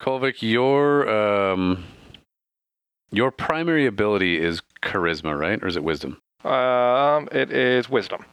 Kolvikk, 0.00 0.42
your 0.42 1.08
um, 1.08 1.84
your 3.10 3.32
primary 3.32 3.86
ability 3.86 4.40
is 4.40 4.62
charisma, 4.80 5.36
right? 5.36 5.60
Or 5.60 5.66
is 5.66 5.74
it 5.74 5.82
wisdom? 5.82 6.20
Um, 6.44 7.28
it 7.32 7.50
is 7.50 7.90
wisdom. 7.90 8.26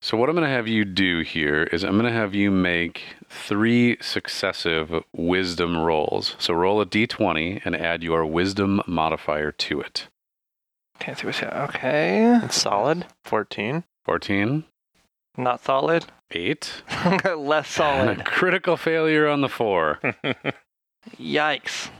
So 0.00 0.16
what 0.16 0.30
I'm 0.30 0.34
going 0.34 0.48
to 0.48 0.54
have 0.54 0.66
you 0.66 0.86
do 0.86 1.20
here 1.20 1.64
is 1.64 1.84
I'm 1.84 1.98
going 1.98 2.10
to 2.10 2.18
have 2.18 2.34
you 2.34 2.50
make 2.50 3.02
three 3.28 3.98
successive 4.00 5.04
wisdom 5.12 5.76
rolls. 5.76 6.36
So 6.38 6.54
roll 6.54 6.80
a 6.80 6.86
d20 6.86 7.60
and 7.66 7.76
add 7.76 8.02
your 8.02 8.24
wisdom 8.24 8.80
modifier 8.86 9.52
to 9.52 9.82
it. 9.82 10.08
Can't 10.98 11.18
see 11.18 11.26
what's 11.26 11.38
here. 11.40 11.48
Okay. 11.68 12.40
It's 12.44 12.60
solid. 12.60 13.06
14. 13.24 13.84
14, 14.04 14.64
Not 15.36 15.62
solid. 15.64 16.06
8, 16.30 16.82
Less 17.36 17.78
and 17.78 18.10
a 18.10 18.14
solid. 18.16 18.24
critical 18.24 18.76
failure 18.76 19.28
on 19.28 19.40
the 19.42 19.48
4. 19.48 20.00
Yikes. 21.18 21.90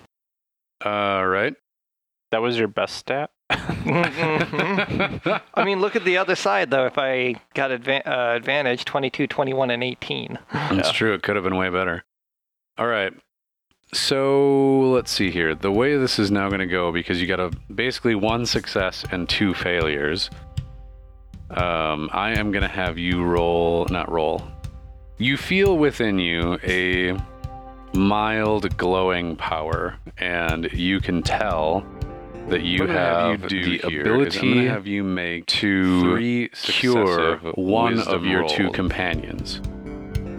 All 0.85 1.26
right. 1.26 1.55
That 2.31 2.42
was 2.42 2.59
your 2.59 2.68
best 2.68 2.96
stat? 2.96 3.31
Mhm. 3.52 5.42
I 5.55 5.64
mean, 5.64 5.81
look 5.81 5.96
at 5.96 6.05
the 6.05 6.16
other 6.18 6.35
side, 6.37 6.70
though. 6.70 6.87
If 6.87 6.96
I 6.98 7.35
got 7.55 7.70
adva- 7.72 8.07
uh, 8.07 8.35
advantage 8.37 8.85
22, 8.85 9.26
21, 9.26 9.70
and 9.70 9.83
18. 9.85 10.38
That's 10.52 10.92
true. 10.92 11.12
It 11.14 11.22
could 11.22 11.35
have 11.37 11.44
been 11.44 11.57
way 11.57 11.68
better. 11.68 12.05
All 12.78 12.87
right. 12.87 13.12
So 13.94 14.90
let's 14.90 15.11
see 15.11 15.31
here. 15.31 15.55
The 15.55 15.70
way 15.70 15.96
this 15.96 16.18
is 16.18 16.31
now 16.31 16.48
going 16.48 16.61
to 16.61 16.66
go, 16.66 16.92
because 16.92 17.20
you 17.20 17.26
got 17.26 17.40
a 17.40 17.50
basically 17.74 18.14
one 18.14 18.46
success 18.46 19.05
and 19.11 19.28
two 19.28 19.52
failures. 19.52 20.31
Um, 21.50 22.09
I 22.12 22.33
am 22.38 22.50
going 22.52 22.62
to 22.62 22.68
have 22.68 22.96
you 22.96 23.22
roll, 23.22 23.85
not 23.90 24.11
roll. 24.11 24.42
You 25.18 25.37
feel 25.37 25.76
within 25.76 26.18
you 26.18 26.59
a 26.64 27.16
mild 27.94 28.76
glowing 28.78 29.37
power, 29.37 29.96
and 30.16 30.72
you 30.72 30.98
can 31.00 31.22
tell 31.22 31.87
that 32.48 32.62
you 32.62 32.81
What 32.81 32.90
I'm 32.90 32.96
gonna 32.96 33.09
have 33.09 33.40
have 33.42 33.52
you 33.52 33.62
do 33.62 33.78
the 33.78 33.88
here 33.88 34.00
is 34.00 34.37
I'm 34.37 34.42
ability 34.42 34.66
have 34.66 34.87
you 34.87 35.05
make 35.05 35.46
to 35.46 36.48
cure 36.55 37.37
one 37.55 38.00
of 38.00 38.24
your 38.24 38.48
two 38.48 38.70
companions. 38.70 39.61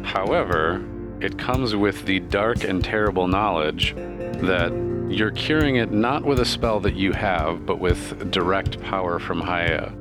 However, 0.03 0.83
it 1.23 1.37
comes 1.37 1.75
with 1.75 2.05
the 2.05 2.19
dark 2.19 2.63
and 2.63 2.83
terrible 2.83 3.27
knowledge 3.27 3.95
that 3.95 4.71
you're 5.09 5.31
curing 5.31 5.77
it 5.77 5.91
not 5.91 6.23
with 6.23 6.39
a 6.39 6.45
spell 6.45 6.79
that 6.81 6.95
you 6.95 7.13
have, 7.13 7.65
but 7.65 7.79
with 7.79 8.31
direct 8.31 8.81
power 8.81 9.19
from 9.19 9.39
Haya. 9.39 9.93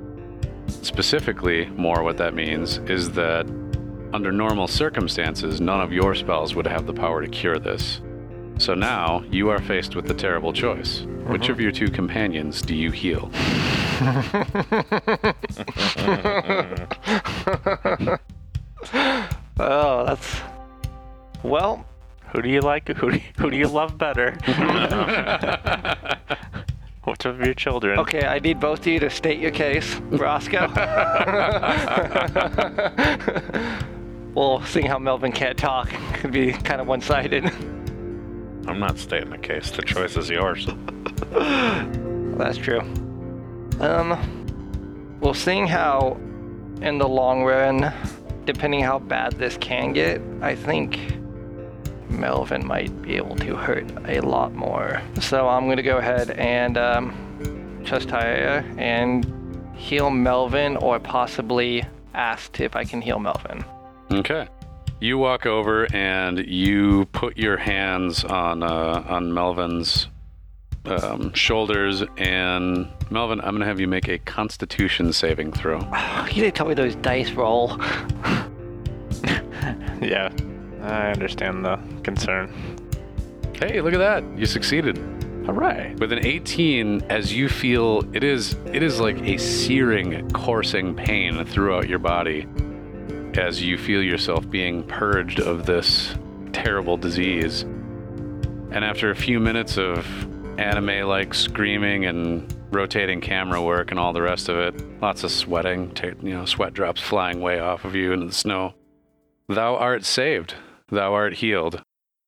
Specifically, 0.66 1.66
more 1.66 2.02
what 2.02 2.16
that 2.18 2.34
means 2.34 2.78
is 2.78 3.10
that 3.12 3.46
under 4.12 4.32
normal 4.32 4.66
circumstances, 4.66 5.60
none 5.60 5.80
of 5.80 5.92
your 5.92 6.14
spells 6.14 6.54
would 6.54 6.66
have 6.66 6.86
the 6.86 6.94
power 6.94 7.22
to 7.22 7.28
cure 7.28 7.58
this. 7.58 8.00
So 8.58 8.74
now 8.74 9.24
you 9.30 9.48
are 9.48 9.60
faced 9.60 9.96
with 9.96 10.06
the 10.06 10.14
terrible 10.14 10.52
choice. 10.52 11.02
Which 11.26 11.48
of 11.48 11.56
uh-huh. 11.56 11.62
your 11.62 11.72
two 11.72 11.88
companions 11.88 12.62
do 12.62 12.74
you 12.74 12.90
heal? 12.90 13.30
Oh, 19.58 20.06
that's. 20.06 20.40
Well, 21.42 21.84
Who 22.32 22.42
do 22.42 22.48
you 22.48 22.60
like? 22.60 22.88
Who 22.88 23.10
do 23.10 23.16
you, 23.16 23.22
who 23.38 23.50
do 23.50 23.56
you 23.56 23.68
love 23.68 23.98
better? 23.98 24.36
Which 27.04 27.24
of 27.24 27.40
your 27.44 27.54
children? 27.54 27.98
okay, 27.98 28.24
I 28.26 28.38
need 28.38 28.60
both 28.60 28.80
of 28.80 28.86
you 28.86 29.00
to 29.00 29.10
state 29.10 29.40
your 29.40 29.50
case, 29.50 29.96
Roscoe. 29.96 30.68
well, 34.34 34.62
seeing 34.66 34.86
how 34.86 34.98
Melvin 35.00 35.32
can't 35.32 35.58
talk 35.58 35.88
could 36.14 36.30
be 36.30 36.52
kind 36.52 36.80
of 36.80 36.86
one 36.86 37.00
sided. 37.00 37.46
I'm 38.66 38.78
not 38.78 38.98
stating 38.98 39.30
the 39.30 39.38
case. 39.38 39.72
The 39.72 39.82
choice 39.82 40.16
is 40.16 40.30
yours. 40.30 40.68
That's 42.38 42.56
true. 42.58 42.80
Um, 43.80 45.18
well, 45.20 45.34
seeing 45.34 45.66
how 45.66 46.16
in 46.82 46.98
the 46.98 47.08
long 47.08 47.42
run, 47.42 47.92
depending 48.44 48.80
how 48.80 49.00
bad 49.00 49.32
this 49.32 49.56
can 49.56 49.92
get, 49.92 50.20
I 50.40 50.54
think 50.54 51.00
Melvin 52.12 52.66
might 52.66 53.02
be 53.02 53.16
able 53.16 53.36
to 53.36 53.56
hurt 53.56 53.86
a 54.06 54.20
lot 54.20 54.52
more. 54.54 55.02
So 55.20 55.48
I'm 55.48 55.68
gonna 55.68 55.82
go 55.82 55.98
ahead 55.98 56.30
and 56.30 56.76
um, 56.78 57.82
trust 57.84 58.10
Haya 58.10 58.64
and 58.78 59.26
heal 59.74 60.10
Melvin, 60.10 60.76
or 60.76 61.00
possibly 61.00 61.84
ask 62.14 62.60
if 62.60 62.76
I 62.76 62.84
can 62.84 63.00
heal 63.00 63.18
Melvin. 63.18 63.64
Okay. 64.10 64.46
You 65.00 65.18
walk 65.18 65.46
over 65.46 65.92
and 65.92 66.38
you 66.46 67.06
put 67.06 67.36
your 67.36 67.56
hands 67.56 68.24
on 68.24 68.62
uh, 68.62 69.04
on 69.08 69.34
Melvin's 69.34 70.08
um, 70.84 71.32
shoulders, 71.32 72.02
and 72.16 72.88
Melvin, 73.10 73.40
I'm 73.40 73.54
gonna 73.54 73.64
have 73.66 73.80
you 73.80 73.88
make 73.88 74.08
a 74.08 74.18
Constitution 74.18 75.12
saving 75.12 75.52
throw. 75.52 75.80
You 76.32 76.42
didn't 76.42 76.54
tell 76.54 76.66
me 76.66 76.74
those 76.74 76.94
dice 76.96 77.32
roll. 77.32 77.80
Yeah, 80.02 80.30
I 80.82 81.10
understand 81.12 81.64
the 81.64 81.78
concern. 82.02 82.52
Hey, 83.54 83.80
look 83.80 83.94
at 83.94 83.98
that! 83.98 84.24
You 84.36 84.46
succeeded. 84.46 84.98
All 85.48 85.54
right. 85.54 85.98
With 85.98 86.12
an 86.12 86.24
18, 86.24 87.02
as 87.08 87.32
you 87.32 87.48
feel, 87.48 88.04
it 88.14 88.22
is 88.22 88.54
it 88.72 88.82
is 88.82 89.00
like 89.00 89.18
a 89.22 89.38
searing, 89.38 90.30
coursing 90.30 90.94
pain 90.94 91.44
throughout 91.44 91.88
your 91.88 91.98
body, 91.98 92.46
as 93.34 93.60
you 93.60 93.76
feel 93.76 94.02
yourself 94.02 94.48
being 94.48 94.84
purged 94.84 95.40
of 95.40 95.66
this 95.66 96.14
terrible 96.52 96.96
disease. 96.96 97.62
And 97.62 98.84
after 98.84 99.10
a 99.10 99.16
few 99.16 99.40
minutes 99.40 99.78
of 99.78 100.06
anime-like 100.60 101.34
screaming 101.34 102.06
and 102.06 102.52
rotating 102.70 103.20
camera 103.20 103.60
work 103.60 103.90
and 103.90 103.98
all 103.98 104.12
the 104.12 104.22
rest 104.22 104.48
of 104.48 104.56
it, 104.56 105.00
lots 105.00 105.24
of 105.24 105.30
sweating, 105.30 105.90
ta 105.90 106.08
you 106.22 106.34
know, 106.34 106.44
sweat 106.44 106.72
drops 106.72 107.00
flying 107.00 107.40
way 107.40 107.58
off 107.58 107.84
of 107.84 107.94
you 107.94 108.12
into 108.12 108.26
the 108.26 108.32
snow. 108.32 108.74
Thou 109.48 109.76
art 109.76 110.04
saved. 110.04 110.54
Thou 110.92 111.14
art 111.14 111.36
healed. 111.36 111.82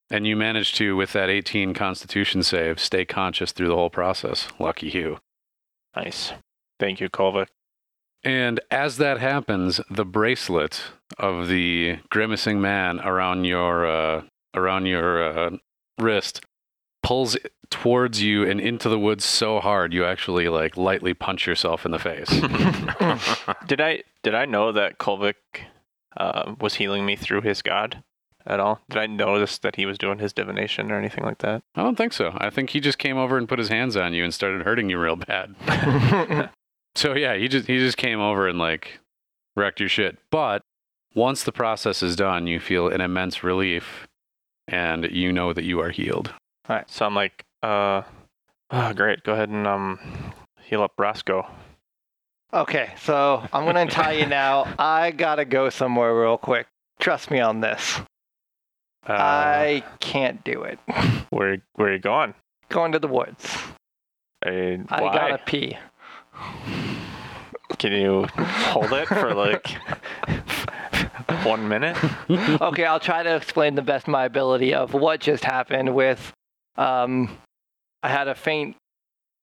And 0.09 0.25
you 0.25 0.35
managed 0.35 0.75
to, 0.77 0.95
with 0.95 1.13
that 1.13 1.29
18 1.29 1.73
constitution 1.73 2.41
save, 2.41 2.79
stay 2.79 3.05
conscious 3.05 3.51
through 3.51 3.67
the 3.67 3.75
whole 3.75 3.91
process. 3.91 4.47
Lucky 4.59 4.89
you. 4.89 5.19
Nice. 5.95 6.33
Thank 6.79 6.99
you, 6.99 7.07
Kolvikk. 7.07 7.47
And 8.23 8.59
as 8.71 8.97
that 8.97 9.19
happens, 9.19 9.79
the 9.89 10.03
bracelet 10.03 10.81
of 11.19 11.47
the 11.47 11.99
grimacing 12.09 12.59
man 12.59 12.99
around 12.99 13.45
your 13.45 13.85
uh, 13.85 14.23
around 14.55 14.87
your 14.87 15.23
uh, 15.23 15.57
wrist 15.99 16.41
pulls 17.03 17.37
towards 17.69 18.23
you 18.23 18.43
and 18.49 18.59
into 18.59 18.89
the 18.89 18.97
woods 18.97 19.25
so 19.25 19.59
hard 19.59 19.93
you 19.93 20.05
actually 20.05 20.49
like 20.49 20.75
lightly 20.75 21.13
punch 21.13 21.45
yourself 21.45 21.85
in 21.85 21.91
the 21.91 21.99
face. 21.99 22.29
Did 23.67 23.79
I 23.79 24.01
did 24.23 24.33
I 24.33 24.45
know 24.45 24.71
that 24.71 24.97
Kolvikk 24.97 25.35
uh, 26.17 26.55
was 26.59 26.75
healing 26.75 27.05
me 27.05 27.15
through 27.15 27.41
his 27.41 27.61
god 27.61 28.03
at 28.45 28.59
all? 28.59 28.81
Did 28.89 28.99
I 28.99 29.07
notice 29.07 29.57
that 29.59 29.75
he 29.75 29.85
was 29.85 29.97
doing 29.97 30.19
his 30.19 30.33
divination 30.33 30.91
or 30.91 30.97
anything 30.97 31.23
like 31.23 31.39
that? 31.39 31.63
I 31.75 31.83
don't 31.83 31.95
think 31.95 32.13
so. 32.13 32.37
I 32.37 32.49
think 32.49 32.71
he 32.71 32.79
just 32.79 32.97
came 32.97 33.17
over 33.17 33.37
and 33.37 33.49
put 33.49 33.59
his 33.59 33.69
hands 33.69 33.95
on 33.95 34.13
you 34.13 34.23
and 34.23 34.33
started 34.33 34.63
hurting 34.63 34.89
you 34.89 34.99
real 34.99 35.15
bad. 35.15 36.49
So 36.95 37.13
yeah, 37.13 37.35
he 37.35 37.47
just 37.47 37.67
he 37.67 37.77
just 37.77 37.97
came 37.97 38.19
over 38.19 38.47
and 38.47 38.57
like 38.57 38.99
wrecked 39.55 39.79
your 39.79 39.89
shit. 39.89 40.17
But 40.31 40.61
once 41.13 41.43
the 41.43 41.51
process 41.51 42.01
is 42.01 42.15
done, 42.15 42.47
you 42.47 42.59
feel 42.59 42.87
an 42.87 43.01
immense 43.01 43.43
relief 43.43 44.07
and 44.67 45.05
you 45.11 45.31
know 45.31 45.53
that 45.53 45.65
you 45.65 45.79
are 45.81 45.91
healed. 45.91 46.33
All 46.69 46.75
right. 46.77 46.89
So 46.89 47.05
I'm 47.05 47.13
like, 47.13 47.43
uh, 47.61 48.03
oh, 48.71 48.93
great. 48.93 49.23
Go 49.23 49.33
ahead 49.33 49.49
and 49.49 49.67
um, 49.67 49.99
heal 50.63 50.81
up 50.81 50.93
Roscoe. 50.97 51.45
Okay, 52.53 52.91
so 53.01 53.45
I'm 53.51 53.65
gonna 53.65 53.85
tell 53.89 54.13
you 54.13 54.25
now. 54.25 54.73
I 54.79 55.11
gotta 55.11 55.43
go 55.43 55.69
somewhere 55.69 56.17
real 56.17 56.37
quick. 56.37 56.67
Trust 56.99 57.29
me 57.29 57.41
on 57.41 57.59
this. 57.59 57.99
Uh, 59.07 59.13
I 59.13 59.83
can't 59.99 60.43
do 60.43 60.63
it. 60.63 60.79
where 61.29 61.57
where 61.75 61.89
are 61.89 61.93
you 61.93 61.99
going? 61.99 62.33
Going 62.69 62.91
to 62.93 62.99
the 62.99 63.07
woods. 63.07 63.55
Uh, 64.45 64.49
I 64.89 64.99
gotta 64.99 65.39
pee. 65.45 65.77
Can 67.77 67.93
you 67.93 68.25
hold 68.37 68.91
it 68.93 69.07
for 69.07 69.33
like 69.35 69.67
one 71.43 71.67
minute? 71.67 71.97
okay, 72.29 72.85
I'll 72.85 72.99
try 72.99 73.23
to 73.23 73.35
explain 73.35 73.75
the 73.75 73.81
best 73.81 74.07
of 74.07 74.11
my 74.11 74.25
ability 74.25 74.73
of 74.73 74.93
what 74.93 75.19
just 75.19 75.43
happened 75.43 75.93
with 75.93 76.31
um 76.77 77.37
I 78.03 78.09
had 78.09 78.27
a 78.27 78.35
faint 78.35 78.75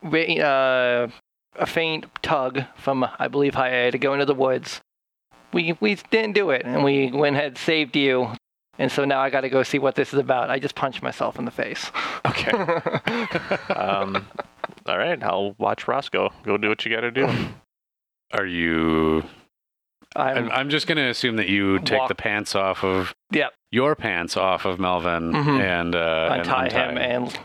uh 0.04 1.08
a 1.56 1.66
faint 1.66 2.06
tug 2.22 2.64
from, 2.76 3.06
I 3.18 3.28
believe, 3.28 3.54
Haya 3.54 3.90
to 3.90 3.98
go 3.98 4.14
into 4.14 4.24
the 4.24 4.34
woods. 4.34 4.80
We 5.52 5.76
we 5.80 5.96
didn't 6.10 6.32
do 6.32 6.50
it, 6.50 6.62
and 6.64 6.82
we 6.82 7.10
went 7.10 7.36
ahead 7.36 7.58
saved 7.58 7.94
you. 7.94 8.30
And 8.78 8.90
so 8.90 9.04
now 9.04 9.20
I 9.20 9.28
got 9.30 9.42
to 9.42 9.48
go 9.50 9.62
see 9.62 9.78
what 9.78 9.94
this 9.96 10.12
is 10.12 10.18
about. 10.18 10.48
I 10.50 10.58
just 10.58 10.74
punched 10.74 11.02
myself 11.02 11.38
in 11.38 11.44
the 11.44 11.50
face. 11.50 11.90
Okay. 12.24 12.52
um, 13.74 14.26
all 14.86 14.96
right, 14.96 15.20
I'll 15.22 15.54
watch 15.58 15.88
Roscoe. 15.88 16.30
Go 16.44 16.56
do 16.56 16.68
what 16.68 16.84
you 16.86 16.94
got 16.94 17.00
to 17.02 17.10
do. 17.10 17.28
Are 18.32 18.46
you? 18.46 19.24
I'm, 20.14 20.36
I'm, 20.44 20.50
I'm 20.52 20.70
just 20.70 20.86
going 20.86 20.96
to 20.98 21.08
assume 21.08 21.36
that 21.36 21.48
you 21.48 21.78
take 21.80 21.98
Walk- 21.98 22.08
the 22.08 22.14
pants 22.14 22.54
off 22.54 22.84
of 22.84 23.12
Yep. 23.32 23.52
your 23.72 23.96
pants 23.96 24.36
off 24.36 24.64
of 24.64 24.78
Melvin 24.78 25.32
Mhm. 25.32 25.60
and 25.60 25.94
uh, 25.96 26.28
and 26.32 26.40
untie 26.42 26.70
him 26.70 26.96
and 26.96 27.38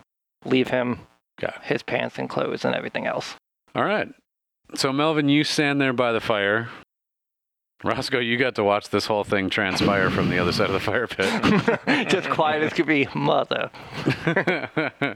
leave 0.45 0.67
him 0.69 0.99
Okay. 1.43 1.53
his 1.63 1.81
pants 1.83 2.17
and 2.19 2.29
clothes 2.29 2.63
and 2.63 2.75
everything 2.75 3.07
else. 3.07 3.35
All 3.75 3.83
right. 3.83 4.07
So 4.75 4.93
Melvin, 4.93 5.27
you 5.27 5.43
stand 5.43 5.81
there 5.81 5.93
by 5.93 6.11
the 6.11 6.21
fire. 6.21 6.69
Roscoe, 7.83 8.19
you 8.19 8.37
got 8.37 8.55
to 8.55 8.63
watch 8.63 8.89
this 8.89 9.05
whole 9.05 9.23
thing 9.23 9.49
transpire 9.49 10.09
from 10.09 10.29
the 10.29 10.39
other 10.39 10.51
side 10.51 10.67
of 10.69 10.73
the 10.73 10.79
fire 10.79 11.07
pit. 11.07 12.09
just 12.09 12.29
quiet 12.29 12.63
as 12.63 12.73
could 12.73 12.87
be, 12.87 13.07
mother. 13.13 13.69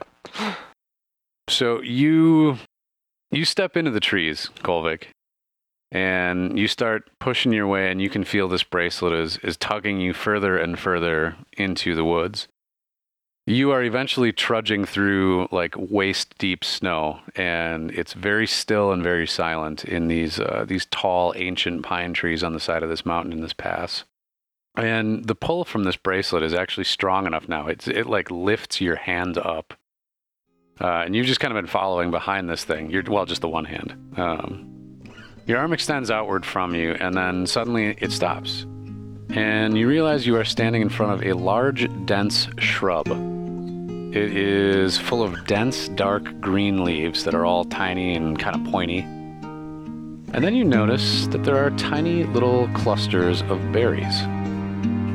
so 1.48 1.82
you 1.82 2.60
you 3.32 3.46
step 3.46 3.76
into 3.76 3.90
the 3.90 4.00
trees, 4.00 4.50
Kolvikk, 4.60 5.06
and 5.92 6.60
you 6.60 6.68
start 6.68 7.10
pushing 7.20 7.52
your 7.52 7.68
way, 7.68 7.90
and 7.90 8.00
you 8.00 8.10
can 8.10 8.24
feel 8.24 8.48
this 8.48 8.64
bracelet 8.64 9.14
is 9.14 9.38
is 9.38 9.58
tugging 9.58 10.00
you 10.00 10.14
further 10.14 10.58
and 10.58 10.78
further 10.78 11.38
into 11.58 11.96
the 11.96 12.06
woods. 12.06 12.48
You 13.48 13.72
are 13.72 13.84
eventually 13.84 14.32
trudging 14.32 14.86
through 14.86 15.48
like 15.52 15.74
waist 15.76 16.38
deep 16.38 16.64
snow, 16.64 17.22
and 17.36 17.90
it's 17.92 18.14
very 18.14 18.46
still 18.46 18.92
and 18.92 19.02
very 19.02 19.26
silent 19.26 19.84
in 19.84 20.08
these 20.08 20.40
uh, 20.40 20.64
these 20.68 20.86
tall 20.92 21.34
ancient 21.36 21.82
pine 21.82 22.14
trees 22.14 22.44
on 22.44 22.54
the 22.54 22.60
side 22.60 22.84
of 22.84 22.90
this 22.90 23.06
mountain 23.06 23.34
in 23.34 23.42
this 23.42 23.54
pass. 23.54 24.04
And 24.76 25.26
the 25.26 25.36
pull 25.36 25.66
from 25.66 25.84
this 25.86 25.96
bracelet 25.96 26.44
is 26.44 26.54
actually 26.54 26.84
strong 26.84 27.26
enough 27.26 27.50
now. 27.50 27.68
It's 27.68 27.88
it 27.88 28.06
like 28.06 28.30
lifts 28.30 28.80
your 28.80 28.96
hand 28.96 29.40
up, 29.40 29.74
uh, 30.80 31.02
and 31.06 31.16
you've 31.16 31.26
just 31.26 31.40
kind 31.40 31.52
of 31.52 31.62
been 31.62 31.70
following 31.70 32.12
behind 32.12 32.48
this 32.48 32.64
thing. 32.64 32.92
You're 32.92 33.04
well, 33.10 33.26
just 33.26 33.42
the 33.42 33.50
one 33.50 33.66
hand. 33.66 33.98
Um, 34.18 35.02
your 35.48 35.58
arm 35.58 35.74
extends 35.74 36.12
outward 36.12 36.46
from 36.46 36.76
you, 36.76 36.92
and 36.92 37.18
then 37.18 37.48
suddenly 37.48 37.98
it 37.98 38.12
stops, 38.12 38.68
and 39.32 39.76
you 39.76 39.88
realize 39.88 40.28
you 40.28 40.38
are 40.38 40.46
standing 40.46 40.84
in 40.84 40.90
front 40.90 41.14
of 41.14 41.26
a 41.26 41.34
large, 41.34 41.90
dense 42.06 42.48
shrub. 42.60 43.31
It 44.14 44.38
is 44.38 44.98
full 44.98 45.24
of 45.24 45.48
dense, 45.48 45.88
dark 45.88 46.40
green 46.42 46.84
leaves 46.84 47.24
that 47.24 47.34
are 47.34 47.46
all 47.46 47.64
tiny 47.66 48.16
and 48.16 48.38
kind 48.38 48.56
of 48.56 48.72
pointy. 48.72 49.00
And 50.34 50.44
then 50.44 50.56
you 50.56 50.64
notice 50.64 51.28
that 51.28 51.44
there 51.44 51.58
are 51.58 51.72
tiny 51.72 52.24
little 52.24 52.68
clusters 52.74 53.42
of 53.44 53.72
berries 53.72 54.22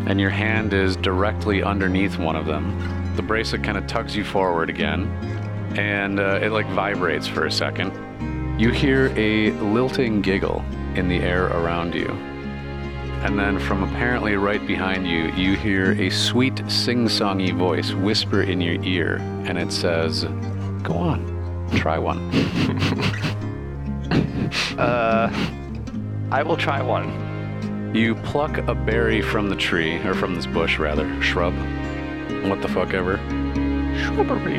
and 0.07 0.21
your 0.21 0.31
hand 0.31 0.73
is 0.73 0.97
directly 0.97 1.63
underneath 1.63 2.17
one 2.17 2.37
of 2.37 2.47
them. 2.47 3.15
The 3.17 3.23
bracelet 3.23 3.65
kind 3.65 3.77
of 3.77 3.87
tugs 3.89 4.15
you 4.17 4.25
forward 4.25 4.71
again, 4.71 5.09
and 5.77 6.21
uh, 6.21 6.39
it 6.41 6.53
like 6.53 6.67
vibrates 6.69 7.27
for 7.27 7.45
a 7.47 7.51
second. 7.51 7.93
You 8.59 8.71
hear 8.71 9.13
a 9.17 9.51
lilting 9.51 10.23
giggle 10.23 10.65
in 10.95 11.09
the 11.09 11.19
air 11.19 11.47
around 11.47 11.95
you. 11.95 12.07
And 13.25 13.39
then 13.39 13.59
from 13.59 13.83
apparently 13.83 14.37
right 14.37 14.65
behind 14.67 15.07
you, 15.07 15.33
you 15.33 15.57
hear 15.57 15.93
a 15.93 16.11
sweet 16.11 16.63
sing-songy 16.71 17.53
voice 17.57 17.93
whisper 17.93 18.43
in 18.43 18.61
your 18.61 18.81
ear, 18.85 19.17
and 19.47 19.59
it 19.59 19.73
says, 19.73 20.25
"Go 20.83 20.95
on, 20.95 21.69
try 21.75 21.99
one." 21.99 22.31
Uh, 24.79 25.29
I 26.31 26.43
will 26.43 26.57
try 26.57 26.83
one. 26.83 27.93
You 27.95 28.15
pluck 28.15 28.59
a 28.59 28.75
berry 28.75 29.23
from 29.23 29.49
the 29.49 29.57
tree, 29.57 29.97
or 30.05 30.15
from 30.15 30.35
this 30.35 30.47
bush 30.47 30.79
rather, 30.79 31.09
shrub, 31.23 31.55
what 32.45 32.61
the 32.63 32.69
fuck 32.69 32.93
ever. 32.95 33.17
Shrubbery. 34.05 34.59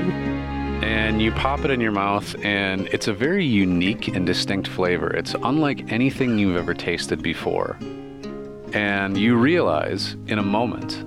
and 0.84 1.22
you 1.22 1.32
pop 1.32 1.63
it 1.65 1.72
in 1.72 1.80
your 1.80 1.91
mouth, 1.91 2.36
and 2.43 2.88
it's 2.88 3.08
a 3.08 3.13
very 3.13 3.46
unique 3.46 4.08
and 4.10 4.26
distinct 4.26 4.67
flavor. 4.67 5.10
It's 5.12 5.36
unlike 5.43 5.91
anything 5.91 6.38
you've 6.38 6.58
ever 6.58 6.74
tasted 6.74 7.22
before. 7.22 7.78
And 8.73 9.17
you 9.17 9.38
realize 9.38 10.15
in 10.27 10.39
a 10.39 10.43
moment 10.43 11.03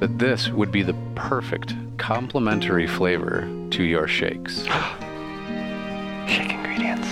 that 0.00 0.18
this 0.18 0.48
would 0.48 0.70
be 0.70 0.82
the 0.82 0.94
perfect 1.14 1.74
complementary 1.98 2.86
flavor 2.86 3.48
to 3.70 3.82
your 3.82 4.06
shakes. 4.06 4.64
Shake 6.26 6.52
ingredients. 6.52 7.08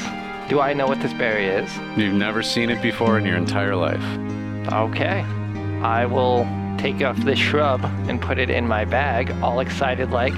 Do 0.48 0.60
I 0.60 0.72
know 0.72 0.86
what 0.86 1.00
this 1.00 1.12
berry 1.12 1.46
is? 1.46 1.70
You've 1.96 2.14
never 2.14 2.42
seen 2.42 2.70
it 2.70 2.82
before 2.82 3.18
in 3.18 3.24
your 3.24 3.36
entire 3.36 3.76
life. 3.76 4.02
Okay. 4.72 5.20
I 5.82 6.06
will 6.06 6.46
take 6.78 7.02
off 7.02 7.16
this 7.18 7.38
shrub 7.38 7.84
and 8.08 8.20
put 8.20 8.38
it 8.38 8.48
in 8.48 8.66
my 8.66 8.84
bag, 8.84 9.30
all 9.42 9.60
excited 9.60 10.10
like, 10.10 10.34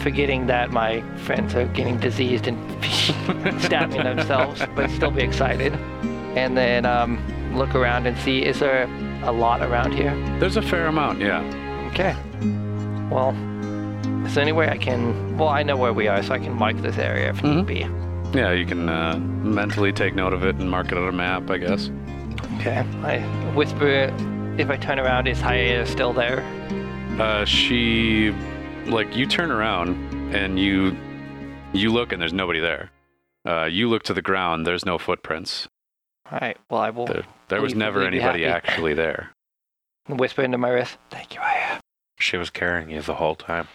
forgetting 0.00 0.46
that 0.46 0.70
my 0.70 1.00
friends 1.18 1.54
are 1.54 1.66
getting 1.66 1.98
diseased 1.98 2.46
and 2.46 2.58
stabbing 3.62 4.02
themselves, 4.02 4.62
but 4.74 4.90
still 4.90 5.10
be 5.10 5.22
excited. 5.22 5.72
And 6.36 6.56
then 6.56 6.84
um, 6.84 7.16
look 7.52 7.74
around 7.74 8.06
and 8.06 8.16
see 8.18 8.44
is 8.44 8.60
there 8.60 8.84
a 9.22 9.32
lot 9.32 9.62
around 9.62 9.92
here? 9.92 10.14
There's 10.38 10.56
a 10.56 10.62
fair 10.62 10.86
amount, 10.86 11.20
yeah. 11.20 11.40
Okay. 11.92 12.16
Well, 13.10 13.30
is 14.26 14.34
there 14.34 14.42
any 14.42 14.52
way 14.52 14.68
I 14.68 14.76
can? 14.76 15.36
Well, 15.38 15.48
I 15.48 15.62
know 15.62 15.76
where 15.76 15.92
we 15.92 16.08
are, 16.08 16.22
so 16.22 16.34
I 16.34 16.38
can 16.38 16.52
mark 16.52 16.76
this 16.78 16.98
area 16.98 17.30
if 17.30 17.42
need 17.42 17.66
be. 17.66 17.86
Yeah, 18.36 18.52
you 18.52 18.66
can 18.66 18.88
uh, 18.88 19.16
mentally 19.16 19.92
take 19.92 20.14
note 20.14 20.32
of 20.34 20.44
it 20.44 20.56
and 20.56 20.70
mark 20.70 20.92
it 20.92 20.98
on 20.98 21.08
a 21.08 21.12
map, 21.12 21.50
I 21.50 21.58
guess. 21.58 21.90
Okay. 22.56 22.84
I 23.02 23.20
whisper. 23.54 24.14
If 24.58 24.68
I 24.70 24.76
turn 24.76 24.98
around, 24.98 25.28
is 25.28 25.40
Haya 25.40 25.86
still 25.86 26.12
there? 26.12 26.42
Uh, 27.18 27.44
she, 27.44 28.34
like, 28.86 29.16
you 29.16 29.24
turn 29.24 29.50
around 29.50 30.34
and 30.34 30.58
you, 30.58 30.96
you 31.72 31.90
look 31.90 32.12
and 32.12 32.20
there's 32.20 32.32
nobody 32.32 32.60
there. 32.60 32.90
Uh, 33.46 33.64
you 33.64 33.88
look 33.88 34.02
to 34.02 34.14
the 34.14 34.20
ground. 34.20 34.66
There's 34.66 34.84
no 34.84 34.98
footprints. 34.98 35.68
All 36.30 36.38
right. 36.40 36.56
Well, 36.68 36.80
I 36.80 36.90
will 36.90 37.06
There, 37.06 37.24
there 37.48 37.62
was 37.62 37.74
never 37.74 38.02
anybody 38.02 38.44
actually 38.44 38.94
there. 38.94 39.30
whisper 40.08 40.42
into 40.42 40.58
my 40.58 40.68
wrist. 40.70 40.98
Thank 41.10 41.34
you, 41.34 41.40
Haya. 41.40 41.76
Uh, 41.76 41.80
she 42.20 42.36
was 42.36 42.50
carrying 42.50 42.90
you 42.90 43.00
the 43.00 43.14
whole 43.14 43.34
time. 43.34 43.66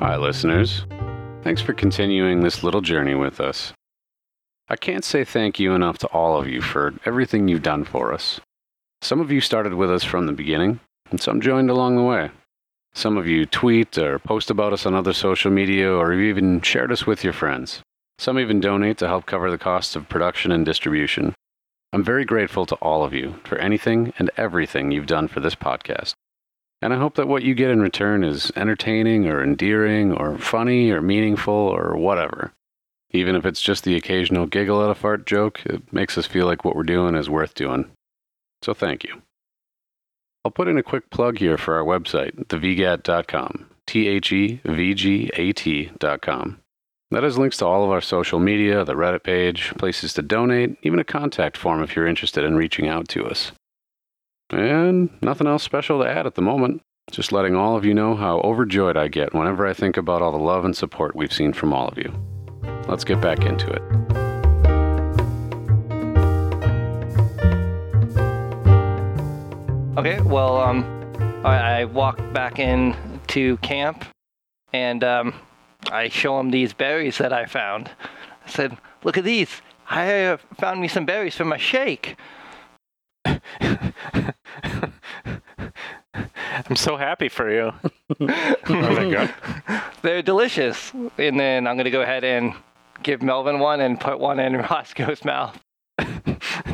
Hi, 0.00 0.16
listeners. 0.16 0.86
Thanks 1.42 1.60
for 1.60 1.74
continuing 1.74 2.40
this 2.40 2.64
little 2.64 2.80
journey 2.80 3.14
with 3.14 3.40
us. 3.40 3.72
I 4.68 4.76
can't 4.76 5.04
say 5.04 5.24
thank 5.24 5.60
you 5.60 5.74
enough 5.74 5.98
to 5.98 6.06
all 6.08 6.40
of 6.40 6.48
you 6.48 6.62
for 6.62 6.94
everything 7.04 7.48
you've 7.48 7.62
done 7.62 7.84
for 7.84 8.12
us. 8.12 8.40
Some 9.02 9.20
of 9.20 9.30
you 9.30 9.40
started 9.40 9.74
with 9.74 9.90
us 9.90 10.02
from 10.04 10.26
the 10.26 10.32
beginning, 10.32 10.80
and 11.10 11.20
some 11.20 11.40
joined 11.40 11.70
along 11.70 11.96
the 11.96 12.02
way. 12.02 12.30
Some 12.92 13.16
of 13.16 13.26
you 13.26 13.46
tweet 13.46 13.96
or 13.98 14.18
post 14.18 14.50
about 14.50 14.72
us 14.72 14.84
on 14.84 14.94
other 14.94 15.12
social 15.12 15.50
media, 15.50 15.92
or 15.92 16.12
you've 16.12 16.36
even 16.36 16.60
shared 16.60 16.90
us 16.90 17.06
with 17.06 17.22
your 17.22 17.32
friends. 17.32 17.80
Some 18.18 18.38
even 18.38 18.60
donate 18.60 18.98
to 18.98 19.08
help 19.08 19.26
cover 19.26 19.50
the 19.50 19.58
costs 19.58 19.96
of 19.96 20.08
production 20.08 20.52
and 20.52 20.64
distribution. 20.64 21.34
I'm 21.92 22.04
very 22.04 22.24
grateful 22.24 22.66
to 22.66 22.74
all 22.76 23.02
of 23.02 23.14
you 23.14 23.36
for 23.44 23.58
anything 23.58 24.12
and 24.18 24.30
everything 24.36 24.90
you've 24.90 25.06
done 25.06 25.28
for 25.28 25.40
this 25.40 25.54
podcast. 25.54 26.14
And 26.82 26.94
I 26.94 26.98
hope 26.98 27.14
that 27.16 27.28
what 27.28 27.42
you 27.42 27.54
get 27.54 27.70
in 27.70 27.80
return 27.80 28.24
is 28.24 28.52
entertaining 28.56 29.26
or 29.26 29.42
endearing 29.42 30.12
or 30.12 30.38
funny 30.38 30.90
or 30.90 31.02
meaningful 31.02 31.54
or 31.54 31.96
whatever. 31.96 32.52
Even 33.10 33.34
if 33.34 33.44
it's 33.44 33.60
just 33.60 33.84
the 33.84 33.96
occasional 33.96 34.46
giggle 34.46 34.82
at 34.84 34.90
a 34.90 34.94
fart 34.94 35.26
joke, 35.26 35.60
it 35.66 35.92
makes 35.92 36.16
us 36.16 36.26
feel 36.26 36.46
like 36.46 36.64
what 36.64 36.76
we're 36.76 36.84
doing 36.84 37.14
is 37.14 37.28
worth 37.28 37.54
doing. 37.54 37.90
So 38.62 38.72
thank 38.72 39.04
you. 39.04 39.22
I'll 40.44 40.50
put 40.50 40.68
in 40.68 40.78
a 40.78 40.82
quick 40.82 41.10
plug 41.10 41.38
here 41.38 41.58
for 41.58 41.74
our 41.74 41.84
website, 41.84 42.46
thevgat.com. 42.46 43.66
T 43.86 44.06
H 44.06 44.32
E 44.32 44.60
V 44.64 44.94
G 44.94 45.30
A 45.34 45.52
T.com. 45.52 46.60
That 47.10 47.24
has 47.24 47.36
links 47.36 47.56
to 47.56 47.66
all 47.66 47.82
of 47.82 47.90
our 47.90 48.00
social 48.00 48.38
media, 48.38 48.84
the 48.84 48.94
Reddit 48.94 49.24
page, 49.24 49.74
places 49.76 50.12
to 50.14 50.22
donate, 50.22 50.78
even 50.82 51.00
a 51.00 51.04
contact 51.04 51.56
form 51.56 51.82
if 51.82 51.96
you're 51.96 52.06
interested 52.06 52.44
in 52.44 52.54
reaching 52.54 52.86
out 52.86 53.08
to 53.08 53.26
us. 53.26 53.50
And 54.50 55.10
nothing 55.20 55.48
else 55.48 55.64
special 55.64 56.00
to 56.00 56.08
add 56.08 56.26
at 56.26 56.36
the 56.36 56.42
moment. 56.42 56.82
Just 57.10 57.32
letting 57.32 57.56
all 57.56 57.76
of 57.76 57.84
you 57.84 57.94
know 57.94 58.14
how 58.14 58.38
overjoyed 58.42 58.96
I 58.96 59.08
get 59.08 59.34
whenever 59.34 59.66
I 59.66 59.72
think 59.72 59.96
about 59.96 60.22
all 60.22 60.30
the 60.30 60.38
love 60.38 60.64
and 60.64 60.76
support 60.76 61.16
we've 61.16 61.32
seen 61.32 61.52
from 61.52 61.72
all 61.72 61.88
of 61.88 61.98
you. 61.98 62.14
Let's 62.86 63.02
get 63.02 63.20
back 63.20 63.44
into 63.44 63.68
it. 63.68 64.29
Okay. 69.96 70.20
Well, 70.20 70.56
um, 70.56 70.84
I, 71.44 71.80
I 71.80 71.84
walk 71.84 72.16
back 72.32 72.60
in 72.60 72.96
to 73.28 73.56
camp, 73.58 74.04
and 74.72 75.02
um, 75.02 75.34
I 75.90 76.08
show 76.08 76.38
him 76.38 76.50
these 76.50 76.72
berries 76.72 77.18
that 77.18 77.32
I 77.32 77.46
found. 77.46 77.90
I 78.46 78.48
said, 78.48 78.78
"Look 79.02 79.18
at 79.18 79.24
these. 79.24 79.62
I 79.88 80.26
uh, 80.26 80.36
found 80.58 80.80
me 80.80 80.86
some 80.86 81.06
berries 81.06 81.34
for 81.34 81.44
my 81.44 81.56
shake." 81.56 82.16
I'm 83.24 83.42
so 86.76 86.96
happy 86.96 87.28
for 87.28 87.50
you. 87.50 87.72
Are 88.20 88.94
they 88.94 89.10
good? 89.10 89.34
They're 90.02 90.22
delicious. 90.22 90.92
And 91.18 91.38
then 91.38 91.66
I'm 91.66 91.76
gonna 91.76 91.90
go 91.90 92.02
ahead 92.02 92.22
and 92.22 92.54
give 93.02 93.22
Melvin 93.22 93.58
one 93.58 93.80
and 93.80 93.98
put 93.98 94.20
one 94.20 94.38
in 94.38 94.56
Roscoe's 94.56 95.24
mouth. 95.24 95.58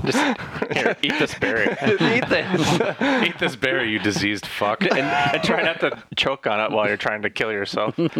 Just 0.06 0.18
here, 0.72 0.96
eat 1.02 1.18
this 1.18 1.34
berry. 1.38 1.64
Eat 1.82 2.28
this. 2.28 2.80
Eat 3.26 3.38
this 3.38 3.56
berry, 3.56 3.90
you 3.90 3.98
diseased 3.98 4.46
fuck. 4.46 4.82
and, 4.82 4.98
and 4.98 5.42
try 5.42 5.62
not 5.62 5.80
to 5.80 6.02
choke 6.16 6.46
on 6.46 6.60
it 6.60 6.70
while 6.70 6.86
you're 6.86 6.96
trying 6.96 7.22
to 7.22 7.30
kill 7.30 7.52
yourself. 7.52 7.98
Well, 7.98 8.16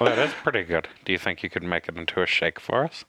that 0.00 0.18
is 0.18 0.32
pretty 0.42 0.64
good. 0.64 0.88
Do 1.04 1.12
you 1.12 1.18
think 1.18 1.42
you 1.42 1.50
could 1.50 1.62
make 1.62 1.88
it 1.88 1.96
into 1.96 2.22
a 2.22 2.26
shake 2.26 2.60
for 2.60 2.84
us? 2.84 3.04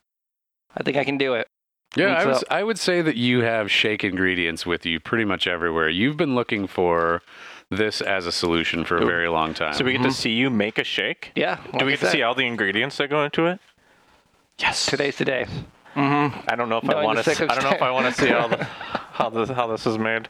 I 0.76 0.84
think 0.84 0.98
I 0.98 1.04
can 1.04 1.18
do 1.18 1.34
it. 1.34 1.48
Yeah, 1.96 2.14
I 2.14 2.26
would, 2.26 2.44
I 2.52 2.64
would 2.64 2.78
say 2.78 3.02
that 3.02 3.16
you 3.16 3.42
have 3.42 3.72
shake 3.72 4.04
ingredients 4.04 4.66
with 4.66 4.86
you 4.86 5.00
pretty 5.00 5.26
much 5.26 5.48
everywhere. 5.48 5.90
You've 5.90 6.18
been 6.18 6.36
looking 6.36 6.68
for 6.68 7.22
this 7.72 8.02
as 8.02 8.26
a 8.26 8.32
solution 8.32 8.86
for 8.86 8.98
a 8.98 9.06
very 9.06 9.28
long 9.28 9.54
time. 9.54 9.74
So 9.74 9.84
we 9.84 9.94
get 9.94 10.00
to 10.00 10.10
mm-hmm. 10.10 10.14
see 10.14 10.32
you 10.32 10.50
make 10.50 10.78
a 10.78 10.84
shake. 10.84 11.32
Yeah. 11.36 11.60
Do 11.78 11.86
we 11.86 11.94
get 11.94 12.02
to 12.02 12.10
see 12.10 12.22
all 12.22 12.36
the 12.36 12.46
ingredients 12.46 12.98
that 12.98 13.10
go 13.10 13.24
into 13.24 13.48
it? 13.48 13.60
Yes. 14.60 14.86
Today's 14.86 15.18
the 15.18 15.26
day. 15.26 15.48
Mm-hmm. 15.98 16.40
I 16.48 16.56
don't 16.56 16.70
know 16.70 16.78
if 16.78 16.90
I 16.90 17.04
want 17.04 17.24
the 17.26 17.34
to. 17.36 17.52
I 17.52 17.56
don't 17.56 17.64
know 17.64 17.72
if 17.72 17.82
I 17.82 17.90
want 17.92 18.14
to 18.16 18.22
see 18.22 18.32
all 18.32 18.48
the 18.50 18.64
how 18.64 19.30
this 19.30 19.50
how 19.50 19.66
this 19.68 19.86
is 19.88 19.98
made. 19.98 20.30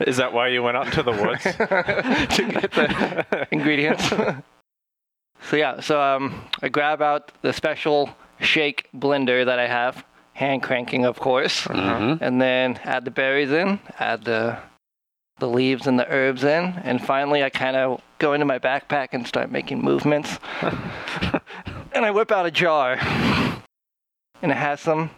Is 0.00 0.16
that 0.16 0.32
why 0.32 0.48
you 0.48 0.62
went 0.62 0.76
out 0.76 0.86
into 0.86 1.02
the 1.04 1.12
woods? 1.12 1.42
to 2.36 2.42
get 2.52 2.72
the 2.72 3.46
ingredients. 3.52 4.08
so 4.08 5.56
yeah, 5.56 5.80
so 5.80 6.00
um, 6.02 6.44
I 6.62 6.68
grab 6.68 7.00
out 7.00 7.30
the 7.42 7.52
special 7.52 8.10
shake 8.40 8.88
blender 8.92 9.44
that 9.46 9.60
I 9.60 9.68
have, 9.68 10.04
hand 10.32 10.64
cranking, 10.64 11.04
of 11.04 11.20
course, 11.20 11.62
Mhm. 11.68 12.18
and 12.20 12.42
then 12.42 12.80
add 12.82 13.04
the 13.04 13.12
berries 13.12 13.52
in, 13.52 13.78
add 14.00 14.24
the 14.24 14.58
the 15.38 15.46
leaves 15.48 15.86
and 15.86 15.98
the 15.98 16.06
herbs 16.12 16.42
in, 16.44 16.74
and 16.84 17.04
finally 17.04 17.42
I 17.44 17.50
kind 17.50 17.76
of 17.76 18.00
go 18.18 18.32
into 18.32 18.46
my 18.46 18.58
backpack 18.58 19.08
and 19.12 19.26
start 19.26 19.50
making 19.50 19.80
movements, 19.82 20.38
and 21.92 22.04
I 22.04 22.10
whip 22.10 22.30
out 22.32 22.46
a 22.46 22.50
jar, 22.50 22.96
and 24.42 24.50
it 24.52 24.56
has 24.56 24.80
some 24.80 25.10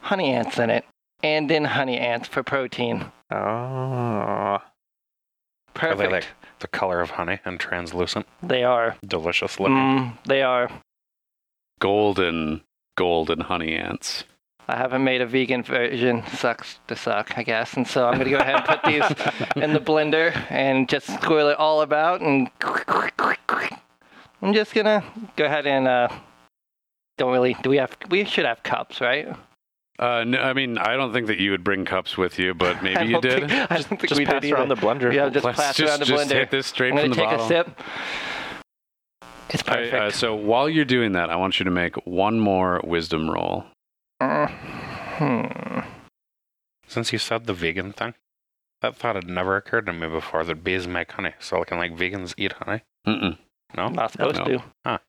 honey 0.00 0.32
ants 0.32 0.58
in 0.58 0.68
it, 0.70 0.84
and 1.22 1.48
then 1.48 1.64
honey 1.64 1.98
ants 1.98 2.28
for 2.28 2.42
protein. 2.42 3.06
Oh. 3.30 3.36
Are 3.36 4.62
Perfect. 5.74 5.98
they 6.00 6.08
like 6.08 6.26
the 6.58 6.68
color 6.68 7.00
of 7.00 7.10
honey 7.10 7.38
and 7.44 7.58
translucent? 7.58 8.26
They 8.42 8.62
are. 8.62 8.96
Delicious 9.06 9.58
looking. 9.58 9.74
Mm, 9.76 10.18
they 10.26 10.42
are. 10.42 10.70
golden, 11.80 12.62
golden 12.96 13.40
honey 13.40 13.74
ants. 13.74 14.24
I 14.68 14.76
haven't 14.76 15.02
made 15.02 15.20
a 15.20 15.26
vegan 15.26 15.62
version. 15.64 16.22
Sucks 16.36 16.78
to 16.86 16.94
suck, 16.94 17.36
I 17.36 17.42
guess. 17.42 17.74
And 17.74 17.86
so 17.86 18.06
I'm 18.06 18.16
gonna 18.18 18.30
go 18.30 18.36
ahead 18.36 18.56
and 18.56 18.64
put 18.64 18.82
these 18.84 19.02
in 19.62 19.72
the 19.72 19.80
blender 19.80 20.34
and 20.50 20.88
just 20.88 21.06
swirl 21.22 21.48
it 21.48 21.58
all 21.58 21.80
about 21.82 22.20
and 22.20 22.48
I'm 24.42 24.52
just 24.54 24.74
gonna 24.74 25.02
go 25.36 25.44
ahead 25.46 25.66
and 25.66 25.88
uh 25.88 26.08
don't 27.22 27.32
really 27.32 27.54
do 27.62 27.70
we 27.70 27.76
have 27.78 27.96
we 28.10 28.24
should 28.24 28.44
have 28.44 28.62
cups, 28.62 29.00
right? 29.00 29.28
Uh, 29.98 30.24
no, 30.24 30.38
I 30.40 30.52
mean, 30.54 30.78
I 30.78 30.96
don't 30.96 31.12
think 31.12 31.28
that 31.28 31.38
you 31.38 31.50
would 31.52 31.62
bring 31.62 31.84
cups 31.84 32.16
with 32.16 32.38
you, 32.38 32.54
but 32.54 32.82
maybe 32.86 33.06
you 33.06 33.20
did. 33.20 33.48
think- 33.48 33.70
I 33.70 33.76
don't 33.76 33.84
think 34.00 34.08
Just 34.08 34.18
we 34.18 34.24
pass 34.26 34.42
did 34.42 34.52
around 34.52 34.72
either. 34.72 34.74
the 34.74 34.80
blender. 34.86 35.12
Yeah, 35.14 35.28
just 35.28 35.44
Let's 35.44 35.60
pass 35.60 35.76
just, 35.76 35.88
around 35.90 36.00
the 36.00 36.06
just 36.06 36.28
blender. 36.30 36.34
hit 36.38 36.50
this 36.50 36.66
straight 36.66 36.90
I'm 36.92 36.96
gonna 36.96 37.08
from 37.08 37.10
the 37.10 37.16
take 37.16 37.30
bottle. 37.30 37.44
a 37.44 37.48
sip. 37.48 37.80
It's 39.50 39.68
All 39.68 39.74
right, 39.74 39.90
perfect. 39.90 39.94
uh, 40.02 40.10
so 40.10 40.34
while 40.34 40.68
you're 40.68 40.84
doing 40.86 41.12
that, 41.12 41.28
I 41.30 41.36
want 41.36 41.58
you 41.60 41.64
to 41.64 41.70
make 41.70 41.94
one 42.06 42.40
more 42.40 42.80
wisdom 42.84 43.30
roll. 43.30 43.64
Uh, 44.20 44.46
hmm. 45.18 45.80
Since 46.88 47.12
you 47.12 47.18
said 47.18 47.46
the 47.46 47.52
vegan 47.54 47.92
thing, 47.92 48.14
that 48.80 48.96
thought 48.96 49.14
had 49.14 49.28
never 49.28 49.56
occurred 49.56 49.86
to 49.86 49.92
me 49.92 50.08
before 50.08 50.42
that 50.44 50.64
bees 50.64 50.88
make 50.88 51.12
honey. 51.12 51.34
So 51.38 51.62
can 51.64 51.78
like 51.78 51.94
vegans 51.96 52.34
eat 52.36 52.52
honey? 52.52 52.82
Mm-mm. 53.06 53.36
No? 53.76 53.88
Not 53.88 54.12
supposed 54.12 54.38
No. 54.38 54.44
to. 54.84 55.00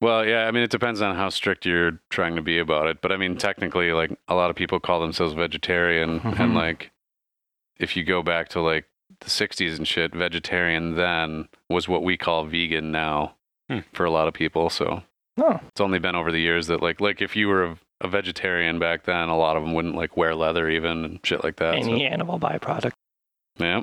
Well, 0.00 0.24
yeah, 0.24 0.46
I 0.46 0.50
mean, 0.52 0.62
it 0.62 0.70
depends 0.70 1.00
on 1.02 1.16
how 1.16 1.28
strict 1.28 1.66
you're 1.66 1.98
trying 2.10 2.36
to 2.36 2.42
be 2.42 2.58
about 2.58 2.86
it. 2.86 3.00
But 3.00 3.10
I 3.12 3.16
mean, 3.16 3.36
technically, 3.36 3.92
like 3.92 4.16
a 4.28 4.34
lot 4.34 4.48
of 4.50 4.56
people 4.56 4.78
call 4.78 5.00
themselves 5.00 5.34
vegetarian, 5.34 6.20
Mhm. 6.20 6.38
and 6.38 6.54
like 6.54 6.92
if 7.78 7.96
you 7.96 8.04
go 8.04 8.22
back 8.22 8.48
to 8.50 8.60
like 8.60 8.86
the 9.20 9.30
'60s 9.30 9.76
and 9.76 9.88
shit, 9.88 10.14
vegetarian 10.14 10.94
then 10.94 11.48
was 11.68 11.88
what 11.88 12.02
we 12.04 12.16
call 12.16 12.44
vegan 12.44 12.92
now 12.92 13.34
Hmm. 13.68 13.80
for 13.92 14.04
a 14.04 14.10
lot 14.10 14.28
of 14.28 14.34
people. 14.34 14.70
So 14.70 15.02
No. 15.36 15.60
it's 15.68 15.80
only 15.80 15.98
been 15.98 16.14
over 16.14 16.30
the 16.30 16.40
years 16.40 16.68
that 16.68 16.80
like 16.80 17.00
like 17.00 17.20
if 17.20 17.34
you 17.34 17.48
were 17.48 17.64
a, 17.64 17.78
a 18.02 18.08
vegetarian 18.08 18.78
back 18.78 19.02
then, 19.04 19.28
a 19.28 19.36
lot 19.36 19.56
of 19.56 19.62
them 19.64 19.74
wouldn't 19.74 19.96
like 19.96 20.16
wear 20.16 20.34
leather 20.36 20.70
even 20.70 21.04
and 21.04 21.20
shit 21.26 21.42
like 21.42 21.56
that. 21.56 21.82
so- 21.82 21.90
Any 21.90 22.06
animal 22.06 22.38
byproduct. 22.38 22.92
Yeah. 23.58 23.82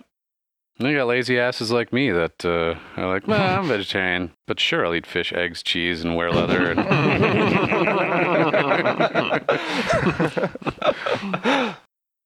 And 0.78 0.90
you 0.90 0.98
got 0.98 1.08
lazy 1.08 1.40
asses 1.40 1.72
like 1.72 1.94
me 1.94 2.12
that 2.12 2.44
uh, 2.44 2.76
are 2.98 3.08
like, 3.08 3.28
well, 3.28 3.60
I'm 3.60 3.68
vegetarian, 3.70 4.32
but 4.46 4.60
sure, 4.60 4.86
I'll 4.86 4.94
eat 4.94 5.08
fish, 5.08 5.32
eggs, 5.32 5.64
cheese, 5.64 6.04
and 6.04 6.18
wear 6.18 6.32
leather. 6.32 6.72
And 6.72 6.80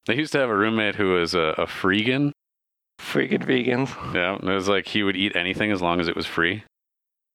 I 0.09 0.13
used 0.13 0.31
to 0.31 0.39
have 0.39 0.49
a 0.49 0.55
roommate 0.55 0.95
who 0.95 1.13
was 1.13 1.35
a, 1.35 1.53
a 1.59 1.67
freegan. 1.67 2.31
Freaking 2.99 3.45
vegans. 3.45 3.89
Yeah, 4.15 4.35
and 4.35 4.49
it 4.49 4.53
was 4.53 4.67
like 4.67 4.87
he 4.87 5.03
would 5.03 5.15
eat 5.15 5.35
anything 5.35 5.71
as 5.71 5.81
long 5.81 5.99
as 5.99 6.07
it 6.07 6.15
was 6.15 6.25
free, 6.25 6.63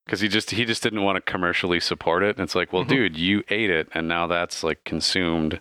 because 0.04 0.20
he 0.20 0.26
just 0.28 0.50
he 0.50 0.64
just 0.64 0.82
didn't 0.82 1.02
want 1.02 1.16
to 1.16 1.22
commercially 1.22 1.78
support 1.78 2.24
it. 2.24 2.36
And 2.36 2.44
it's 2.44 2.56
like, 2.56 2.72
well, 2.72 2.84
dude, 2.84 3.16
you 3.16 3.44
ate 3.50 3.70
it, 3.70 3.88
and 3.92 4.08
now 4.08 4.26
that's 4.26 4.64
like 4.64 4.82
consumed, 4.84 5.60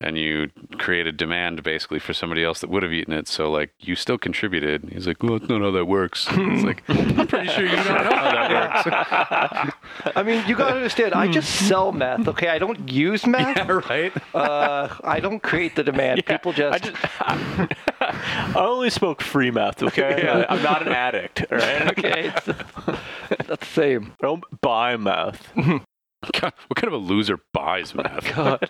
and 0.00 0.16
you 0.16 0.50
created 0.78 1.16
demand 1.16 1.62
basically 1.64 1.98
for 1.98 2.12
somebody 2.12 2.44
else 2.44 2.60
that 2.60 2.70
would 2.70 2.84
have 2.84 2.92
eaten 2.92 3.12
it. 3.12 3.26
So 3.26 3.50
like, 3.50 3.72
you 3.80 3.96
still 3.96 4.18
contributed. 4.18 4.88
He's 4.92 5.06
like, 5.06 5.22
well, 5.22 5.38
that's 5.38 5.48
not 5.50 5.60
how 5.60 5.72
that 5.72 5.86
works. 5.86 6.26
it's 6.30 6.64
like, 6.64 6.82
I'm 6.88 7.26
pretty 7.26 7.48
sure 7.48 7.64
you 7.64 7.74
don't 7.74 7.86
know 7.86 8.16
how 8.16 8.30
that 8.30 9.64
works. 9.64 9.76
I 10.16 10.22
mean, 10.22 10.46
you 10.46 10.54
gotta 10.54 10.76
understand. 10.76 11.14
I 11.14 11.26
just 11.28 11.66
sell 11.66 11.90
meth. 11.90 12.28
Okay, 12.28 12.48
I 12.48 12.58
don't 12.58 12.88
use 12.88 13.26
meth. 13.26 13.56
yeah, 13.56 13.80
right. 13.88 14.12
Uh, 14.34 14.88
I 15.02 15.18
don't 15.18 15.42
create 15.42 15.74
the 15.74 15.82
demand. 15.82 16.24
People 16.24 16.52
just. 16.52 16.84
I 16.84 16.88
just 16.88 17.90
I 18.00 18.52
only 18.54 18.90
smoke 18.90 19.20
free 19.20 19.50
meth, 19.50 19.82
okay? 19.82 20.22
Yeah. 20.22 20.46
I'm 20.48 20.62
not 20.62 20.82
an 20.86 20.92
addict, 20.92 21.44
all 21.50 21.58
right? 21.58 21.98
okay, 21.98 22.32
it's, 22.34 22.46
that's 22.46 23.60
the 23.60 23.66
same. 23.66 24.12
I 24.22 24.26
don't 24.26 24.44
buy 24.60 24.96
meth. 24.96 25.52
God, 25.56 26.52
what 26.66 26.76
kind 26.76 26.88
of 26.88 26.94
a 26.94 26.96
loser 26.96 27.40
buys 27.52 27.94
meth? 27.94 28.34
God. 28.34 28.68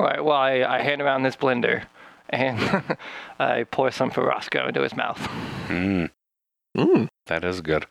All 0.00 0.06
right. 0.06 0.24
Well, 0.24 0.34
I, 0.34 0.62
I 0.62 0.80
hand 0.80 1.02
around 1.02 1.24
this 1.24 1.36
blender, 1.36 1.84
and 2.30 2.58
I 3.38 3.64
pour 3.64 3.90
some 3.90 4.10
for 4.10 4.24
Roscoe 4.24 4.66
into 4.68 4.80
his 4.80 4.96
mouth. 4.96 5.18
Mm, 5.68 6.08
Mm. 6.74 7.08
that 7.26 7.44
is 7.44 7.60
good. 7.60 7.84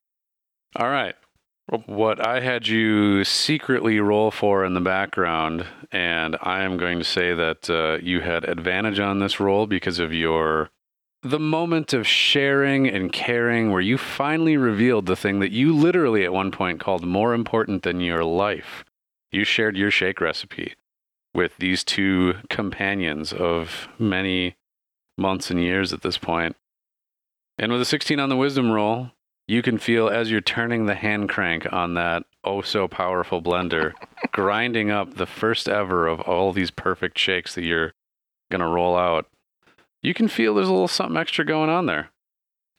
All 0.75 0.89
right. 0.89 1.13
What 1.85 2.19
I 2.25 2.39
had 2.39 2.67
you 2.67 3.23
secretly 3.23 3.99
roll 3.99 4.31
for 4.31 4.65
in 4.65 4.73
the 4.73 4.81
background, 4.81 5.67
and 5.91 6.35
I 6.41 6.63
am 6.63 6.77
going 6.77 6.97
to 6.97 7.05
say 7.05 7.35
that 7.35 7.69
uh, 7.69 7.99
you 8.03 8.21
had 8.21 8.43
advantage 8.43 8.99
on 8.99 9.19
this 9.19 9.39
roll 9.39 9.67
because 9.67 9.99
of 9.99 10.11
your 10.11 10.71
the 11.21 11.37
moment 11.37 11.93
of 11.93 12.07
sharing 12.07 12.87
and 12.87 13.13
caring 13.13 13.69
where 13.71 13.81
you 13.81 13.99
finally 13.99 14.57
revealed 14.57 15.05
the 15.05 15.15
thing 15.15 15.41
that 15.41 15.51
you 15.51 15.75
literally 15.75 16.25
at 16.25 16.33
one 16.33 16.49
point 16.49 16.79
called 16.79 17.05
more 17.05 17.35
important 17.35 17.83
than 17.83 18.01
your 18.01 18.23
life. 18.23 18.83
You 19.31 19.43
shared 19.43 19.77
your 19.77 19.91
shake 19.91 20.19
recipe 20.19 20.73
with 21.33 21.57
these 21.57 21.83
two 21.83 22.35
companions 22.49 23.31
of 23.33 23.87
many 23.97 24.55
months 25.17 25.51
and 25.51 25.61
years 25.61 25.93
at 25.93 26.01
this 26.01 26.17
point. 26.17 26.55
And 27.57 27.71
with 27.71 27.81
a 27.81 27.85
16 27.85 28.19
on 28.19 28.29
the 28.29 28.37
wisdom 28.37 28.71
roll, 28.71 29.11
you 29.47 29.61
can 29.61 29.77
feel 29.77 30.07
as 30.07 30.31
you're 30.31 30.41
turning 30.41 30.85
the 30.85 30.95
hand 30.95 31.29
crank 31.29 31.71
on 31.73 31.95
that 31.95 32.23
oh 32.43 32.61
so 32.61 32.87
powerful 32.87 33.41
blender, 33.41 33.93
grinding 34.31 34.91
up 34.91 35.15
the 35.15 35.25
first 35.25 35.67
ever 35.67 36.07
of 36.07 36.21
all 36.21 36.53
these 36.53 36.71
perfect 36.71 37.17
shakes 37.17 37.55
that 37.55 37.63
you're 37.63 37.93
going 38.49 38.61
to 38.61 38.67
roll 38.67 38.95
out. 38.95 39.27
You 40.01 40.13
can 40.13 40.27
feel 40.27 40.55
there's 40.55 40.69
a 40.69 40.71
little 40.71 40.87
something 40.87 41.17
extra 41.17 41.43
going 41.43 41.69
on 41.69 41.85
there. 41.85 42.11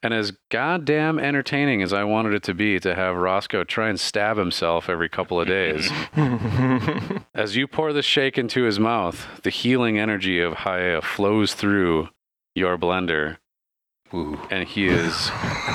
And 0.03 0.15
as 0.15 0.33
goddamn 0.51 1.19
entertaining 1.19 1.83
as 1.83 1.93
I 1.93 2.05
wanted 2.05 2.33
it 2.33 2.43
to 2.45 2.55
be 2.55 2.81
to 2.81 2.95
have 2.95 3.17
Roscoe 3.17 3.65
try 3.65 3.91
and 3.91 4.01
stab 4.01 4.39
himself 4.39 4.89
every 4.89 5.11
couple 5.11 5.39
of 5.39 5.47
days, 5.47 5.91
as 7.35 7.55
you 7.57 7.67
pour 7.67 7.93
the 7.93 8.01
shake 8.01 8.39
into 8.39 8.63
his 8.63 8.79
mouth, 8.81 9.41
the 9.43 9.51
healing 9.51 9.99
energy 9.99 10.41
of 10.41 10.55
Haya 10.55 11.03
flows 11.03 11.53
through 11.53 12.09
your 12.55 12.79
blender, 12.79 13.37
Ooh. 14.15 14.39
and 14.51 14.67
he 14.67 14.87
is 14.87 15.31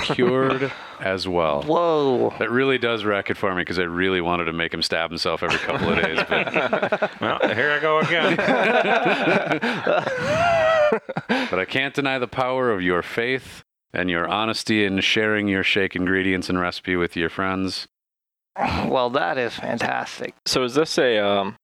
cured 0.05 0.71
as 0.99 1.28
well. 1.28 1.61
Whoa. 1.67 2.34
That 2.39 2.49
really 2.49 2.80
does 2.80 3.05
wreck 3.05 3.30
it 3.30 3.38
for 3.38 3.53
me 3.53 3.61
because 3.61 3.78
I 3.78 3.84
really 3.84 4.21
wanted 4.21 4.45
to 4.45 4.53
make 4.53 4.73
him 4.73 4.82
stab 4.82 5.11
himself 5.11 5.43
every 5.43 5.59
couple 5.59 5.89
of 5.89 6.01
days. 6.01 6.17
But, 6.28 7.11
Well, 7.21 7.39
here 7.53 7.71
I 7.71 7.80
go 7.80 7.99
again. 7.99 8.36
but 11.49 11.59
I 11.59 11.65
can't 11.65 11.93
deny 11.93 12.17
the 12.17 12.28
power 12.28 12.71
of 12.71 12.82
your 12.82 13.03
faith 13.03 13.63
and 13.95 14.09
your 14.09 14.27
honesty 14.27 14.85
in 14.85 14.99
sharing 15.01 15.47
your 15.47 15.63
shake 15.63 15.95
ingredients 15.95 16.49
and 16.49 16.59
recipe 16.59 16.95
with 16.95 17.15
your 17.15 17.29
friends. 17.29 17.87
Well, 18.57 19.09
that 19.11 19.37
is 19.37 19.53
fantastic. 19.53 20.33
So 20.45 20.63
is 20.63 20.75
this 20.75 20.97
a 20.97 21.19
um 21.19 21.55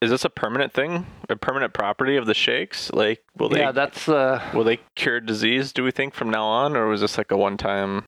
is 0.00 0.10
this 0.10 0.24
a 0.24 0.30
permanent 0.30 0.72
thing? 0.72 1.06
A 1.28 1.36
permanent 1.36 1.72
property 1.74 2.16
of 2.16 2.26
the 2.26 2.34
shakes? 2.34 2.92
Like, 2.92 3.20
will 3.36 3.48
they 3.48 3.60
yeah, 3.60 3.72
that's 3.72 4.08
uh, 4.08 4.40
will 4.54 4.64
they 4.64 4.78
cure 4.94 5.20
disease? 5.20 5.72
Do 5.72 5.82
we 5.82 5.90
think 5.90 6.14
from 6.14 6.30
now 6.30 6.44
on, 6.46 6.76
or 6.76 6.86
was 6.86 7.00
this 7.00 7.18
like 7.18 7.30
a 7.32 7.36
one-time 7.36 8.04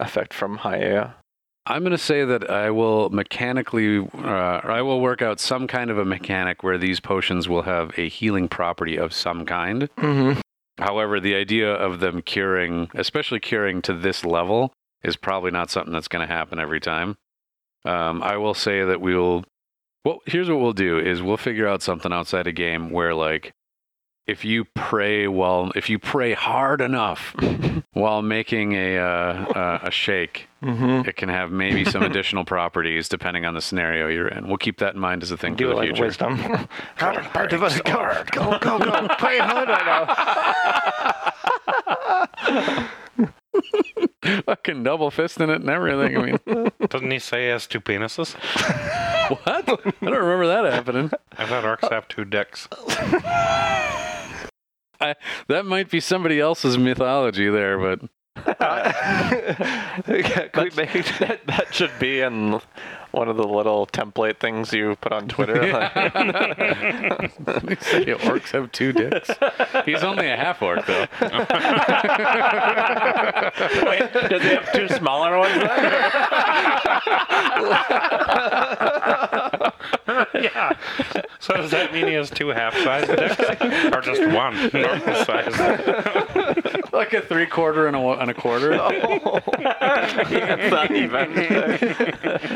effect 0.00 0.32
from 0.32 0.58
Hiea? 0.58 1.14
I'm 1.66 1.80
going 1.80 1.90
to 1.90 1.98
say 1.98 2.24
that 2.24 2.48
I 2.48 2.70
will 2.70 3.10
mechanically, 3.10 3.98
uh, 4.14 4.60
I 4.62 4.82
will 4.82 5.00
work 5.00 5.20
out 5.20 5.40
some 5.40 5.66
kind 5.66 5.90
of 5.90 5.98
a 5.98 6.04
mechanic 6.04 6.62
where 6.62 6.78
these 6.78 7.00
potions 7.00 7.48
will 7.48 7.62
have 7.62 7.90
a 7.98 8.08
healing 8.08 8.48
property 8.48 8.96
of 8.96 9.12
some 9.12 9.44
kind. 9.44 9.88
mhm. 9.96 10.40
However, 10.78 11.20
the 11.20 11.34
idea 11.34 11.72
of 11.72 12.00
them 12.00 12.22
curing, 12.22 12.90
especially 12.94 13.40
curing 13.40 13.80
to 13.82 13.94
this 13.94 14.24
level, 14.24 14.72
is 15.02 15.16
probably 15.16 15.50
not 15.50 15.70
something 15.70 15.92
that's 15.92 16.08
going 16.08 16.26
to 16.26 16.32
happen 16.32 16.58
every 16.58 16.80
time. 16.80 17.16
Um, 17.84 18.22
I 18.22 18.36
will 18.36 18.54
say 18.54 18.84
that 18.84 19.00
we'll. 19.00 19.44
Well, 20.04 20.18
here's 20.26 20.48
what 20.48 20.60
we'll 20.60 20.72
do: 20.72 20.98
is 20.98 21.22
we'll 21.22 21.36
figure 21.36 21.66
out 21.66 21.82
something 21.82 22.12
outside 22.12 22.46
a 22.46 22.52
game 22.52 22.90
where, 22.90 23.14
like, 23.14 23.52
if 24.26 24.44
you 24.44 24.64
pray 24.64 25.28
while, 25.28 25.70
if 25.76 25.88
you 25.88 25.98
pray 25.98 26.32
hard 26.34 26.80
enough 26.80 27.34
while 27.92 28.22
making 28.22 28.72
a 28.72 28.98
uh, 28.98 29.02
uh, 29.04 29.78
a 29.84 29.90
shake, 29.90 30.48
Mhm. 30.62 31.06
it 31.06 31.16
can 31.16 31.28
have 31.28 31.52
maybe 31.52 31.84
some 31.84 32.02
additional 32.02 32.44
properties 32.54 33.08
depending 33.08 33.44
on 33.44 33.54
the 33.54 33.60
scenario 33.60 34.08
you're 34.08 34.26
in. 34.28 34.48
We'll 34.48 34.56
keep 34.56 34.78
that 34.78 34.94
in 34.94 35.00
mind 35.00 35.22
as 35.22 35.30
a 35.30 35.36
thing 35.36 35.54
do 35.54 35.66
for 35.66 35.68
the 35.70 35.76
like 35.76 35.86
future. 35.88 36.04
wisdom. 36.04 36.36
How 36.96 37.12
hard 37.20 37.50
to 37.50 37.58
go, 37.58 37.68
go, 38.32 38.58
go, 38.58 38.78
go, 38.78 39.08
pray 39.18 39.38
hard 39.38 39.68
right 39.68 39.86
now. 39.86 40.06
Fucking 44.44 44.82
double 44.82 45.10
fisting 45.10 45.48
it 45.54 45.60
and 45.60 45.70
everything. 45.70 46.16
I 46.16 46.24
mean, 46.24 46.70
Doesn't 46.88 47.10
he 47.10 47.18
say 47.18 47.44
he 47.44 47.48
has 47.50 47.66
two 47.66 47.80
penises? 47.80 48.34
what? 49.28 49.46
I 49.46 49.62
don't 49.62 49.84
remember 50.02 50.46
that 50.48 50.72
happening. 50.72 51.10
I 51.38 51.46
thought 51.46 51.64
orcs 51.64 51.90
have 51.90 52.08
two 52.08 52.24
dicks. 52.24 52.66
I, 55.10 55.14
that 55.48 55.66
might 55.66 55.90
be 55.90 56.00
somebody 56.00 56.40
else's 56.40 56.78
mythology 56.78 57.48
there, 57.48 57.78
but 57.78 58.00
Can 58.36 58.54
we 60.64 60.70
make 60.76 60.92
that, 61.18 61.40
that 61.46 61.74
should 61.74 61.98
be 61.98 62.20
in 62.20 62.60
one 63.16 63.28
of 63.28 63.36
the 63.38 63.48
little 63.48 63.86
template 63.86 64.38
things 64.38 64.74
you 64.74 64.94
put 65.00 65.12
on 65.12 65.26
Twitter. 65.26 65.56
They 67.46 67.76
say 67.76 68.04
orcs 68.04 68.50
have 68.50 68.70
two 68.72 68.92
dicks. 68.92 69.30
He's 69.84 70.02
only 70.04 70.28
a 70.28 70.36
half 70.36 70.60
orc, 70.60 70.84
though. 70.86 71.06
Wait, 73.88 74.12
does 74.12 74.42
he 74.42 74.48
have 74.48 74.70
two 74.72 74.88
smaller 74.88 75.38
ones? 75.38 75.62
yeah. 80.34 80.72
So 81.38 81.54
does 81.56 81.70
that 81.70 81.92
mean 81.92 82.06
he 82.06 82.14
has 82.14 82.30
two 82.30 82.48
half-sized 82.48 83.08
dicks, 83.08 83.38
or 83.94 84.00
just 84.00 84.22
one 84.32 84.70
normal 84.72 85.24
size? 85.24 85.58
like 86.92 87.12
a 87.12 87.20
three 87.20 87.46
quarter 87.46 87.86
and 87.86 87.96
a, 87.96 88.00
one- 88.00 88.20
and 88.20 88.30
a 88.30 88.34
quarter. 88.34 88.74
Oh. 88.74 88.88
It's 89.58 90.70
not 90.70 90.90
even. 90.90 91.32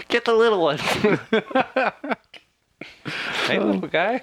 Get 0.09 0.25
the 0.25 0.35
little 0.35 0.63
one. 0.63 0.79
hey, 3.47 3.59
little 3.59 3.85
oh. 3.85 3.89
guy. 3.89 4.23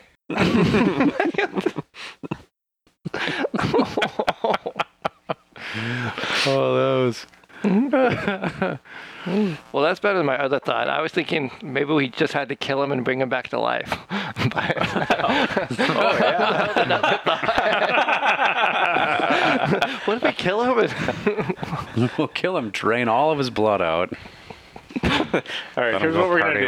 Oh, 6.45 6.75
those. 6.75 7.25
Well, 9.73 9.83
that's 9.83 9.99
better 9.99 10.17
than 10.17 10.25
my 10.25 10.37
other 10.41 10.57
thought. 10.57 10.87
I 10.87 11.01
was 11.01 11.11
thinking 11.11 11.51
maybe 11.61 11.91
we 11.91 12.07
just 12.07 12.31
had 12.31 12.47
to 12.47 12.55
kill 12.55 12.81
him 12.81 12.93
and 12.93 13.03
bring 13.03 13.19
him 13.19 13.27
back 13.27 13.49
to 13.49 13.59
life. 13.59 13.93
But- 14.53 14.77
oh, 14.77 15.47
what 20.05 20.17
if 20.17 20.23
we 20.23 20.31
kill 20.31 20.63
him? 20.63 22.09
We'll 22.17 22.27
kill 22.29 22.55
him, 22.55 22.69
drain 22.69 23.09
all 23.09 23.31
of 23.31 23.37
his 23.37 23.49
blood 23.49 23.81
out. 23.81 24.13
All 25.75 25.83
right, 25.83 25.99
here's 26.01 26.15
what 26.15 26.29
we're 26.29 26.39
gonna 26.39 26.59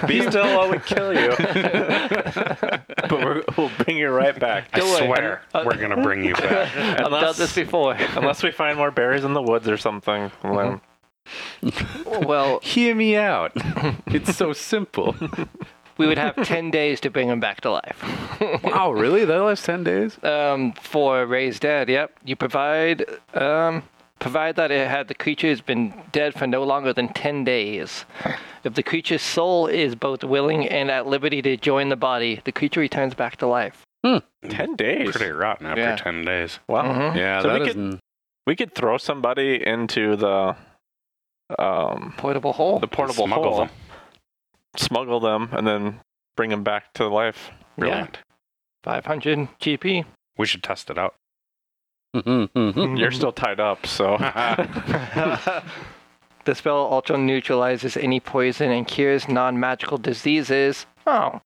do. 0.00 0.06
Be 0.06 0.22
still 0.28 0.44
while 0.56 0.70
we 0.70 0.78
kill 0.78 1.12
you. 1.14 1.30
but 1.36 3.10
we're, 3.12 3.42
we'll 3.56 3.70
bring 3.84 3.96
you 3.96 4.08
right 4.10 4.38
back. 4.38 4.68
I 4.72 4.78
Don't 4.80 4.88
worry. 4.90 5.06
swear, 5.06 5.42
we're 5.64 5.76
gonna 5.76 6.02
bring 6.02 6.24
you 6.24 6.34
back. 6.34 6.76
I've 6.76 7.10
done 7.10 7.34
this 7.36 7.54
before. 7.54 7.94
Unless 8.16 8.42
we 8.42 8.50
find 8.50 8.76
more 8.76 8.90
berries 8.90 9.24
in 9.24 9.34
the 9.34 9.42
woods 9.42 9.68
or 9.68 9.76
something. 9.76 10.30
then- 10.42 10.80
Well, 12.22 12.60
Hear 12.62 12.94
me 12.94 13.16
out. 13.16 13.52
It's 14.06 14.36
so 14.36 14.52
simple. 14.52 15.14
we 15.98 16.06
would 16.06 16.18
have 16.18 16.34
10 16.36 16.70
days 16.70 17.00
to 17.00 17.10
bring 17.10 17.28
him 17.28 17.40
back 17.40 17.60
to 17.62 17.70
life. 17.70 18.02
wow, 18.64 18.90
really? 18.92 19.24
That 19.24 19.38
lasts 19.38 19.66
10 19.66 19.84
days? 19.84 20.22
Um, 20.24 20.72
for 20.72 21.26
raised 21.26 21.60
dead, 21.62 21.88
yep. 21.88 22.12
You 22.24 22.36
provide 22.36 23.04
um, 23.34 23.82
provide 24.20 24.54
that 24.56 24.70
it 24.70 24.88
had 24.88 25.08
the 25.08 25.14
creature 25.14 25.48
has 25.48 25.60
been 25.60 25.92
dead 26.12 26.34
for 26.34 26.46
no 26.46 26.62
longer 26.62 26.92
than 26.92 27.08
ten 27.12 27.42
days. 27.44 28.04
If 28.62 28.74
the 28.74 28.82
creature's 28.82 29.22
soul 29.22 29.66
is 29.66 29.94
both 29.94 30.22
willing 30.22 30.68
and 30.68 30.90
at 30.90 31.06
liberty 31.06 31.42
to 31.42 31.56
join 31.56 31.88
the 31.88 31.96
body, 31.96 32.40
the 32.44 32.52
creature 32.52 32.80
returns 32.80 33.14
back 33.14 33.36
to 33.38 33.46
life. 33.46 33.82
Ten 34.48 34.76
days. 34.76 35.10
Pretty 35.16 35.30
rotten 35.32 35.66
after 35.66 35.80
Yeah. 35.80 35.96
ten 35.96 36.24
days. 36.24 36.58
Wow. 36.68 36.84
Mhm. 36.84 37.16
Yeah, 37.16 37.40
So 37.42 37.48
that 37.48 37.60
we 37.60 37.66
is. 37.68 37.74
could- 37.74 37.98
We 38.46 38.56
could 38.56 38.74
throw 38.74 38.96
somebody 38.96 39.64
into 39.66 40.16
the 40.16 40.56
um 41.58 42.14
Portable 42.16 42.52
hole. 42.54 42.78
the 42.78 42.86
portable 42.88 43.26
Smuggle 43.26 43.50
hole, 43.50 43.58
them. 43.66 43.70
smuggle 44.76 45.20
them, 45.20 45.50
and 45.52 45.66
then 45.66 46.00
bring 46.36 46.50
them 46.50 46.62
back 46.64 46.92
to 46.94 47.06
life. 47.08 47.50
Brilliant. 47.76 48.18
500 48.82 49.48
GP. 49.60 50.04
We 50.38 50.46
should 50.46 50.62
test 50.62 50.88
it 50.90 50.96
out. 50.98 51.14
Mm-hmm, 52.14 52.58
mm-hmm. 52.58 52.96
You're 52.96 53.12
still 53.12 53.32
tied 53.32 53.60
up, 53.60 53.86
so 53.86 54.16
the 56.44 56.54
spell 56.54 56.76
also 56.76 57.16
neutralizes 57.16 57.96
any 57.96 58.18
poison 58.18 58.70
and 58.70 58.86
cures 58.86 59.28
non-magical 59.28 59.98
diseases. 59.98 60.86
Oh, 61.06 61.40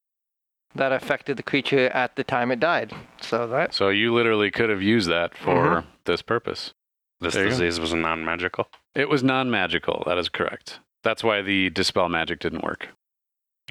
that 0.75 0.93
affected 0.93 1.37
the 1.37 1.43
creature 1.43 1.89
at 1.89 2.17
the 2.17 2.25
time 2.25 2.51
it 2.51 2.61
died. 2.61 2.95
So 3.21 3.47
that 3.49 3.75
so 3.75 3.91
you 3.91 4.15
literally 4.15 4.51
could 4.51 4.71
have 4.71 4.83
used 4.83 5.09
that 5.11 5.37
for 5.37 5.55
mm-hmm. 5.55 5.89
this 6.07 6.23
purpose. 6.23 6.73
This 7.21 7.35
There 7.35 7.49
disease 7.49 7.79
was 7.79 7.95
non-magical. 7.95 8.69
It 8.95 9.09
was 9.09 9.23
non 9.23 9.51
magical. 9.51 10.03
That 10.07 10.19
is 10.19 10.29
correct. 10.29 10.81
That's 11.03 11.23
why 11.23 11.43
the 11.43 11.71
dispel 11.71 12.09
magic 12.09 12.41
didn't 12.41 12.65
work. 12.65 12.89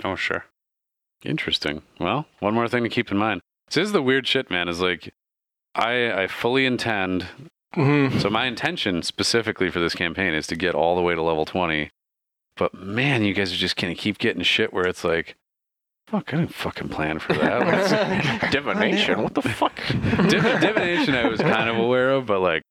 Oh, 0.03 0.15
sure. 0.15 0.45
Interesting. 1.23 1.81
Well, 1.99 2.25
one 2.39 2.53
more 2.53 2.67
thing 2.67 2.83
to 2.83 2.89
keep 2.89 3.11
in 3.11 3.17
mind. 3.17 3.41
This 3.67 3.77
is 3.77 3.91
the 3.91 4.01
weird 4.01 4.27
shit, 4.27 4.49
man. 4.49 4.67
Is 4.67 4.81
like, 4.81 5.13
I 5.75 6.23
I 6.23 6.27
fully 6.27 6.65
intend. 6.65 7.27
Mhm. 7.75 8.21
So 8.21 8.29
my 8.29 8.45
intention 8.45 9.01
specifically 9.01 9.69
for 9.71 9.79
this 9.79 9.95
campaign 9.95 10.33
is 10.33 10.45
to 10.47 10.55
get 10.55 10.75
all 10.75 10.95
the 10.95 11.01
way 11.01 11.15
to 11.15 11.21
level 11.21 11.45
twenty. 11.45 11.89
But 12.55 12.73
man, 12.75 13.23
you 13.23 13.33
guys 13.33 13.51
are 13.51 13.57
just 13.57 13.75
gonna 13.77 13.95
keep 13.95 14.19
getting 14.19 14.43
shit 14.43 14.71
where 14.71 14.85
it's 14.85 15.03
like, 15.03 15.35
fuck, 16.07 16.31
I 16.33 16.37
didn't 16.37 16.53
fucking 16.53 16.89
plan 16.89 17.17
for 17.17 17.33
that. 17.33 18.47
Divination. 18.51 19.23
What 19.23 19.33
the 19.33 19.41
fuck? 19.41 19.75
Div- 19.87 20.59
divination 20.61 21.15
I 21.15 21.27
was 21.27 21.39
kind 21.41 21.67
of 21.69 21.77
aware 21.77 22.11
of, 22.11 22.27
but 22.27 22.41
like, 22.41 22.61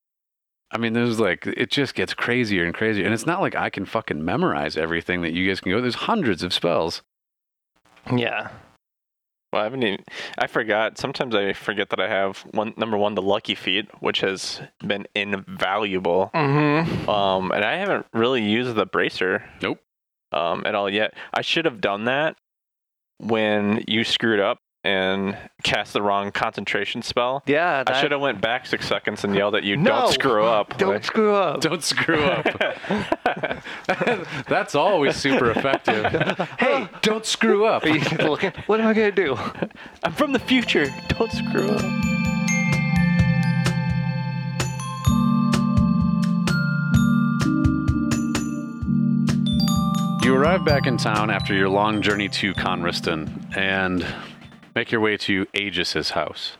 I 0.70 0.78
mean, 0.78 0.92
there's 0.92 1.18
like, 1.18 1.46
it 1.48 1.70
just 1.70 1.94
gets 1.96 2.14
crazier 2.14 2.64
and 2.64 2.72
crazier. 2.72 3.05
And 3.05 3.12
it's 3.12 3.26
not 3.26 3.40
like 3.40 3.57
I 3.57 3.68
can 3.70 3.84
fucking 3.84 4.24
memorize 4.24 4.76
everything 4.76 5.22
that 5.22 5.32
you 5.32 5.48
guys 5.48 5.61
can 5.61 5.72
go. 5.72 5.80
There's 5.80 5.96
hundreds 5.96 6.44
of 6.44 6.55
spells. 6.55 7.03
yeah. 8.14 8.50
Well, 9.53 9.61
I 9.61 9.64
haven't 9.64 9.82
even. 9.82 10.05
I 10.38 10.46
forgot. 10.46 10.98
Sometimes 10.98 11.34
I 11.34 11.53
forget 11.53 11.90
that 11.90 12.00
I 12.00 12.09
have 12.09 12.38
one. 12.53 12.72
Number 12.76 12.96
one, 12.96 13.14
the 13.14 13.22
lucky 13.22 13.55
feet, 13.55 13.86
which 14.00 14.20
has 14.20 14.62
been 14.84 15.07
invaluable. 15.14 16.30
Mm-hmm. 16.34 17.09
Um, 17.09 17.53
and 17.53 17.64
I 17.64 17.76
haven't 17.76 18.07
really 18.14 18.42
used 18.42 18.74
the 18.74 18.86
bracer. 18.86 19.44
Nope. 19.61 19.78
Um, 20.32 20.62
at 20.64 20.74
all 20.74 20.88
yet. 20.88 21.14
I 21.34 21.42
should 21.42 21.66
have 21.66 21.82
done 21.82 22.07
that 22.07 22.36
when 23.18 23.84
you 23.86 24.05
screwed 24.05 24.40
up 24.40 24.59
and 24.85 25.37
cast 25.62 25.93
the 25.93 26.03
wrong 26.03 26.33
concentration 26.33 27.03
spell. 27.03 27.43
Yeah. 27.47 27.85
I 27.87 28.01
should 28.01 28.11
have 28.11 28.20
went 28.20 28.41
back 28.41 28.66
six 28.66 28.87
seconds 28.87 29.22
and 29.24 29.35
yelled 29.35 29.55
at 29.55 29.62
you. 29.62 29.76
No, 29.76 29.91
Don't 30.03 30.12
screw 30.12 30.45
up. 30.45 30.76
Don't 30.78 30.95
Like- 30.95 31.05
screw 31.05 31.35
up. 31.35 31.61
Don't 31.61 31.83
screw 31.85 32.22
up. 32.24 32.47
That's 34.49 34.74
always 34.74 35.16
super 35.16 35.51
effective. 35.51 36.05
hey, 36.59 36.89
don't 37.03 37.24
screw 37.24 37.64
up. 37.64 37.85
Are 37.85 37.89
you 37.89 38.01
looking? 38.18 38.53
What 38.66 38.80
am 38.80 38.87
I 38.87 38.95
gonna 38.95 39.12
do? 39.12 39.37
I'm 40.03 40.12
from 40.12 40.33
the 40.33 40.39
future. 40.41 40.87
Don't 41.09 41.30
screw 41.30 41.68
up. 41.68 41.83
You 50.24 50.37
arrive 50.37 50.64
back 50.64 50.87
in 50.87 50.97
town 50.99 51.30
after 51.30 51.53
your 51.53 51.68
long 51.68 52.01
journey 52.01 52.28
to 52.28 52.55
Conriston 52.55 53.57
and 53.57 54.07
make 54.75 54.93
your 54.93 55.01
way 55.01 55.16
to 55.18 55.47
Aegis's 55.55 56.11
house. 56.11 56.57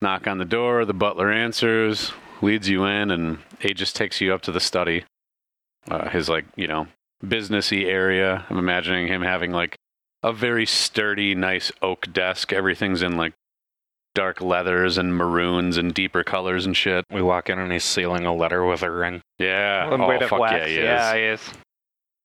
Knock 0.00 0.26
on 0.26 0.38
the 0.38 0.44
door, 0.44 0.84
the 0.84 0.94
butler 0.94 1.30
answers, 1.32 2.12
leads 2.40 2.68
you 2.68 2.84
in, 2.84 3.10
and 3.10 3.38
Aegis 3.62 3.92
takes 3.92 4.20
you 4.20 4.32
up 4.32 4.42
to 4.42 4.52
the 4.52 4.60
study. 4.60 5.04
Uh, 5.90 6.08
his, 6.10 6.28
like, 6.28 6.44
you 6.56 6.66
know, 6.66 6.86
businessy 7.24 7.86
area. 7.86 8.44
I'm 8.48 8.58
imagining 8.58 9.08
him 9.08 9.22
having, 9.22 9.50
like, 9.50 9.76
a 10.22 10.32
very 10.32 10.66
sturdy, 10.66 11.34
nice 11.34 11.72
oak 11.82 12.12
desk. 12.12 12.52
Everything's 12.52 13.02
in 13.02 13.16
like 13.16 13.34
dark 14.14 14.40
leathers 14.40 14.98
and 14.98 15.16
maroons 15.16 15.76
and 15.76 15.94
deeper 15.94 16.24
colors 16.24 16.66
and 16.66 16.76
shit. 16.76 17.04
We 17.10 17.22
walk 17.22 17.48
in 17.48 17.58
and 17.58 17.70
he's 17.70 17.84
sealing 17.84 18.26
a 18.26 18.34
letter 18.34 18.64
with 18.64 18.82
a 18.82 18.90
ring. 18.90 19.22
Yeah. 19.38 19.88
One 19.88 20.00
oh, 20.00 20.08
bit 20.08 20.28
fuck 20.28 20.40
wax. 20.40 20.54
yeah, 20.54 20.66
he 20.66 20.76
is. 20.76 20.84
yeah, 20.84 21.14
he 21.14 21.22
is. 21.22 21.52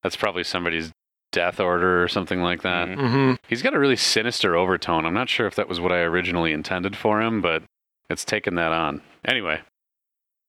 That's 0.02 0.16
probably 0.16 0.44
somebody's 0.44 0.92
death 1.34 1.60
order 1.60 2.02
or 2.02 2.08
something 2.08 2.42
like 2.42 2.62
that. 2.62 2.88
Mhm. 2.88 2.98
Mm-hmm. 2.98 3.34
He's 3.50 3.62
got 3.62 3.74
a 3.74 3.80
really 3.80 3.98
sinister 3.98 4.56
overtone. 4.56 5.06
I'm 5.06 5.14
not 5.14 5.28
sure 5.28 5.46
if 5.48 5.56
that 5.56 5.68
was 5.68 5.82
what 5.82 5.92
I 5.92 5.98
originally 6.00 6.54
intended 6.54 6.96
for 6.96 7.22
him, 7.22 7.42
but 7.42 7.64
it's 8.10 8.24
taken 8.24 8.56
that 8.56 8.72
on. 8.72 9.02
Anyway, 9.26 9.62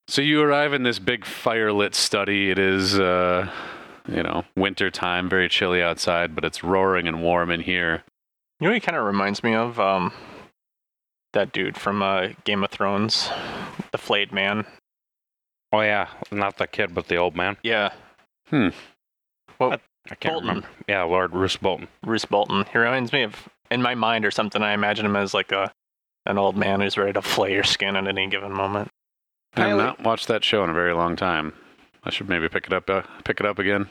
so 0.07 0.22
you 0.22 0.41
arrive 0.43 0.72
in 0.72 0.85
this 0.85 0.99
big 1.01 1.24
firelit 1.24 1.95
study. 1.95 2.51
It 2.51 2.59
is, 2.59 2.99
uh, 3.01 3.51
you 4.07 4.22
know, 4.22 4.45
winter 4.57 4.91
time, 4.91 5.28
very 5.28 5.49
chilly 5.49 5.82
outside, 5.82 6.35
but 6.35 6.45
it's 6.45 6.62
roaring 6.62 7.09
and 7.09 7.22
warm 7.22 7.51
in 7.51 7.61
here. 7.61 8.05
You 8.61 8.66
know, 8.66 8.70
what 8.70 8.74
he 8.74 8.80
kind 8.80 8.97
of 8.97 9.05
reminds 9.05 9.43
me 9.43 9.55
of 9.55 9.80
um, 9.80 10.12
that 11.32 11.53
dude 11.53 11.76
from 11.76 12.03
uh, 12.03 12.28
Game 12.45 12.62
of 12.62 12.70
Thrones, 12.70 13.28
the 13.91 13.99
flayed 13.99 14.32
man. 14.32 14.64
Oh 15.72 15.80
yeah, 15.80 16.09
not 16.30 16.59
the 16.59 16.66
kid, 16.68 16.95
but 16.95 17.09
the 17.09 17.16
old 17.16 17.35
man. 17.35 17.57
Yeah, 17.62 17.93
I 20.11 20.14
can't 20.16 20.34
Bolton. 20.34 20.48
remember. 20.48 20.68
Yeah, 20.88 21.02
Lord 21.05 21.32
Roose 21.32 21.57
Bolton. 21.57 21.88
Roose 22.05 22.24
Bolton. 22.24 22.64
He 22.72 22.78
reminds 22.78 23.12
me 23.12 23.22
of, 23.22 23.48
in 23.70 23.80
my 23.82 23.94
mind 23.94 24.24
or 24.24 24.30
something. 24.30 24.62
I 24.62 24.72
imagine 24.72 25.07
him 25.07 25.16
as 25.16 25.34
like 25.34 25.52
a 25.52 25.72
an 26.26 26.38
old 26.38 26.57
man 26.57 26.80
who's 26.80 26.96
ready 26.96 27.12
to 27.12 27.22
flay 27.22 27.52
your 27.52 27.64
skin 27.64 27.96
at 27.96 28.07
any 28.07 28.26
given 28.28 28.52
moment. 28.52 28.88
I've 29.57 29.76
not 29.76 30.02
watched 30.02 30.28
that 30.28 30.42
show 30.42 30.64
in 30.64 30.70
a 30.70 30.74
very 30.74 30.94
long 30.94 31.16
time. 31.16 31.52
I 32.02 32.11
should 32.11 32.28
maybe 32.28 32.48
pick 32.48 32.66
it 32.66 32.72
up. 32.72 32.88
Uh, 32.88 33.02
pick 33.24 33.40
it 33.40 33.46
up 33.46 33.59
again. 33.59 33.88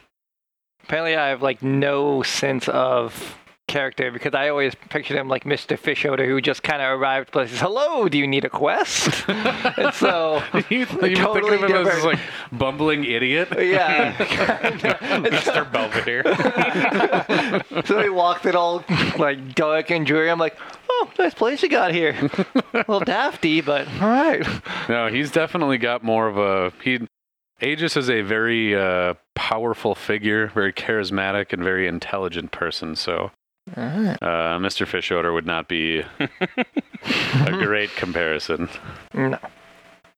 Apparently, 0.83 1.15
I 1.15 1.29
have 1.29 1.41
like 1.41 1.61
no 1.61 2.21
sense 2.23 2.67
of 2.67 3.37
character 3.73 4.11
because 4.11 4.35
I 4.35 4.49
always 4.49 4.75
pictured 4.75 5.17
him 5.17 5.27
like 5.27 5.45
Mr. 5.45 5.77
Fishoder 5.77 6.27
who 6.27 6.39
just 6.41 6.61
kind 6.61 6.79
of 6.79 6.99
arrived 6.99 7.31
places. 7.31 7.59
Hello, 7.59 8.07
do 8.07 8.19
you 8.19 8.27
need 8.27 8.45
a 8.45 8.49
quest? 8.49 9.25
and 9.27 9.91
so, 9.95 10.43
you 10.69 10.79
you 10.79 11.15
Totally 11.15 11.57
think 11.57 11.63
of 11.63 11.69
him 11.71 11.87
as 11.87 12.05
like 12.05 12.19
bumbling 12.51 13.03
idiot? 13.03 13.47
yeah. 13.57 14.13
Mr. 14.13 15.69
Belvedere. 15.71 16.23
so 17.85 17.99
he 17.99 18.09
walked 18.09 18.45
it 18.45 18.55
all 18.55 18.85
like 19.17 19.55
dark 19.55 19.89
and 19.89 20.05
dreary. 20.05 20.29
I'm 20.29 20.37
like, 20.37 20.55
oh, 20.87 21.11
nice 21.17 21.33
place 21.33 21.63
you 21.63 21.69
got 21.69 21.91
here. 21.91 22.11
a 22.11 22.77
little 22.77 22.99
dafty, 22.99 23.65
but 23.65 23.87
all 23.99 24.07
right. 24.07 24.47
No, 24.87 25.07
he's 25.07 25.31
definitely 25.31 25.79
got 25.79 26.03
more 26.03 26.27
of 26.27 26.37
a 26.37 26.71
he. 26.83 27.07
Aegis 27.59 27.97
is 27.97 28.09
a 28.09 28.21
very 28.21 28.75
uh, 28.75 29.13
powerful 29.35 29.95
figure, 29.95 30.47
very 30.47 30.73
charismatic, 30.73 31.53
and 31.53 31.63
very 31.63 31.87
intelligent 31.87 32.51
person. 32.51 32.95
So, 32.95 33.31
uh, 33.75 34.17
Mr. 34.59 34.85
Fishoder 34.85 35.33
would 35.33 35.45
not 35.45 35.67
be 35.67 36.03
a 36.19 37.51
great 37.51 37.91
comparison. 37.95 38.69
No. 39.13 39.37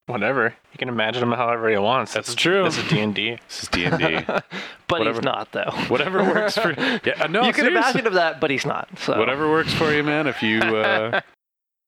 Whatever. 0.06 0.54
You 0.72 0.78
can 0.78 0.88
imagine 0.88 1.22
him 1.24 1.32
however 1.32 1.68
he 1.68 1.76
wants. 1.78 2.14
That's 2.14 2.28
This 2.28 2.34
is- 2.36 2.40
true. 2.42 2.62
This 2.64 2.78
is 2.78 2.88
D 2.88 3.00
and 3.00 3.14
D. 3.14 3.38
This 3.48 3.62
is 3.64 3.68
D 3.68 3.84
and 3.84 3.98
D. 3.98 4.18
But 4.88 5.00
Whatever. 5.00 5.16
he's 5.18 5.24
not, 5.24 5.50
though. 5.50 5.70
Whatever 5.88 6.22
works 6.22 6.56
for 6.56 6.70
yeah. 7.04 7.14
uh, 7.24 7.26
No, 7.26 7.42
you 7.44 7.52
can 7.52 7.66
imagine 7.66 8.06
him 8.06 8.14
that, 8.14 8.40
but 8.40 8.50
he's 8.52 8.64
not. 8.64 8.88
So 9.00 9.18
Whatever 9.18 9.50
works 9.50 9.72
for 9.74 9.92
you, 9.92 10.04
man. 10.04 10.28
If 10.28 10.44
you 10.44 10.60
uh, 10.60 11.20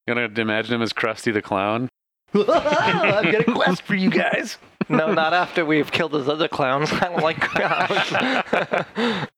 gonna 0.09 0.28
imagine 0.36 0.74
him 0.74 0.82
as 0.82 0.92
Krusty 0.92 1.32
the 1.32 1.40
Clown, 1.40 1.88
I've 2.34 2.44
got 2.46 3.46
a 3.46 3.52
quest 3.54 3.82
for 3.82 3.94
you 3.94 4.11
guys. 4.11 4.59
No, 4.88 5.12
not 5.14 5.32
after 5.32 5.64
we've 5.64 5.92
killed 5.92 6.11
those 6.11 6.28
other 6.28 6.48
clowns. 6.48 6.92
I 6.92 6.98
don't 7.09 7.22
like 7.22 7.40
clowns. 7.40 9.28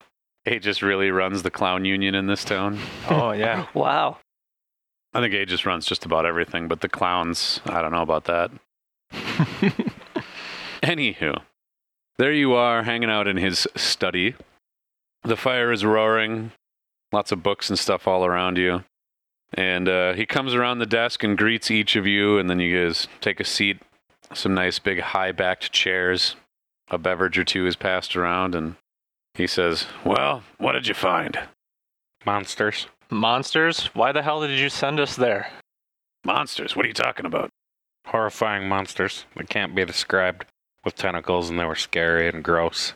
Aegis 0.45 0.81
really 0.81 1.11
runs 1.11 1.43
the 1.43 1.51
clown 1.51 1.85
union 1.85 2.15
in 2.15 2.27
this 2.27 2.43
town. 2.43 2.79
Oh 3.09 3.31
yeah. 3.31 3.67
wow. 3.73 4.17
I 5.13 5.21
think 5.21 5.33
Aegis 5.33 5.65
runs 5.65 5.85
just 5.85 6.05
about 6.05 6.25
everything, 6.25 6.67
but 6.67 6.81
the 6.81 6.89
clowns, 6.89 7.59
I 7.65 7.81
don't 7.81 7.91
know 7.91 8.01
about 8.01 8.25
that. 8.25 8.51
Anywho, 10.81 11.41
there 12.17 12.31
you 12.31 12.53
are 12.53 12.83
hanging 12.83 13.09
out 13.09 13.27
in 13.27 13.37
his 13.37 13.67
study. 13.75 14.35
The 15.23 15.35
fire 15.35 15.71
is 15.71 15.85
roaring, 15.85 16.53
lots 17.11 17.31
of 17.31 17.43
books 17.43 17.69
and 17.69 17.77
stuff 17.77 18.07
all 18.07 18.25
around 18.25 18.57
you. 18.57 18.83
And 19.53 19.89
uh, 19.89 20.13
he 20.13 20.25
comes 20.25 20.53
around 20.53 20.79
the 20.79 20.85
desk 20.85 21.23
and 21.23 21.37
greets 21.37 21.69
each 21.69 21.95
of 21.95 22.07
you, 22.07 22.37
and 22.37 22.49
then 22.49 22.59
you 22.59 22.85
guys 22.85 23.07
take 23.19 23.39
a 23.39 23.45
seat. 23.45 23.79
Some 24.33 24.53
nice 24.53 24.79
big 24.79 25.01
high 25.01 25.33
backed 25.33 25.73
chairs. 25.73 26.35
A 26.89 26.97
beverage 26.97 27.37
or 27.37 27.43
two 27.43 27.67
is 27.67 27.75
passed 27.75 28.15
around, 28.15 28.55
and 28.55 28.75
he 29.33 29.47
says, 29.47 29.87
Well, 30.05 30.43
what 30.57 30.73
did 30.73 30.87
you 30.87 30.93
find? 30.93 31.39
Monsters. 32.25 32.87
Monsters? 33.09 33.89
Why 33.93 34.11
the 34.11 34.21
hell 34.21 34.41
did 34.41 34.57
you 34.57 34.69
send 34.69 34.99
us 34.99 35.15
there? 35.15 35.49
Monsters, 36.23 36.75
what 36.75 36.85
are 36.85 36.87
you 36.87 36.93
talking 36.93 37.25
about? 37.25 37.49
Horrifying 38.07 38.67
monsters 38.67 39.25
that 39.35 39.49
can't 39.49 39.75
be 39.75 39.85
described 39.85 40.45
with 40.83 40.95
tentacles 40.95 41.49
and 41.49 41.59
they 41.59 41.65
were 41.65 41.75
scary 41.75 42.29
and 42.29 42.43
gross. 42.43 42.93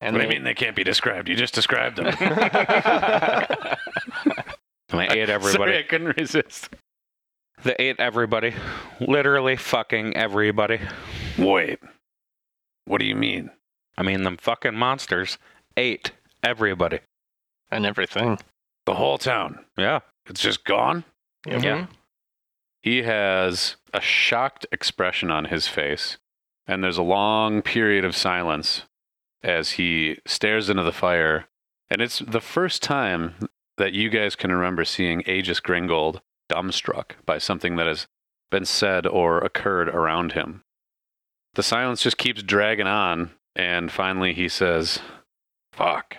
And 0.00 0.14
what 0.14 0.22
do 0.22 0.28
you 0.28 0.30
mean 0.30 0.44
they 0.44 0.54
can't 0.54 0.76
be 0.76 0.84
described? 0.84 1.28
You 1.28 1.34
just 1.34 1.54
described 1.54 1.96
them. 1.96 2.06
And 2.06 2.16
they 4.90 5.08
ate 5.08 5.28
everybody. 5.28 5.72
Sorry, 5.72 5.78
I 5.78 5.82
couldn't 5.82 6.16
resist. 6.16 6.70
They 7.64 7.74
ate 7.78 7.98
everybody. 7.98 8.54
Literally 9.00 9.56
fucking 9.56 10.16
everybody. 10.16 10.80
Wait. 11.36 11.80
What 12.84 13.00
do 13.00 13.06
you 13.06 13.16
mean? 13.16 13.50
I 13.96 14.02
mean, 14.02 14.22
them 14.22 14.36
fucking 14.36 14.76
monsters 14.76 15.38
ate 15.78 16.12
everybody. 16.42 17.00
and 17.70 17.84
everything. 17.86 18.38
The 18.86 18.94
whole 18.94 19.18
town. 19.18 19.64
Yeah. 19.76 20.00
It's 20.26 20.40
just 20.40 20.64
gone? 20.64 21.04
Yep. 21.46 21.62
Yeah. 21.62 21.86
He 22.80 23.02
has 23.02 23.76
a 23.92 24.00
shocked 24.00 24.66
expression 24.72 25.30
on 25.30 25.46
his 25.46 25.68
face, 25.68 26.16
and 26.66 26.82
there's 26.82 26.96
a 26.98 27.02
long 27.02 27.60
period 27.60 28.04
of 28.04 28.16
silence 28.16 28.84
as 29.42 29.72
he 29.72 30.18
stares 30.26 30.70
into 30.70 30.82
the 30.82 30.92
fire. 30.92 31.46
And 31.90 32.00
it's 32.00 32.18
the 32.20 32.40
first 32.40 32.82
time 32.82 33.34
that 33.76 33.92
you 33.92 34.08
guys 34.08 34.34
can 34.36 34.50
remember 34.52 34.84
seeing 34.84 35.22
Aegis 35.26 35.60
Gringold 35.60 36.20
dumbstruck 36.50 37.12
by 37.26 37.38
something 37.38 37.76
that 37.76 37.86
has 37.86 38.06
been 38.50 38.64
said 38.64 39.06
or 39.06 39.38
occurred 39.38 39.88
around 39.88 40.32
him. 40.32 40.62
The 41.54 41.62
silence 41.62 42.02
just 42.02 42.16
keeps 42.18 42.42
dragging 42.42 42.86
on, 42.86 43.30
and 43.54 43.92
finally 43.92 44.32
he 44.32 44.48
says, 44.48 45.00
Fuck. 45.78 46.16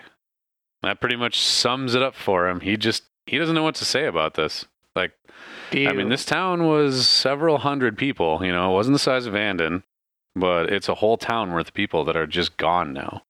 That 0.82 1.00
pretty 1.00 1.16
much 1.16 1.38
sums 1.38 1.94
it 1.94 2.02
up 2.02 2.14
for 2.14 2.48
him. 2.48 2.60
He 2.60 2.78
just, 2.78 3.02
he 3.26 3.36
doesn't 3.36 3.54
know 3.54 3.62
what 3.62 3.74
to 3.74 3.84
say 3.84 4.06
about 4.06 4.32
this. 4.34 4.64
Like, 4.96 5.12
I 5.72 5.92
mean, 5.92 6.08
this 6.08 6.24
town 6.24 6.66
was 6.66 7.06
several 7.06 7.58
hundred 7.58 7.98
people. 7.98 8.42
You 8.42 8.52
know, 8.52 8.72
it 8.72 8.74
wasn't 8.74 8.94
the 8.94 8.98
size 8.98 9.26
of 9.26 9.36
Andon, 9.36 9.82
but 10.34 10.72
it's 10.72 10.88
a 10.88 10.94
whole 10.96 11.18
town 11.18 11.52
worth 11.52 11.68
of 11.68 11.74
people 11.74 12.06
that 12.06 12.16
are 12.16 12.26
just 12.26 12.56
gone 12.56 12.94
now. 12.94 13.22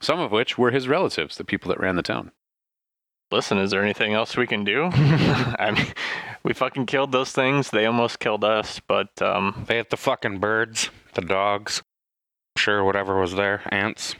Some 0.00 0.20
of 0.20 0.30
which 0.30 0.56
were 0.56 0.70
his 0.70 0.86
relatives, 0.86 1.36
the 1.36 1.44
people 1.44 1.68
that 1.70 1.80
ran 1.80 1.96
the 1.96 2.02
town. 2.02 2.30
Listen, 3.32 3.58
is 3.58 3.72
there 3.72 3.82
anything 3.82 4.14
else 4.14 4.36
we 4.36 4.46
can 4.46 4.62
do? 4.62 4.84
I 4.94 5.72
mean, 5.74 5.86
we 6.44 6.52
fucking 6.52 6.86
killed 6.86 7.10
those 7.10 7.32
things. 7.32 7.70
They 7.70 7.86
almost 7.86 8.20
killed 8.20 8.44
us, 8.44 8.80
but 8.86 9.20
um, 9.20 9.64
They 9.66 9.80
ate 9.80 9.90
the 9.90 9.96
fucking 9.96 10.38
birds, 10.38 10.90
the 11.14 11.22
dogs, 11.22 11.82
sure, 12.56 12.84
whatever 12.84 13.20
was 13.20 13.34
there, 13.34 13.62
ants. 13.74 14.14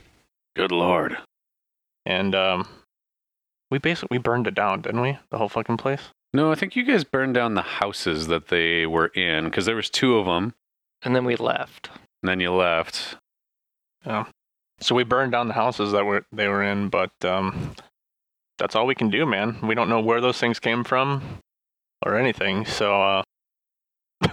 Good 0.57 0.73
lord. 0.73 1.17
and 2.05 2.35
um, 2.35 2.69
we 3.71 3.79
basically 3.79 4.17
we 4.19 4.23
burned 4.23 4.47
it 4.47 4.55
down, 4.55 4.81
didn't 4.83 5.01
we? 5.01 5.19
The 5.31 5.39
whole 5.39 5.49
fucking 5.49 5.77
place. 5.77 6.09
No, 6.33 6.51
I 6.53 6.55
think 6.55 6.77
you 6.77 6.85
guys 6.85 7.05
burned 7.05 7.35
down 7.35 7.55
the 7.55 7.63
houses 7.63 8.27
that 8.29 8.49
they 8.49 8.87
were 8.87 9.09
in 9.09 9.45
because 9.45 9.67
there 9.67 9.77
was 9.77 9.91
two 9.91 10.17
of 10.19 10.27
them, 10.27 10.55
And 11.03 11.15
then 11.17 11.25
we 11.25 11.37
left. 11.37 11.91
and 12.23 12.29
then 12.31 12.41
you 12.41 12.53
left. 12.53 13.17
So 14.83 14.95
we 14.95 15.05
burned 15.05 15.33
down 15.33 15.49
the 15.49 15.55
houses 15.55 15.93
that 15.93 16.05
were 16.07 16.25
they 16.33 16.49
were 16.49 16.63
in, 16.63 16.89
but 16.89 17.11
um, 17.25 17.75
that's 18.59 18.75
all 18.75 18.87
we 18.87 18.95
can 18.95 19.11
do, 19.11 19.27
man. 19.27 19.59
We 19.63 19.75
don't 19.75 19.89
know 19.91 20.01
where 20.01 20.21
those 20.21 20.39
things 20.39 20.59
came 20.59 20.85
from 20.85 21.23
or 22.05 22.17
anything. 22.17 22.65
So 22.65 23.01
uh, 23.03 23.23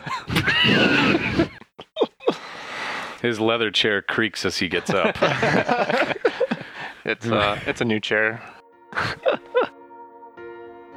His 3.21 3.39
leather 3.39 3.71
chair 3.71 4.01
creaks 4.01 4.45
as 4.45 4.57
he 4.57 4.67
gets 4.67 4.89
up. 4.91 5.15
it's 7.05 7.25
uh, 7.25 7.59
it's 7.65 7.81
a 7.81 7.85
new 7.85 7.99
chair. 7.99 8.41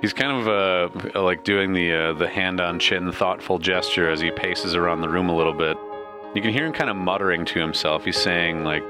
He's 0.01 0.12
kind 0.14 0.33
of 0.33 0.49
uh, 0.49 1.21
like 1.21 1.45
doing 1.45 1.73
the 1.73 1.93
uh, 1.93 2.12
the 2.14 2.29
hand 2.29 2.61
on 2.61 2.79
chin, 2.79 3.12
thoughtful 3.12 3.59
gesture 3.59 4.11
as 4.11 4.21
he 4.21 4.31
paces 4.31 4.75
around 4.75 5.03
the 5.03 5.09
room 5.09 5.29
a 5.29 5.37
little 5.37 5.53
bit. 5.53 5.77
You 6.35 6.41
can 6.41 6.53
hear 6.53 6.64
him 6.64 6.73
kind 6.73 6.89
of 6.89 6.97
muttering 6.97 7.45
to 7.47 7.59
himself. 7.61 8.05
He's 8.05 8.16
saying 8.16 8.64
like, 8.64 8.83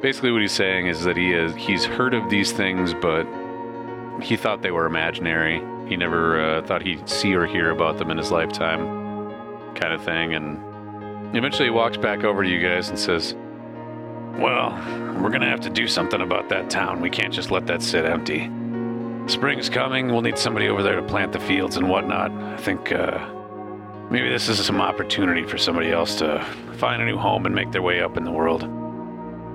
basically 0.00 0.32
what 0.32 0.40
he's 0.40 0.52
saying 0.52 0.86
is 0.86 1.04
that 1.04 1.16
he 1.16 1.32
is 1.32 1.54
he's 1.54 1.84
heard 1.84 2.14
of 2.14 2.30
these 2.30 2.52
things, 2.52 2.94
but 2.94 3.26
he 4.22 4.36
thought 4.36 4.62
they 4.62 4.70
were 4.70 4.86
imaginary. 4.86 5.62
He 5.88 5.96
never 5.96 6.40
uh, 6.40 6.62
thought 6.62 6.82
he'd 6.82 7.08
see 7.08 7.34
or 7.34 7.46
hear 7.46 7.70
about 7.70 7.98
them 7.98 8.10
in 8.10 8.16
his 8.16 8.30
lifetime, 8.30 8.86
kind 9.74 9.92
of 9.92 10.02
thing. 10.02 10.34
And 10.34 10.58
eventually 11.34 11.66
he 11.66 11.70
walks 11.70 11.96
back 11.96 12.24
over 12.24 12.42
to 12.42 12.48
you 12.48 12.60
guys 12.60 12.88
and 12.88 12.98
says, 12.98 13.34
"Well, 14.38 14.70
we're 15.20 15.30
gonna 15.30 15.50
have 15.50 15.60
to 15.60 15.70
do 15.70 15.86
something 15.86 16.20
about 16.20 16.48
that 16.50 16.70
town. 16.70 17.00
We 17.00 17.10
can't 17.10 17.32
just 17.32 17.50
let 17.50 17.66
that 17.66 17.82
sit 17.82 18.04
empty." 18.04 18.50
spring's 19.28 19.68
coming. 19.68 20.08
We'll 20.08 20.22
need 20.22 20.38
somebody 20.38 20.68
over 20.68 20.82
there 20.82 20.96
to 20.96 21.02
plant 21.02 21.32
the 21.32 21.40
fields 21.40 21.76
and 21.76 21.88
whatnot. 21.88 22.30
I 22.30 22.56
think 22.56 22.92
uh, 22.92 23.18
maybe 24.10 24.28
this 24.28 24.48
is 24.48 24.64
some 24.64 24.80
opportunity 24.80 25.44
for 25.44 25.58
somebody 25.58 25.90
else 25.90 26.16
to 26.16 26.44
find 26.78 27.02
a 27.02 27.04
new 27.04 27.16
home 27.16 27.46
and 27.46 27.54
make 27.54 27.72
their 27.72 27.82
way 27.82 28.00
up 28.00 28.16
in 28.16 28.24
the 28.24 28.30
world. 28.30 28.64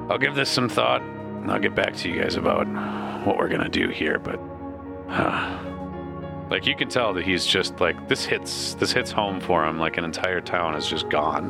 I'll 0.10 0.18
give 0.18 0.36
this 0.36 0.50
some 0.50 0.68
thought, 0.68 1.02
and 1.02 1.50
I'll 1.50 1.60
get 1.60 1.76
back 1.76 1.96
to 1.98 2.10
you 2.10 2.22
guys 2.22 2.36
about 2.36 2.68
what 3.26 3.38
we're 3.38 3.50
gonna 3.50 3.70
do 3.70 3.90
here. 3.90 4.20
But 4.20 4.40
uh, 5.10 5.58
like 6.52 6.68
you 6.68 6.76
can 6.76 6.90
tell 6.90 7.14
that 7.14 7.24
he's 7.24 7.46
just 7.46 7.80
like 7.80 8.10
this 8.10 8.26
hits 8.26 8.74
this 8.76 8.92
hits 8.92 9.10
home 9.10 9.40
for 9.40 9.66
him. 9.66 9.80
Like 9.80 9.98
an 9.98 10.04
entire 10.04 10.42
town 10.42 10.76
is 10.76 10.86
just 10.86 11.10
gone, 11.10 11.50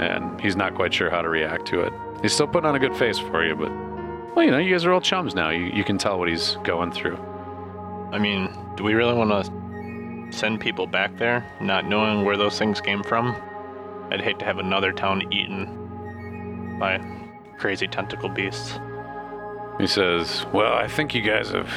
and 0.00 0.40
he's 0.40 0.56
not 0.56 0.74
quite 0.74 0.92
sure 0.92 1.10
how 1.10 1.20
to 1.20 1.28
react 1.28 1.66
to 1.66 1.82
it. 1.82 1.92
He's 2.22 2.32
still 2.32 2.46
putting 2.46 2.66
on 2.66 2.74
a 2.74 2.78
good 2.78 2.96
face 2.96 3.18
for 3.18 3.44
you, 3.46 3.54
but 3.54 3.70
well, 4.34 4.44
you 4.44 4.50
know, 4.50 4.58
you 4.58 4.72
guys 4.72 4.86
are 4.86 4.92
all 4.92 5.02
chums 5.02 5.34
now. 5.34 5.50
You 5.50 5.66
you 5.66 5.84
can 5.84 5.98
tell 5.98 6.18
what 6.18 6.28
he's 6.28 6.56
going 6.64 6.92
through. 6.92 7.18
I 8.10 8.18
mean, 8.18 8.48
do 8.76 8.84
we 8.84 8.94
really 8.94 9.14
want 9.14 9.30
to 9.30 10.36
send 10.36 10.60
people 10.60 10.86
back 10.86 11.18
there, 11.18 11.46
not 11.60 11.86
knowing 11.86 12.24
where 12.24 12.38
those 12.38 12.58
things 12.58 12.80
came 12.80 13.02
from? 13.02 13.36
I'd 14.10 14.22
hate 14.22 14.38
to 14.38 14.46
have 14.46 14.58
another 14.58 14.92
town 14.92 15.30
eaten 15.30 16.78
by 16.78 17.00
crazy 17.58 17.86
tentacle 17.86 18.30
beasts. 18.30 18.78
He 19.78 19.86
says, 19.86 20.46
Well, 20.54 20.72
I 20.72 20.88
think 20.88 21.14
you 21.14 21.20
guys 21.20 21.50
have 21.50 21.70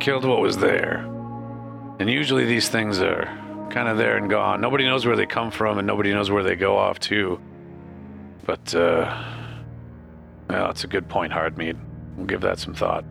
killed 0.00 0.24
what 0.24 0.40
was 0.40 0.56
there. 0.56 1.11
And 2.02 2.10
usually 2.10 2.46
these 2.46 2.68
things 2.68 3.00
are 3.00 3.26
kind 3.70 3.86
of 3.86 3.96
there 3.96 4.16
and 4.16 4.28
gone. 4.28 4.60
Nobody 4.60 4.84
knows 4.84 5.06
where 5.06 5.14
they 5.14 5.24
come 5.24 5.52
from 5.52 5.78
and 5.78 5.86
nobody 5.86 6.12
knows 6.12 6.32
where 6.32 6.42
they 6.42 6.56
go 6.56 6.76
off 6.76 6.98
to. 6.98 7.40
But, 8.44 8.74
uh, 8.74 9.24
well, 10.50 10.70
it's 10.70 10.82
a 10.82 10.88
good 10.88 11.08
point, 11.08 11.32
Hardmeat. 11.32 11.76
We'll 12.16 12.26
give 12.26 12.40
that 12.40 12.58
some 12.58 12.74
thought. 12.74 13.04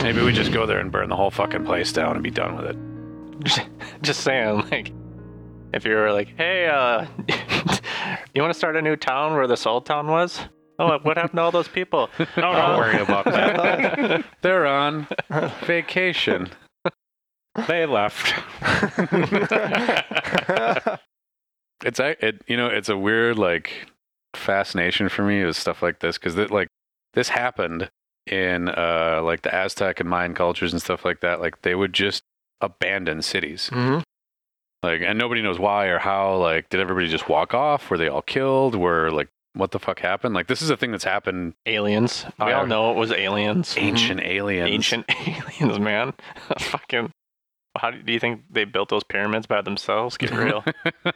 Maybe 0.00 0.22
we 0.22 0.32
just 0.32 0.52
go 0.52 0.64
there 0.64 0.78
and 0.78 0.92
burn 0.92 1.08
the 1.08 1.16
whole 1.16 1.32
fucking 1.32 1.64
place 1.64 1.92
down 1.92 2.14
and 2.14 2.22
be 2.22 2.30
done 2.30 2.54
with 2.56 2.66
it. 2.66 3.68
Just 4.02 4.20
saying, 4.20 4.68
like, 4.70 4.92
if 5.72 5.84
you're 5.84 6.12
like, 6.12 6.36
hey, 6.36 6.68
uh, 6.68 7.06
you 8.32 8.42
want 8.42 8.52
to 8.52 8.56
start 8.56 8.76
a 8.76 8.82
new 8.82 8.94
town 8.94 9.32
where 9.32 9.48
this 9.48 9.66
old 9.66 9.86
town 9.86 10.06
was? 10.06 10.38
Oh, 10.78 11.00
what 11.02 11.16
happened 11.16 11.38
to 11.38 11.42
all 11.42 11.50
those 11.50 11.66
people? 11.66 12.08
Oh, 12.20 12.26
don't 12.36 12.78
worry 12.78 13.02
about 13.02 13.24
that. 13.24 14.24
They're 14.40 14.66
on 14.66 15.08
vacation. 15.66 16.48
They 17.68 17.86
left. 17.86 18.34
it's 21.84 22.00
a, 22.00 22.26
it 22.26 22.42
you 22.46 22.56
know 22.56 22.66
it's 22.66 22.88
a 22.88 22.96
weird 22.96 23.38
like 23.38 23.88
fascination 24.34 25.08
for 25.08 25.22
me 25.22 25.44
with 25.44 25.56
stuff 25.56 25.82
like 25.82 26.00
this 26.00 26.18
because 26.18 26.36
like 26.50 26.68
this 27.14 27.28
happened 27.28 27.90
in 28.26 28.68
uh 28.68 29.20
like 29.22 29.42
the 29.42 29.54
Aztec 29.54 30.00
and 30.00 30.08
Mayan 30.08 30.34
cultures 30.34 30.72
and 30.72 30.82
stuff 30.82 31.04
like 31.04 31.20
that. 31.20 31.40
Like 31.40 31.62
they 31.62 31.74
would 31.74 31.92
just 31.92 32.22
abandon 32.60 33.22
cities. 33.22 33.70
Mm-hmm. 33.72 34.00
Like 34.82 35.02
and 35.02 35.18
nobody 35.18 35.42
knows 35.42 35.58
why 35.58 35.86
or 35.86 35.98
how. 35.98 36.36
Like 36.36 36.68
did 36.70 36.80
everybody 36.80 37.08
just 37.08 37.28
walk 37.28 37.54
off? 37.54 37.90
Were 37.90 37.98
they 37.98 38.08
all 38.08 38.22
killed? 38.22 38.74
Were 38.74 39.10
like 39.10 39.28
what 39.54 39.70
the 39.70 39.78
fuck 39.78 40.00
happened? 40.00 40.34
Like 40.34 40.48
this 40.48 40.62
is 40.62 40.70
a 40.70 40.76
thing 40.76 40.90
that's 40.90 41.04
happened. 41.04 41.54
aliens. 41.64 42.26
We 42.38 42.52
all 42.52 42.66
know 42.66 42.90
it 42.90 42.96
was 42.96 43.12
aliens. 43.12 43.74
Ancient 43.78 44.20
aliens. 44.20 44.68
Ancient 44.68 45.06
aliens, 45.26 45.78
man. 45.78 46.12
Fucking. 46.58 47.12
How 47.76 47.90
do 47.90 48.02
do 48.02 48.12
you 48.12 48.20
think 48.20 48.42
they 48.50 48.64
built 48.64 48.88
those 48.88 49.04
pyramids 49.04 49.46
by 49.46 49.62
themselves? 49.62 50.16
Get 50.16 50.30
real. 50.30 50.64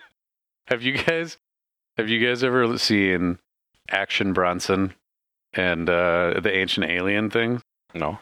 have 0.66 0.82
you 0.82 0.98
guys 0.98 1.38
have 1.96 2.08
you 2.08 2.24
guys 2.24 2.42
ever 2.44 2.76
seen 2.78 3.38
Action 3.90 4.32
Bronson 4.32 4.94
and 5.52 5.88
uh, 5.88 6.40
the 6.40 6.54
ancient 6.54 6.86
alien 6.90 7.30
thing? 7.30 7.62
No. 7.94 8.18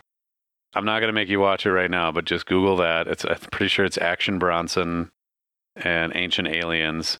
I'm 0.74 0.84
not 0.84 1.00
gonna 1.00 1.12
make 1.12 1.28
you 1.28 1.40
watch 1.40 1.64
it 1.64 1.72
right 1.72 1.90
now, 1.90 2.12
but 2.12 2.26
just 2.26 2.46
Google 2.46 2.76
that. 2.76 3.06
It's 3.08 3.24
I'm 3.24 3.36
pretty 3.50 3.68
sure 3.68 3.84
it's 3.84 3.98
Action 3.98 4.38
Bronson 4.38 5.10
and 5.76 6.12
Ancient 6.14 6.48
Aliens. 6.48 7.18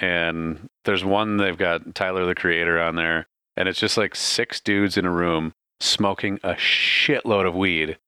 And 0.00 0.68
there's 0.84 1.04
one 1.04 1.36
they've 1.36 1.58
got 1.58 1.94
Tyler 1.94 2.24
the 2.26 2.34
Creator 2.34 2.80
on 2.80 2.96
there, 2.96 3.26
and 3.56 3.68
it's 3.68 3.80
just 3.80 3.96
like 3.96 4.14
six 4.14 4.60
dudes 4.60 4.96
in 4.96 5.04
a 5.04 5.10
room 5.10 5.54
smoking 5.80 6.38
a 6.42 6.54
shitload 6.54 7.46
of 7.46 7.54
weed 7.54 7.98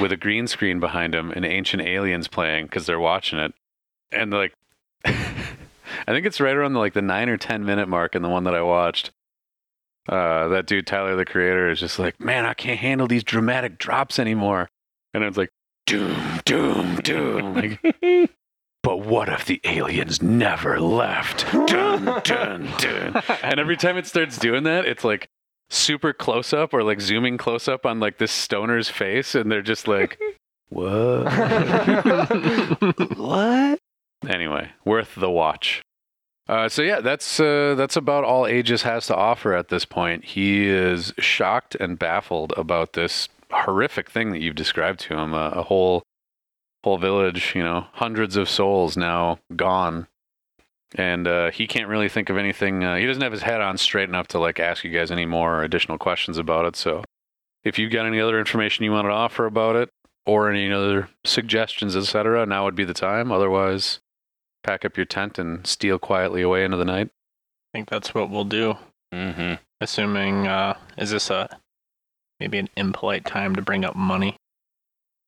with 0.00 0.12
a 0.12 0.16
green 0.16 0.46
screen 0.46 0.80
behind 0.80 1.14
them 1.14 1.30
and 1.30 1.44
Ancient 1.44 1.82
Aliens 1.82 2.28
playing 2.28 2.66
because 2.66 2.86
they're 2.86 3.00
watching 3.00 3.38
it. 3.38 3.54
And 4.12 4.30
like, 4.32 4.54
I 5.04 6.12
think 6.12 6.26
it's 6.26 6.40
right 6.40 6.56
around 6.56 6.72
the, 6.72 6.78
like 6.78 6.94
the 6.94 7.02
nine 7.02 7.28
or 7.28 7.36
ten 7.36 7.64
minute 7.64 7.88
mark 7.88 8.14
in 8.14 8.22
the 8.22 8.28
one 8.28 8.44
that 8.44 8.54
I 8.54 8.62
watched. 8.62 9.10
Uh, 10.08 10.48
that 10.48 10.66
dude 10.66 10.86
Tyler 10.86 11.16
the 11.16 11.24
Creator 11.24 11.70
is 11.70 11.80
just 11.80 11.98
like, 11.98 12.18
man, 12.18 12.46
I 12.46 12.54
can't 12.54 12.78
handle 12.78 13.06
these 13.06 13.22
dramatic 13.24 13.78
drops 13.78 14.18
anymore. 14.18 14.68
And 15.12 15.22
it's 15.22 15.36
like, 15.36 15.50
doom, 15.86 16.40
doom, 16.44 16.96
doom. 16.96 17.78
Like, 18.02 18.30
but 18.84 19.00
what 19.00 19.28
if 19.28 19.44
the 19.44 19.60
aliens 19.64 20.22
never 20.22 20.80
left? 20.80 21.44
Dun, 21.66 22.04
dun, 22.22 22.68
dun. 22.78 23.22
And 23.42 23.60
every 23.60 23.76
time 23.76 23.98
it 23.98 24.06
starts 24.06 24.38
doing 24.38 24.62
that, 24.62 24.86
it's 24.86 25.04
like 25.04 25.28
super 25.68 26.12
close 26.12 26.52
up 26.52 26.72
or 26.72 26.82
like 26.82 27.00
zooming 27.00 27.38
close 27.38 27.68
up 27.68 27.86
on 27.86 28.00
like 28.00 28.18
this 28.18 28.32
stoner's 28.32 28.88
face, 28.88 29.34
and 29.34 29.50
they're 29.50 29.62
just 29.62 29.88
like, 29.88 30.18
what? 30.68 31.32
what? 33.16 33.78
anyway, 34.26 34.70
worth 34.84 35.14
the 35.14 35.30
watch. 35.30 35.82
Uh, 36.48 36.68
so 36.68 36.80
yeah, 36.82 37.00
that's 37.00 37.38
uh, 37.40 37.74
that's 37.76 37.96
about 37.96 38.24
all 38.24 38.46
Aegis 38.46 38.82
has 38.82 39.06
to 39.06 39.14
offer 39.14 39.52
at 39.52 39.68
this 39.68 39.84
point. 39.84 40.24
He 40.24 40.66
is 40.66 41.12
shocked 41.18 41.74
and 41.74 41.98
baffled 41.98 42.54
about 42.56 42.94
this 42.94 43.28
horrific 43.50 44.10
thing 44.10 44.30
that 44.30 44.40
you've 44.40 44.54
described 44.56 45.00
to 45.00 45.14
him. 45.18 45.34
A, 45.34 45.50
a 45.56 45.62
whole 45.64 46.02
whole 46.84 46.96
village, 46.98 47.52
you 47.54 47.62
know, 47.62 47.86
hundreds 47.94 48.36
of 48.36 48.48
souls 48.48 48.96
now 48.96 49.38
gone, 49.56 50.06
and 50.94 51.26
uh, 51.26 51.50
he 51.50 51.66
can't 51.66 51.88
really 51.88 52.08
think 52.08 52.30
of 52.30 52.36
anything. 52.36 52.84
Uh, 52.84 52.96
he 52.96 53.06
doesn't 53.06 53.22
have 53.22 53.32
his 53.32 53.42
head 53.42 53.60
on 53.60 53.76
straight 53.78 54.08
enough 54.08 54.28
to 54.28 54.38
like 54.38 54.58
ask 54.60 54.84
you 54.84 54.90
guys 54.90 55.10
any 55.10 55.26
more 55.26 55.62
additional 55.62 55.98
questions 55.98 56.38
about 56.38 56.64
it. 56.64 56.76
So, 56.76 57.04
if 57.64 57.78
you've 57.78 57.92
got 57.92 58.06
any 58.06 58.20
other 58.20 58.38
information 58.38 58.84
you 58.84 58.92
want 58.92 59.06
to 59.06 59.12
offer 59.12 59.46
about 59.46 59.76
it, 59.76 59.90
or 60.28 60.50
any 60.50 60.70
other 60.70 61.08
suggestions, 61.24 61.96
etc., 61.96 62.44
now 62.44 62.64
would 62.64 62.74
be 62.74 62.84
the 62.84 62.92
time. 62.92 63.32
Otherwise, 63.32 63.98
pack 64.62 64.84
up 64.84 64.96
your 64.96 65.06
tent 65.06 65.38
and 65.38 65.66
steal 65.66 65.98
quietly 65.98 66.42
away 66.42 66.64
into 66.64 66.76
the 66.76 66.84
night. 66.84 67.08
I 67.72 67.78
think 67.78 67.88
that's 67.88 68.14
what 68.14 68.28
we'll 68.28 68.44
do. 68.44 68.76
Mm-hmm. 69.12 69.54
Assuming, 69.80 70.46
uh, 70.46 70.76
is 70.98 71.10
this 71.10 71.30
a 71.30 71.48
maybe 72.38 72.58
an 72.58 72.68
impolite 72.76 73.24
time 73.24 73.56
to 73.56 73.62
bring 73.62 73.86
up 73.86 73.96
money? 73.96 74.36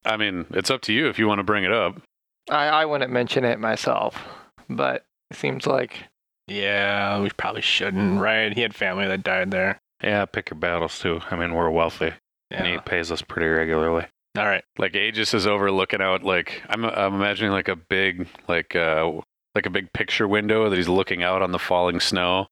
I 0.04 0.18
mean, 0.18 0.44
it's 0.50 0.70
up 0.70 0.82
to 0.82 0.92
you 0.92 1.08
if 1.08 1.18
you 1.18 1.26
want 1.26 1.38
to 1.38 1.44
bring 1.44 1.64
it 1.64 1.72
up. 1.72 2.02
I, 2.50 2.66
I 2.66 2.84
wouldn't 2.84 3.11
mention 3.11 3.44
it 3.44 3.58
myself, 3.58 4.22
but 4.68 5.04
it 5.31 5.37
seems 5.37 5.66
like 5.66 6.05
Yeah, 6.49 7.20
we 7.20 7.31
probably 7.31 7.62
shouldn't, 7.62 8.20
right? 8.20 8.53
He 8.53 8.61
had 8.62 8.74
family 8.74 9.07
that 9.07 9.22
died 9.22 9.51
there. 9.51 9.81
Yeah, 10.03 10.24
pick 10.24 10.51
your 10.51 10.59
battles 10.59 10.99
too. 10.99 11.20
I 11.31 11.37
mean, 11.37 11.55
we're 11.55 11.70
wealthy, 11.70 12.12
and 12.51 12.66
he 12.66 12.78
pays 12.78 13.12
us 13.12 13.22
pretty 13.22 13.49
regularly. 13.49 14.07
All 14.39 14.47
right. 14.47 14.64
Like 14.78 14.95
Aegis 14.95 15.35
is 15.35 15.47
over 15.47 15.70
looking 15.72 16.01
out. 16.01 16.22
Like 16.22 16.62
I'm, 16.68 16.85
I'm 16.85 17.14
imagining 17.14 17.51
like 17.53 17.68
a 17.68 17.76
big, 17.76 18.28
like, 18.49 18.76
uh, 18.76 19.11
like 19.55 19.66
a 19.66 19.70
big 19.70 19.93
picture 19.93 20.28
window 20.28 20.70
that 20.70 20.76
he's 20.76 20.89
looking 20.89 21.22
out 21.22 21.43
on 21.43 21.51
the 21.51 21.59
falling 21.59 21.99
snow. 22.01 22.47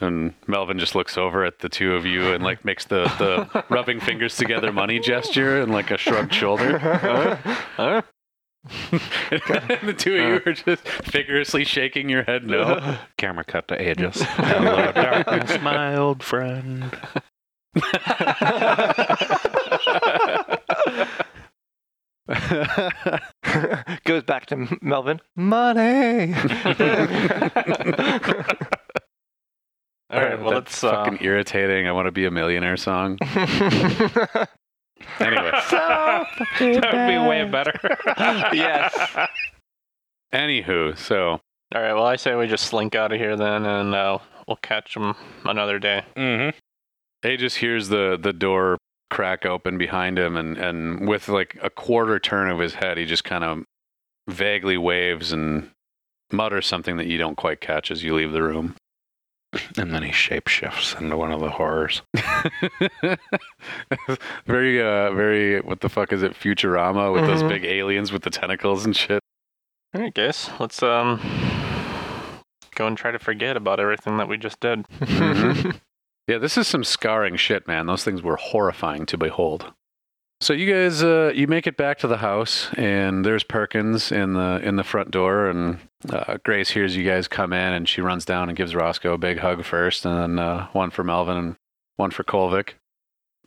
And 0.00 0.34
Melvin 0.46 0.78
just 0.78 0.94
looks 0.94 1.18
over 1.18 1.44
at 1.44 1.58
the 1.58 1.68
two 1.68 1.94
of 1.96 2.06
you 2.06 2.32
and 2.32 2.44
like 2.44 2.64
makes 2.64 2.84
the, 2.84 3.02
the 3.18 3.64
rubbing 3.70 3.98
fingers 4.00 4.36
together 4.36 4.72
money 4.72 5.00
gesture 5.00 5.60
and 5.60 5.72
like 5.72 5.90
a 5.90 5.98
shrugged 5.98 6.32
shoulder. 6.32 6.78
Huh? 7.76 8.02
and 8.02 8.04
the 8.90 9.94
two 9.96 10.16
of 10.16 10.20
you 10.20 10.42
are 10.44 10.52
just 10.52 10.86
vigorously 11.04 11.64
shaking 11.64 12.10
your 12.10 12.24
head 12.24 12.46
no. 12.46 12.98
Camera 13.16 13.42
cut 13.44 13.66
to 13.68 13.90
Aegis. 13.90 14.20
Hello, 14.22 14.92
darkness, 14.92 15.60
my 15.62 15.96
old 15.96 16.22
friend. 16.22 16.94
goes 24.04 24.22
back 24.24 24.46
to 24.46 24.78
Melvin. 24.82 25.20
Money. 25.36 26.34
All 30.12 30.20
right. 30.20 30.40
Well, 30.40 30.50
That 30.50 30.54
let's. 30.56 30.82
Uh, 30.84 30.90
fucking 31.04 31.18
irritating. 31.24 31.86
I 31.86 31.92
want 31.92 32.06
to 32.06 32.12
be 32.12 32.24
a 32.26 32.30
millionaire 32.30 32.76
song. 32.76 33.18
Anyway, 35.18 35.50
that 35.70 36.26
would 36.60 36.82
be 36.82 37.28
way 37.28 37.44
better. 37.50 37.78
yes. 38.52 39.28
anywho, 40.32 40.96
so 40.96 41.40
all 41.74 41.80
right. 41.80 41.92
Well, 41.92 42.06
I 42.06 42.16
say 42.16 42.34
we 42.34 42.46
just 42.46 42.66
slink 42.66 42.94
out 42.94 43.12
of 43.12 43.18
here 43.18 43.36
then, 43.36 43.64
and 43.64 43.94
uh, 43.94 44.18
we'll 44.48 44.56
catch 44.56 44.94
them 44.94 45.14
another 45.44 45.78
day. 45.78 46.02
mm-hmm. 46.16 46.56
He 47.22 47.36
just 47.36 47.58
hears 47.58 47.88
the 47.88 48.18
the 48.20 48.32
door 48.32 48.78
crack 49.10 49.44
open 49.44 49.78
behind 49.78 50.18
him, 50.18 50.36
and 50.36 50.56
and 50.56 51.08
with 51.08 51.28
like 51.28 51.58
a 51.62 51.70
quarter 51.70 52.18
turn 52.18 52.50
of 52.50 52.58
his 52.58 52.74
head, 52.74 52.98
he 52.98 53.04
just 53.04 53.24
kind 53.24 53.44
of 53.44 53.64
vaguely 54.28 54.76
waves 54.76 55.32
and 55.32 55.70
mutters 56.32 56.66
something 56.66 56.96
that 56.96 57.06
you 57.06 57.18
don't 57.18 57.36
quite 57.36 57.60
catch 57.60 57.90
as 57.90 58.02
you 58.02 58.14
leave 58.14 58.32
the 58.32 58.42
room. 58.42 58.74
And 59.76 59.92
then 59.92 60.02
he 60.04 60.10
shapeshifts 60.12 61.00
into 61.00 61.16
one 61.16 61.32
of 61.32 61.40
the 61.40 61.50
horrors. 61.50 62.02
very, 64.46 64.80
uh, 64.80 65.12
very. 65.12 65.60
What 65.60 65.80
the 65.80 65.88
fuck 65.88 66.12
is 66.12 66.22
it? 66.22 66.34
Futurama 66.34 67.12
with 67.12 67.26
those 67.26 67.42
Mhm. 67.42 67.48
big 67.48 67.64
aliens 67.64 68.12
with 68.12 68.22
the 68.22 68.30
tentacles 68.30 68.84
and 68.84 68.96
shit. 68.96 69.20
All 69.94 70.00
right, 70.02 70.14
guys, 70.14 70.50
let's 70.60 70.82
um 70.82 71.20
go 72.76 72.86
and 72.86 72.96
try 72.96 73.10
to 73.10 73.18
forget 73.18 73.56
about 73.56 73.80
everything 73.80 74.16
that 74.18 74.28
we 74.28 74.36
just 74.36 74.60
did. 74.60 74.86
Mhm. 75.00 75.80
yeah, 76.28 76.38
this 76.38 76.56
is 76.56 76.68
some 76.68 76.84
scarring 76.84 77.36
shit, 77.36 77.66
man. 77.66 77.86
Those 77.86 78.04
things 78.04 78.22
were 78.22 78.36
horrifying 78.36 79.04
to 79.06 79.18
behold. 79.18 79.72
So 80.42 80.54
you 80.54 80.72
guys, 80.72 81.02
uh, 81.02 81.32
you 81.34 81.46
make 81.46 81.66
it 81.66 81.76
back 81.76 81.98
to 81.98 82.06
the 82.06 82.16
house, 82.16 82.72
and 82.74 83.26
there's 83.26 83.44
Perkins 83.44 84.10
in 84.10 84.32
the 84.32 84.58
in 84.64 84.76
the 84.76 84.84
front 84.84 85.10
door, 85.10 85.48
and 85.48 85.78
uh, 86.08 86.38
Grace 86.42 86.70
hears 86.70 86.96
you 86.96 87.04
guys 87.04 87.28
come 87.28 87.52
in, 87.52 87.74
and 87.74 87.86
she 87.86 88.00
runs 88.00 88.24
down 88.24 88.48
and 88.48 88.56
gives 88.56 88.74
Roscoe 88.74 89.12
a 89.12 89.18
big 89.18 89.40
hug 89.40 89.64
first, 89.64 90.06
and 90.06 90.38
then 90.38 90.38
uh, 90.38 90.68
one 90.68 90.90
for 90.90 91.04
Melvin 91.04 91.36
and 91.36 91.56
one 91.96 92.10
for 92.10 92.24
Kolvikk. 92.24 92.70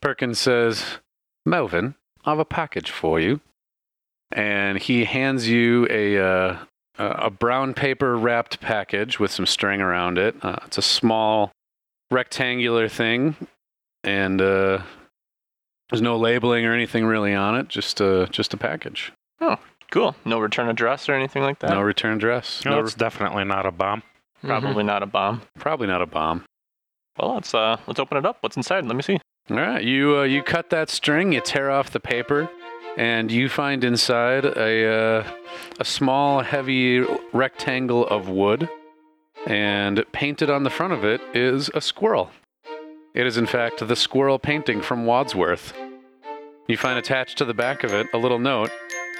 Perkins 0.01 0.37
says, 0.37 0.99
"Melvin, 1.47 1.95
I 2.25 2.29
have 2.29 2.39
a 2.39 2.45
package 2.45 2.91
for 2.91 3.19
you," 3.19 3.41
and 4.31 4.77
he 4.77 5.05
hands 5.05 5.47
you 5.47 5.87
a 5.89 6.19
uh, 6.19 6.57
a 6.99 7.31
brown 7.31 7.73
paper 7.73 8.15
wrapped 8.15 8.61
package 8.61 9.19
with 9.19 9.31
some 9.31 9.47
string 9.47 9.81
around 9.81 10.19
it. 10.19 10.35
Uh, 10.43 10.57
it's 10.67 10.77
a 10.77 10.83
small 10.83 11.51
rectangular 12.11 12.87
thing, 12.87 13.35
and 14.03 14.39
uh, 14.39 14.83
there's 15.93 16.01
no 16.01 16.17
labeling 16.17 16.65
or 16.65 16.73
anything 16.73 17.05
really 17.05 17.35
on 17.35 17.55
it. 17.55 17.67
Just 17.67 18.01
a 18.01 18.27
just 18.31 18.51
a 18.53 18.57
package. 18.57 19.11
Oh, 19.39 19.57
cool. 19.91 20.15
No 20.25 20.39
return 20.39 20.67
address 20.67 21.07
or 21.07 21.13
anything 21.13 21.43
like 21.43 21.59
that. 21.59 21.69
No 21.69 21.81
return 21.81 22.15
address. 22.15 22.65
No, 22.65 22.71
No, 22.71 22.79
it's 22.79 22.95
definitely 22.95 23.43
not 23.43 23.67
a 23.67 23.71
bomb. 23.71 24.01
Probably 24.41 24.83
not 24.83 25.03
a 25.03 25.05
bomb. 25.05 25.43
probably 25.59 25.85
not 25.85 26.01
a 26.01 26.07
bomb. 26.07 26.45
Well, 27.19 27.35
let's 27.35 27.53
uh 27.53 27.77
let's 27.85 27.99
open 27.99 28.17
it 28.17 28.25
up. 28.25 28.37
What's 28.41 28.57
inside? 28.57 28.85
Let 28.85 28.95
me 28.95 29.03
see. 29.03 29.19
All 29.51 29.57
right, 29.57 29.83
you 29.83 30.17
uh, 30.17 30.23
you 30.23 30.41
cut 30.41 30.71
that 30.71 30.89
string, 30.89 31.31
you 31.31 31.41
tear 31.41 31.69
off 31.69 31.91
the 31.91 31.99
paper, 31.99 32.49
and 32.97 33.31
you 33.31 33.47
find 33.47 33.83
inside 33.83 34.45
a 34.45 34.87
uh, 34.91 35.31
a 35.79 35.85
small, 35.85 36.41
heavy 36.41 37.01
rectangle 37.33 38.07
of 38.07 38.29
wood, 38.29 38.67
and 39.45 40.03
painted 40.11 40.49
on 40.49 40.63
the 40.63 40.69
front 40.71 40.93
of 40.93 41.03
it 41.03 41.21
is 41.35 41.69
a 41.75 41.81
squirrel. 41.81 42.31
It 43.13 43.27
is 43.27 43.37
in 43.37 43.45
fact 43.45 43.87
the 43.87 43.95
squirrel 43.95 44.39
painting 44.39 44.81
from 44.81 45.05
Wadsworth. 45.05 45.71
You 46.67 46.77
find 46.77 46.97
attached 46.97 47.37
to 47.39 47.45
the 47.45 47.53
back 47.53 47.83
of 47.83 47.93
it 47.93 48.07
a 48.13 48.17
little 48.17 48.39
note 48.39 48.71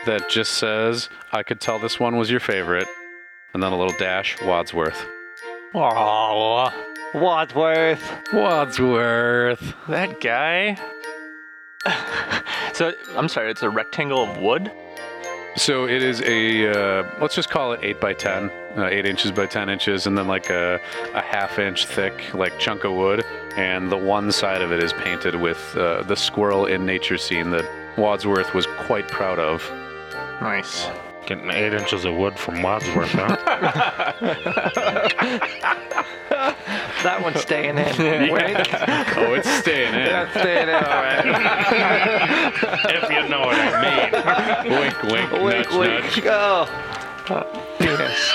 that 0.06 0.30
just 0.30 0.54
says, 0.54 1.10
"I 1.32 1.44
could 1.44 1.60
tell 1.60 1.78
this 1.78 2.00
one 2.00 2.18
was 2.18 2.32
your 2.32 2.40
favorite," 2.40 2.88
and 3.54 3.62
then 3.62 3.74
a 3.74 3.78
little 3.78 3.98
dash 3.98 4.42
Wadsworth. 4.42 5.06
Oh, 5.74 6.72
Wadsworth. 7.14 8.34
Wadsworth. 8.34 9.74
That 9.88 10.22
guy. 10.22 10.78
so 12.74 12.94
I'm 13.16 13.28
sorry. 13.28 13.52
It's 13.52 13.64
a 13.64 13.70
rectangle 13.70 14.24
of 14.24 14.38
wood. 14.38 14.72
So 15.56 15.88
it 15.88 16.02
is 16.02 16.22
a 16.22 16.72
uh, 16.72 17.10
let's 17.22 17.36
just 17.36 17.50
call 17.50 17.74
it 17.74 17.80
eight 17.84 18.00
by 18.00 18.14
ten, 18.14 18.50
uh, 18.76 18.88
eight 18.88 19.06
inches 19.06 19.32
by 19.32 19.46
ten 19.46 19.70
inches, 19.70 20.08
and 20.08 20.18
then 20.18 20.28
like 20.28 20.50
a, 20.50 20.80
a 21.14 21.22
half 21.22 21.60
inch 21.60 21.86
thick 21.86 22.34
like 22.34 22.58
chunk 22.60 22.84
of 22.84 22.94
wood, 22.94 23.24
and 23.56 23.92
the 23.92 23.98
one 23.98 24.32
side 24.32 24.62
of 24.62 24.72
it 24.72 24.84
is 24.84 24.94
painted 24.94 25.36
with 25.36 25.76
uh, 25.78 26.02
the 26.04 26.16
squirrel 26.16 26.66
in 26.66 26.86
nature 26.86 27.18
scene 27.18 27.52
that 27.52 27.66
Wadsworth 27.98 28.54
was 28.56 28.66
quite 28.66 29.08
proud 29.08 29.38
of. 29.38 29.62
Nice. 30.42 30.88
Getting 31.26 31.50
eight 31.52 31.74
inches 31.74 32.06
of 32.06 32.16
wood 32.16 32.38
from 32.38 32.62
Wadsworth, 32.62 33.12
huh? 33.12 33.38
That 37.04 37.22
one's 37.22 37.42
staying 37.42 37.78
in. 37.78 38.32
Wink. 38.32 38.74
Oh, 39.18 39.34
it's 39.34 39.50
staying 39.50 39.94
in. 39.94 40.06
That's 40.06 40.32
staying 40.40 40.70
in, 40.70 40.76
all 40.76 41.04
right. 41.04 41.26
if 42.96 43.10
you 43.10 43.28
know 43.28 43.42
what 43.42 43.58
I 43.60 43.82
mean. 43.84 44.80
wink, 44.80 45.04
wink, 45.04 45.32
wink, 45.32 45.44
nudge, 45.44 45.68
wink. 45.76 46.04
nudge. 46.04 46.26
Oh. 46.26 46.66
Penis. 47.80 48.34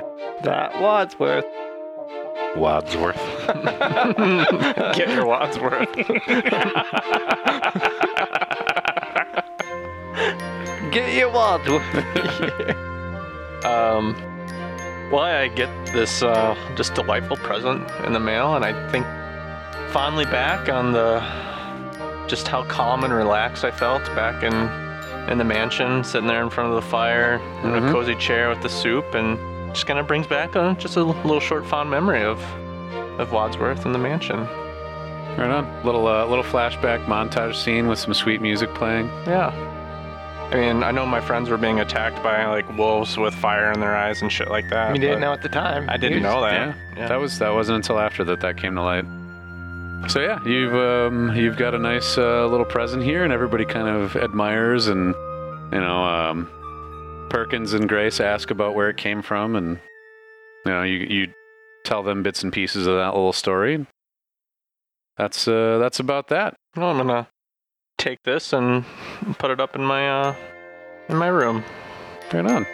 that 0.42 0.80
Wadsworth. 0.80 1.44
Wadsworth. 2.56 3.16
Get 4.96 5.08
your 5.10 5.26
Wadsworth. 5.26 5.88
Get 10.90 11.14
your 11.14 11.30
Wadsworth. 11.30 11.84
Um, 13.64 14.16
well, 15.12 15.20
I 15.22 15.48
get 15.48 15.68
this 15.86 16.22
uh, 16.22 16.56
just 16.76 16.94
delightful 16.94 17.36
present 17.36 17.88
in 18.04 18.12
the 18.12 18.20
mail, 18.20 18.56
and 18.56 18.64
I 18.64 18.72
think 18.90 19.06
fondly 19.92 20.24
back 20.24 20.68
on 20.68 20.92
the 20.92 21.20
just 22.26 22.48
how 22.48 22.64
calm 22.64 23.04
and 23.04 23.12
relaxed 23.12 23.64
I 23.64 23.70
felt 23.70 24.02
back 24.16 24.42
in 24.42 24.54
in 25.30 25.38
the 25.38 25.44
mansion, 25.44 26.02
sitting 26.02 26.26
there 26.26 26.42
in 26.42 26.50
front 26.50 26.70
of 26.70 26.74
the 26.76 26.82
fire 26.90 27.34
in 27.62 27.70
Mhm. 27.70 27.88
a 27.88 27.92
cozy 27.92 28.14
chair 28.16 28.48
with 28.48 28.62
the 28.62 28.68
soup, 28.68 29.14
and 29.14 29.38
just 29.72 29.86
kind 29.86 29.98
of 29.98 30.06
brings 30.06 30.26
back 30.26 30.54
a, 30.54 30.76
just 30.78 30.96
a 30.96 31.02
little 31.02 31.40
short 31.40 31.66
fond 31.66 31.90
memory 31.90 32.22
of 32.22 32.40
of 33.20 33.32
Wadsworth 33.32 33.84
and 33.86 33.94
the 33.94 33.98
mansion. 33.98 34.40
Right 35.36 35.50
on. 35.50 35.84
Little 35.84 36.06
uh, 36.06 36.26
little 36.26 36.44
flashback 36.44 37.04
montage 37.06 37.54
scene 37.54 37.86
with 37.88 37.98
some 37.98 38.14
sweet 38.14 38.40
music 38.42 38.72
playing. 38.74 39.06
Yeah. 39.26 39.52
I 40.52 40.56
mean, 40.56 40.82
I 40.82 40.90
know 40.90 41.06
my 41.06 41.20
friends 41.20 41.48
were 41.48 41.56
being 41.56 41.78
attacked 41.78 42.22
by 42.24 42.44
like 42.46 42.68
wolves 42.76 43.16
with 43.16 43.32
fire 43.34 43.70
in 43.70 43.78
their 43.78 43.94
eyes 43.96 44.20
and 44.20 44.32
shit 44.32 44.50
like 44.50 44.68
that. 44.70 44.94
You 44.94 45.00
didn't 45.00 45.20
know 45.20 45.32
at 45.32 45.42
the 45.42 45.48
time. 45.48 45.88
I 45.88 45.96
didn't 45.96 46.18
You 46.18 46.24
know 46.24 46.40
that. 46.40 46.52
Yeah, 46.52 46.74
Yeah. 46.96 47.08
that 47.08 47.20
was 47.20 47.38
that 47.38 47.50
wasn't 47.54 47.76
until 47.76 48.00
after 48.00 48.24
that 48.24 48.40
that 48.40 48.56
came 48.56 48.74
to 48.74 48.82
light. 48.82 49.04
So 50.08 50.18
yeah, 50.20 50.42
you've 50.44 50.74
um, 50.74 51.36
you've 51.36 51.56
got 51.56 51.74
a 51.74 51.78
nice 51.78 52.18
uh, 52.18 52.46
little 52.48 52.64
present 52.66 53.02
here, 53.04 53.22
and 53.22 53.32
everybody 53.32 53.64
kind 53.64 53.86
of 53.86 54.16
admires, 54.16 54.88
and 54.88 55.14
you 55.72 55.78
know, 55.78 56.02
um, 56.02 56.48
Perkins 57.30 57.72
and 57.72 57.88
Grace 57.88 58.20
ask 58.20 58.50
about 58.50 58.74
where 58.74 58.90
it 58.90 58.96
came 58.96 59.22
from, 59.22 59.56
and 59.56 59.78
you 60.66 60.72
know, 60.72 60.82
you 60.82 60.98
you 60.98 61.32
tell 61.84 62.02
them 62.02 62.22
bits 62.22 62.42
and 62.42 62.52
pieces 62.52 62.86
of 62.86 62.96
that 62.96 63.14
little 63.14 63.32
story. 63.32 63.86
That's 65.16 65.48
uh, 65.48 65.78
that's 65.78 66.00
about 66.00 66.28
that. 66.28 66.56
Well, 66.76 66.90
I'm 66.90 66.98
gonna 66.98 67.28
take 67.98 68.22
this 68.24 68.52
and 68.52 68.84
put 69.38 69.50
it 69.50 69.60
up 69.60 69.76
in 69.76 69.82
my 69.82 70.08
uh 70.10 70.34
in 71.08 71.16
my 71.16 71.28
room. 71.28 71.64
Right 72.32 72.46
on. 72.46 72.66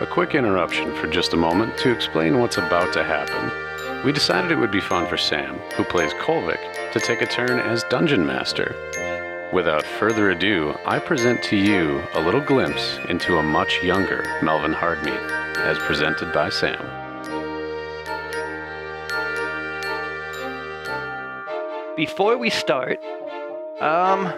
A 0.00 0.06
quick 0.06 0.34
interruption 0.34 0.94
for 0.96 1.06
just 1.06 1.32
a 1.32 1.36
moment 1.36 1.78
to 1.78 1.90
explain 1.90 2.40
what's 2.40 2.58
about 2.58 2.92
to 2.94 3.04
happen. 3.04 4.04
We 4.04 4.12
decided 4.12 4.50
it 4.50 4.58
would 4.58 4.70
be 4.70 4.80
fun 4.80 5.06
for 5.06 5.16
Sam, 5.16 5.56
who 5.76 5.84
plays 5.84 6.12
Kolvikk, 6.14 6.92
to 6.92 7.00
take 7.00 7.22
a 7.22 7.26
turn 7.26 7.58
as 7.58 7.84
Dungeon 7.84 8.26
Master. 8.26 8.74
Without 9.52 9.84
further 9.84 10.30
ado, 10.30 10.74
I 10.84 10.98
present 10.98 11.42
to 11.44 11.56
you 11.56 12.02
a 12.14 12.20
little 12.20 12.40
glimpse 12.40 12.98
into 13.08 13.38
a 13.38 13.42
much 13.42 13.82
younger 13.84 14.24
Melvin 14.42 14.72
Hardmeat, 14.72 15.20
as 15.58 15.78
presented 15.78 16.32
by 16.32 16.48
Sam. 16.48 16.82
Before 21.96 22.36
we 22.36 22.50
start, 22.50 22.98
um, 23.80 24.32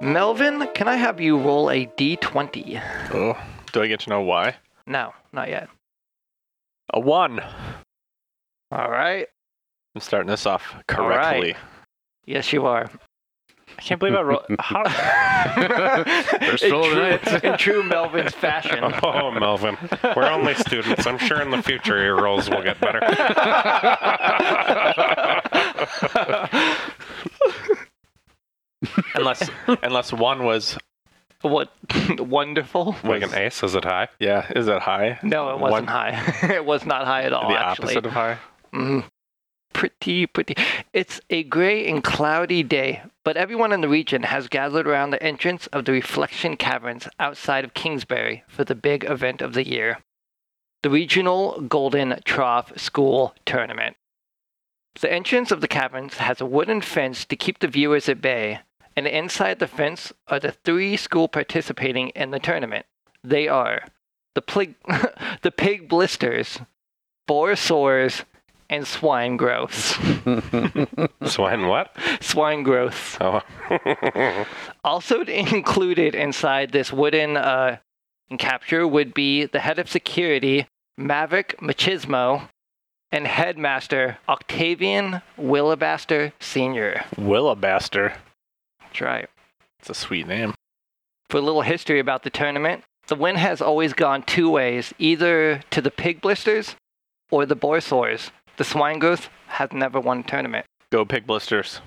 Melvin, 0.00 0.68
can 0.74 0.86
I 0.86 0.94
have 0.94 1.20
you 1.20 1.36
roll 1.38 1.68
a 1.70 1.86
d20? 1.86 2.80
Oh, 3.12 3.36
do 3.72 3.82
I 3.82 3.88
get 3.88 4.00
to 4.00 4.10
know 4.10 4.20
why? 4.22 4.54
No, 4.86 5.12
not 5.32 5.48
yet. 5.48 5.68
A 6.92 7.00
one. 7.00 7.40
All 8.70 8.90
right. 8.90 9.26
I'm 9.94 10.00
starting 10.00 10.30
this 10.30 10.46
off 10.46 10.72
All 10.96 11.08
right. 11.08 11.16
correctly. 11.16 11.56
Yes, 12.26 12.52
you 12.52 12.66
are. 12.66 12.88
I 13.84 13.86
can't 13.86 14.00
believe 14.00 14.14
I 14.14 14.22
rolled. 14.22 14.46
How? 14.60 14.82
First 16.40 16.64
in, 16.64 16.72
roll 16.72 16.86
of 16.86 16.94
the 17.22 17.38
true, 17.38 17.50
in 17.50 17.58
true 17.58 17.82
Melvin's 17.82 18.32
fashion. 18.34 18.78
Oh, 19.02 19.30
Melvin. 19.30 19.76
We're 20.16 20.30
only 20.30 20.54
students. 20.54 21.06
I'm 21.06 21.18
sure 21.18 21.42
in 21.42 21.50
the 21.50 21.62
future 21.62 22.02
your 22.02 22.16
roles 22.22 22.48
will 22.48 22.62
get 22.62 22.80
better. 22.80 23.00
unless 29.14 29.50
unless 29.82 30.12
one 30.14 30.44
was 30.44 30.78
what 31.42 31.70
wonderful. 32.18 32.96
Like 33.04 33.22
an 33.22 33.34
ace, 33.34 33.62
is 33.62 33.74
it 33.74 33.84
high? 33.84 34.08
yeah. 34.18 34.50
Is 34.56 34.66
it 34.66 34.80
high? 34.80 35.18
No, 35.22 35.50
it 35.54 35.60
wasn't 35.60 35.90
high. 35.90 36.34
it 36.54 36.64
was 36.64 36.86
not 36.86 37.04
high 37.04 37.24
at 37.24 37.34
all. 37.34 37.50
the 37.50 37.58
actually. 37.58 37.96
opposite 37.96 38.06
of 38.06 38.12
high. 38.12 38.38
Mhm. 38.72 39.04
Pretty, 39.74 40.26
pretty. 40.26 40.54
It's 40.94 41.20
a 41.28 41.42
gray 41.42 41.86
and 41.88 42.02
cloudy 42.02 42.62
day, 42.62 43.02
but 43.24 43.36
everyone 43.36 43.72
in 43.72 43.80
the 43.80 43.88
region 43.88 44.22
has 44.24 44.48
gathered 44.48 44.86
around 44.86 45.10
the 45.10 45.22
entrance 45.22 45.66
of 45.68 45.84
the 45.84 45.92
Reflection 45.92 46.56
Caverns 46.56 47.08
outside 47.18 47.64
of 47.64 47.74
Kingsbury 47.74 48.44
for 48.46 48.64
the 48.64 48.74
big 48.74 49.04
event 49.04 49.42
of 49.42 49.54
the 49.54 49.66
year 49.66 49.98
the 50.84 50.90
Regional 50.90 51.62
Golden 51.62 52.20
Trough 52.26 52.78
School 52.78 53.34
Tournament. 53.46 53.96
The 55.00 55.10
entrance 55.10 55.50
of 55.50 55.62
the 55.62 55.66
caverns 55.66 56.18
has 56.18 56.42
a 56.42 56.46
wooden 56.46 56.82
fence 56.82 57.24
to 57.24 57.36
keep 57.36 57.60
the 57.60 57.68
viewers 57.68 58.06
at 58.06 58.20
bay, 58.20 58.60
and 58.94 59.06
inside 59.06 59.60
the 59.60 59.66
fence 59.66 60.12
are 60.28 60.38
the 60.38 60.52
three 60.52 60.98
schools 60.98 61.30
participating 61.32 62.10
in 62.10 62.32
the 62.32 62.38
tournament. 62.38 62.84
They 63.22 63.48
are 63.48 63.86
the 64.34 64.42
pig, 64.42 64.74
the 65.40 65.50
pig 65.50 65.88
blisters, 65.88 66.58
boar 67.26 67.56
sores, 67.56 68.26
and 68.70 68.86
swine 68.86 69.36
growth. 69.36 69.74
Swine 71.26 71.66
what? 71.68 71.96
swine 72.20 72.62
growth. 72.62 73.18
Oh. 73.20 73.42
Also 74.84 75.22
included 75.22 76.14
inside 76.14 76.72
this 76.72 76.92
wooden 76.92 77.36
uh, 77.36 77.78
capture 78.38 78.86
would 78.86 79.14
be 79.14 79.46
the 79.46 79.60
head 79.60 79.78
of 79.78 79.88
security, 79.88 80.66
Maverick 80.98 81.56
Machismo, 81.60 82.48
and 83.10 83.26
headmaster 83.26 84.18
Octavian 84.28 85.22
Willabaster 85.38 86.32
Sr. 86.40 87.04
Willabaster. 87.16 88.16
That's 88.80 89.00
right. 89.00 89.28
It's 89.78 89.90
a 89.90 89.94
sweet 89.94 90.26
name. 90.26 90.54
For 91.30 91.38
a 91.38 91.42
little 91.42 91.62
history 91.62 92.00
about 92.00 92.22
the 92.22 92.30
tournament, 92.30 92.84
the 93.06 93.14
win 93.14 93.36
has 93.36 93.60
always 93.60 93.92
gone 93.92 94.22
two 94.22 94.50
ways, 94.50 94.92
either 94.98 95.62
to 95.70 95.80
the 95.80 95.90
pig 95.90 96.20
blisters 96.20 96.74
or 97.30 97.46
the 97.46 97.56
boar 97.56 97.80
sores. 97.80 98.30
The 98.56 98.64
swine 98.64 98.98
growth 98.98 99.28
has 99.48 99.72
never 99.72 99.98
won 100.00 100.20
a 100.20 100.22
tournament. 100.22 100.66
Go 100.90 101.04
pig 101.04 101.26
blisters. 101.26 101.80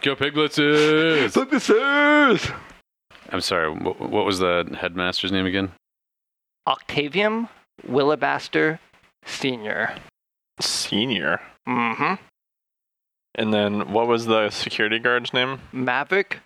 Go 0.00 0.16
pig 0.16 0.34
Blisters! 0.34 1.36
I'm 3.30 3.40
sorry, 3.40 3.72
wh- 3.72 4.00
what 4.00 4.24
was 4.24 4.38
the 4.40 4.76
headmaster's 4.80 5.30
name 5.30 5.46
again? 5.46 5.70
Octavian 6.66 7.48
Willabaster 7.86 8.78
Sr. 9.26 9.94
Senior. 10.60 11.40
Mm-hmm. 11.68 12.14
And 13.36 13.54
then 13.54 13.92
what 13.92 14.08
was 14.08 14.26
the 14.26 14.50
security 14.50 14.98
guard's 14.98 15.32
name? 15.32 15.60
Maverick 15.72 16.40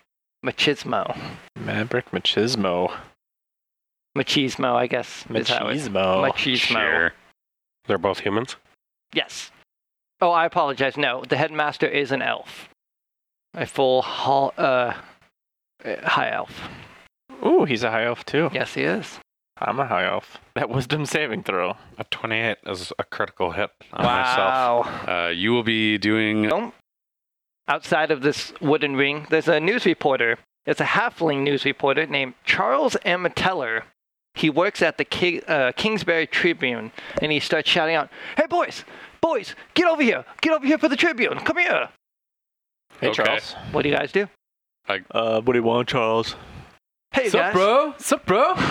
Machismo. 0.45 1.17
Maverick 1.59 2.11
Machismo. 2.11 2.95
Machismo, 4.15 4.75
I 4.75 4.87
guess. 4.87 5.25
is 5.33 5.49
how 5.49 5.69
it's- 5.69 5.87
Machismo. 5.87 6.31
Machismo. 6.31 6.57
Sure. 6.67 7.13
They're 7.87 7.97
both 7.97 8.19
humans? 8.19 8.55
Yes. 9.13 9.51
Oh, 10.21 10.31
I 10.31 10.45
apologize. 10.45 10.97
No, 10.97 11.23
the 11.27 11.37
headmaster 11.37 11.87
is 11.87 12.11
an 12.11 12.21
elf. 12.21 12.69
A 13.53 13.65
full 13.65 14.01
hall, 14.01 14.53
uh, 14.57 14.93
uh, 15.83 15.95
high 16.07 16.31
elf. 16.31 16.61
Ooh, 17.45 17.65
he's 17.65 17.83
a 17.83 17.91
high 17.91 18.05
elf 18.05 18.25
too. 18.25 18.49
Yes, 18.53 18.73
he 18.73 18.81
is. 18.83 19.19
I'm 19.59 19.79
a 19.79 19.87
high 19.87 20.05
elf. 20.05 20.37
That 20.55 20.69
wisdom 20.69 21.05
saving 21.05 21.43
throw. 21.43 21.77
A 21.97 22.03
28 22.05 22.57
is 22.67 22.93
a 22.99 23.03
critical 23.03 23.51
hit 23.51 23.71
on 23.93 24.05
myself. 24.05 24.85
wow. 24.85 25.25
Uh, 25.25 25.29
you 25.29 25.51
will 25.51 25.63
be 25.63 25.97
doing. 25.97 26.43
Don't- 26.43 26.73
Outside 27.69 28.11
of 28.11 28.21
this 28.21 28.53
wooden 28.61 28.95
ring, 28.95 29.27
there's 29.29 29.47
a 29.49 29.59
news 29.59 29.85
reporter. 29.85 30.37
It's 30.65 30.79
a 30.79 30.85
halfling 30.85 31.41
news 31.43 31.65
reporter 31.65 32.05
named 32.05 32.35
Charles 32.45 32.95
M. 33.03 33.27
Teller. 33.35 33.83
He 34.37 34.49
works 34.49 34.81
at 34.81 34.97
the 34.97 35.05
Ki- 35.05 35.41
uh, 35.47 35.71
Kingsbury 35.75 36.27
Tribune, 36.27 36.91
and 37.21 37.31
he 37.31 37.39
starts 37.39 37.69
shouting 37.69 37.95
out, 37.95 38.09
"Hey, 38.37 38.45
boys, 38.47 38.85
boys, 39.21 39.55
get 39.73 39.87
over 39.87 40.01
here! 40.03 40.23
Get 40.41 40.53
over 40.53 40.65
here 40.65 40.77
for 40.77 40.87
the 40.89 40.95
Tribune! 40.95 41.39
Come 41.39 41.57
here!" 41.57 41.89
Hey, 43.01 43.09
Okay. 43.09 43.23
Charles. 43.23 43.55
What 43.71 43.81
do 43.83 43.89
you 43.89 43.95
guys 43.95 44.11
do? 44.11 44.27
Uh, 44.87 45.41
what 45.41 45.53
do 45.53 45.59
you 45.59 45.63
want, 45.63 45.87
Charles? 45.89 46.35
Hey, 47.11 47.29
Sup, 47.29 47.41
guys. 47.41 47.53
bro? 47.53 47.93
Sup, 47.97 48.25
bro? 48.25 48.55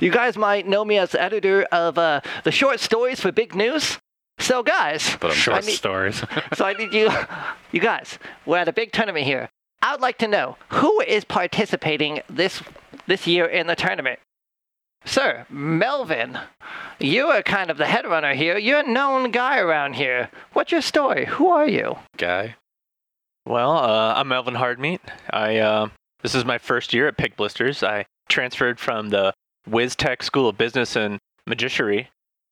You 0.00 0.10
guys 0.10 0.36
might 0.36 0.66
know 0.66 0.84
me 0.84 0.98
as 0.98 1.12
the 1.12 1.22
editor 1.22 1.62
of 1.70 1.96
uh, 1.96 2.20
the 2.42 2.50
short 2.50 2.80
stories 2.80 3.20
for 3.20 3.30
Big 3.32 3.54
News. 3.54 3.98
So, 4.38 4.62
guys, 4.62 5.16
But 5.20 5.30
I'm 5.30 5.36
Short 5.36 5.62
I 5.62 5.66
need- 5.66 5.72
stories. 5.76 6.22
so 6.54 6.64
I 6.66 6.72
need 6.74 6.92
you, 6.92 7.08
you 7.72 7.80
guys. 7.80 8.18
We're 8.44 8.58
at 8.58 8.68
a 8.68 8.72
big 8.72 8.90
tournament 8.92 9.24
here. 9.24 9.48
I 9.80 9.92
would 9.92 10.00
like 10.02 10.18
to 10.18 10.28
know 10.28 10.56
who 10.70 11.00
is 11.00 11.24
participating 11.24 12.20
this 12.28 12.60
this 13.06 13.26
year 13.26 13.46
in 13.46 13.66
the 13.68 13.76
tournament. 13.76 14.18
Sir, 15.04 15.46
Melvin, 15.50 16.38
you 16.98 17.26
are 17.26 17.42
kind 17.42 17.70
of 17.70 17.76
the 17.76 17.86
head 17.86 18.06
runner 18.06 18.34
here. 18.34 18.56
You're 18.56 18.80
a 18.80 18.88
known 18.90 19.30
guy 19.30 19.58
around 19.58 19.94
here. 19.94 20.30
What's 20.54 20.72
your 20.72 20.80
story? 20.80 21.26
Who 21.26 21.48
are 21.50 21.68
you? 21.68 21.96
guy. 22.16 22.56
Well, 23.46 23.72
uh, 23.76 24.14
I'm 24.14 24.28
Melvin 24.28 24.54
Hardmeat. 24.54 25.02
I 25.28 25.58
uh, 25.58 25.88
this 26.22 26.34
is 26.34 26.46
my 26.46 26.56
first 26.56 26.94
year 26.94 27.06
at 27.08 27.18
Pig 27.18 27.36
Blisters. 27.36 27.82
I 27.82 28.06
transferred 28.30 28.80
from 28.80 29.10
the 29.10 29.34
WizTech 29.68 30.22
School 30.22 30.48
of 30.48 30.56
Business 30.56 30.96
and 30.96 31.18
Magicianry, 31.46 32.06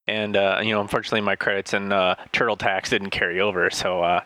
and 0.07 0.37
uh, 0.37 0.61
you 0.63 0.73
know, 0.73 0.83
unfortunately, 0.83 1.23
my 1.23 1.37
credits 1.37 1.73
in 1.73 1.91
uh, 1.93 2.17
Turtle 2.33 2.59
Tax 2.59 2.91
didn't 2.91 3.11
carry 3.11 3.41
over. 3.41 3.71
So, 3.71 4.03
uh, 4.03 4.21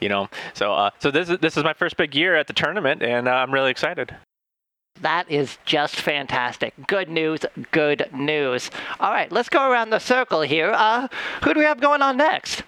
you 0.00 0.08
know, 0.08 0.28
so 0.54 0.72
uh, 0.72 0.90
so 1.00 1.10
this 1.10 1.28
is 1.28 1.38
this 1.40 1.56
is 1.56 1.64
my 1.64 1.74
first 1.74 1.96
big 1.96 2.14
year 2.14 2.36
at 2.36 2.46
the 2.46 2.52
tournament, 2.52 3.02
and 3.02 3.28
I'm 3.28 3.52
really 3.52 3.72
excited. 3.72 4.14
That 5.00 5.30
is 5.30 5.58
just 5.64 5.96
fantastic. 5.96 6.74
Good 6.86 7.08
news, 7.08 7.40
good 7.70 8.08
news. 8.12 8.70
All 9.00 9.10
right, 9.10 9.30
let's 9.32 9.48
go 9.48 9.68
around 9.68 9.90
the 9.90 9.98
circle 9.98 10.42
here. 10.42 10.72
Uh, 10.72 11.08
who 11.42 11.54
do 11.54 11.60
we 11.60 11.64
have 11.64 11.80
going 11.80 12.02
on 12.02 12.16
next? 12.16 12.62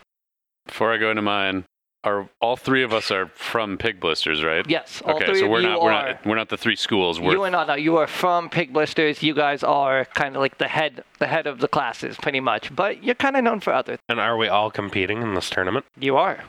Before 0.66 0.92
I 0.92 0.96
go 0.96 1.10
into 1.10 1.22
mine, 1.22 1.64
are 2.04 2.28
all 2.40 2.56
three 2.56 2.82
of 2.82 2.92
us 2.92 3.10
are 3.10 3.26
from 3.28 3.78
Pig 3.78 3.98
Blisters, 4.00 4.42
right? 4.44 4.68
Yes, 4.68 5.02
all 5.04 5.16
okay, 5.16 5.26
three 5.26 5.40
so 5.40 5.48
we're 5.48 5.60
you 5.60 5.68
not 5.68 5.82
we're 5.82 5.90
not 5.90 6.26
we're 6.26 6.36
not 6.36 6.48
the 6.48 6.56
three 6.56 6.76
schools. 6.76 7.18
We're 7.18 7.32
You 7.32 7.44
and 7.44 7.56
Anna, 7.56 7.76
you 7.76 7.96
are 7.96 8.06
from 8.06 8.50
Pig 8.50 8.72
Blisters. 8.72 9.22
You 9.22 9.34
guys 9.34 9.62
are 9.62 10.04
kind 10.06 10.36
of 10.36 10.42
like 10.42 10.58
the 10.58 10.68
head, 10.68 11.02
the 11.18 11.26
head 11.26 11.46
of 11.46 11.60
the 11.60 11.68
classes, 11.68 12.16
pretty 12.16 12.40
much. 12.40 12.74
But 12.74 13.02
you're 13.02 13.14
kind 13.14 13.36
of 13.36 13.44
known 13.44 13.60
for 13.60 13.72
other. 13.72 13.92
Things. 13.92 14.00
And 14.08 14.20
are 14.20 14.36
we 14.36 14.48
all 14.48 14.70
competing 14.70 15.22
in 15.22 15.34
this 15.34 15.48
tournament? 15.48 15.86
You 15.98 16.16
are. 16.16 16.44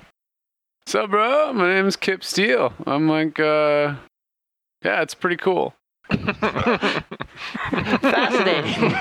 So, 0.87 1.07
bro, 1.07 1.51
my 1.53 1.73
name's 1.73 1.95
Kip 1.95 2.23
Steele. 2.23 2.73
I'm 2.85 3.09
like, 3.09 3.39
uh, 3.39 3.95
yeah, 4.85 5.01
it's 5.01 5.15
pretty 5.15 5.37
cool. 5.37 5.73
Fascinating. 8.01 8.93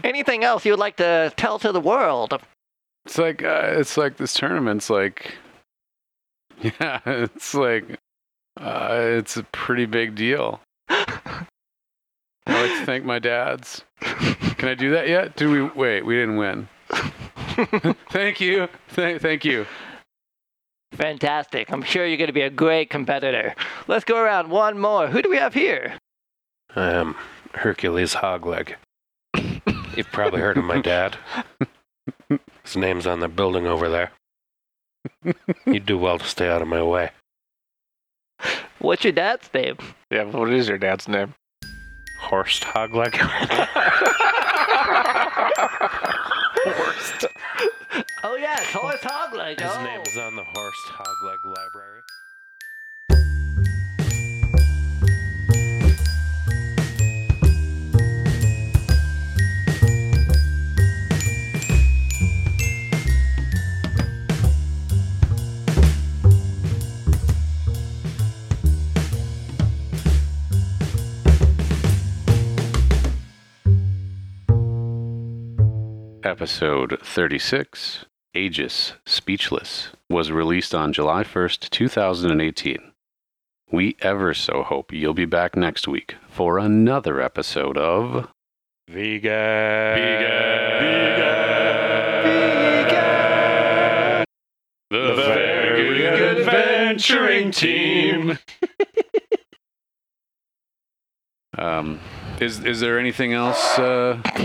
Anything 0.04 0.44
else 0.44 0.64
you 0.64 0.72
would 0.72 0.80
like 0.80 0.96
to 0.96 1.30
tell 1.36 1.58
to 1.58 1.70
the 1.72 1.80
world? 1.80 2.40
It's 3.04 3.18
like, 3.18 3.42
uh, 3.42 3.74
it's 3.74 3.98
like 3.98 4.16
this 4.16 4.32
tournament's 4.32 4.88
like, 4.88 5.34
yeah, 6.62 7.00
it's 7.04 7.54
like, 7.54 7.98
uh, 8.58 8.96
it's 9.00 9.36
a 9.36 9.42
pretty 9.44 9.84
big 9.86 10.14
deal. 10.14 10.60
I 10.88 11.46
like 12.46 12.70
to 12.80 12.86
thank 12.86 13.04
my 13.04 13.18
dads. 13.18 13.84
Can 14.00 14.68
I 14.70 14.74
do 14.74 14.90
that 14.90 15.08
yet? 15.08 15.36
Do 15.36 15.50
we 15.50 15.62
wait? 15.62 16.04
We 16.04 16.14
didn't 16.16 16.36
win. 16.36 16.68
thank 18.10 18.40
you. 18.40 18.68
Th- 18.94 19.20
thank 19.20 19.44
you. 19.44 19.66
Fantastic. 21.00 21.72
I'm 21.72 21.82
sure 21.82 22.06
you're 22.06 22.18
going 22.18 22.26
to 22.28 22.34
be 22.34 22.42
a 22.42 22.50
great 22.50 22.90
competitor. 22.90 23.54
Let's 23.88 24.04
go 24.04 24.18
around 24.20 24.50
one 24.50 24.78
more. 24.78 25.06
Who 25.06 25.22
do 25.22 25.30
we 25.30 25.38
have 25.38 25.54
here? 25.54 25.94
Um, 26.76 27.16
Hercules 27.54 28.16
Hogleg. 28.16 28.74
You've 29.96 30.12
probably 30.12 30.40
heard 30.40 30.58
of 30.58 30.64
my 30.64 30.80
dad. 30.82 31.16
His 32.62 32.76
name's 32.76 33.06
on 33.06 33.20
the 33.20 33.28
building 33.28 33.66
over 33.66 33.88
there. 33.88 34.12
You'd 35.66 35.86
do 35.86 35.96
well 35.96 36.18
to 36.18 36.24
stay 36.26 36.50
out 36.50 36.60
of 36.60 36.68
my 36.68 36.82
way. 36.82 37.12
What's 38.78 39.02
your 39.02 39.14
dad's 39.14 39.48
name? 39.54 39.78
yeah, 40.10 40.24
what 40.24 40.52
is 40.52 40.68
your 40.68 40.78
dad's 40.78 41.08
name? 41.08 41.34
Horst 42.20 42.64
Hogleg. 42.64 43.16
Oh 48.72 48.82
yes, 48.84 49.02
Horace 49.02 49.02
Hogleg. 49.02 49.60
His 49.60 49.72
oh. 49.72 49.84
name 49.84 50.00
is 50.02 50.16
on 50.16 50.36
the 50.36 50.44
Horst 50.44 50.86
Hogleg 50.86 51.44
Library. 51.44 52.02
Episode 76.22 76.98
36, 77.02 78.04
Aegis 78.32 78.92
Speechless, 79.06 79.88
was 80.08 80.30
released 80.30 80.72
on 80.72 80.92
July 80.92 81.24
1st, 81.24 81.68
2018. 81.70 82.92
We 83.72 83.96
ever 84.00 84.34
so 84.34 84.62
hope 84.62 84.92
you'll 84.92 85.14
be 85.14 85.24
back 85.24 85.56
next 85.56 85.88
week 85.88 86.14
for 86.28 86.56
another 86.58 87.20
episode 87.20 87.76
of 87.76 88.28
Vegan. 88.88 89.24
Vegan. 89.96 90.30
Vegan. 90.80 91.44
Vegan. 92.84 94.24
The 94.90 95.14
Very 95.16 95.98
Good 95.98 96.38
Adventuring 96.38 97.50
Team. 97.50 98.38
um, 101.60 102.00
Is 102.40 102.64
is 102.64 102.80
there 102.80 102.98
anything 102.98 103.32
else? 103.32 103.78
Uh, 103.78 104.18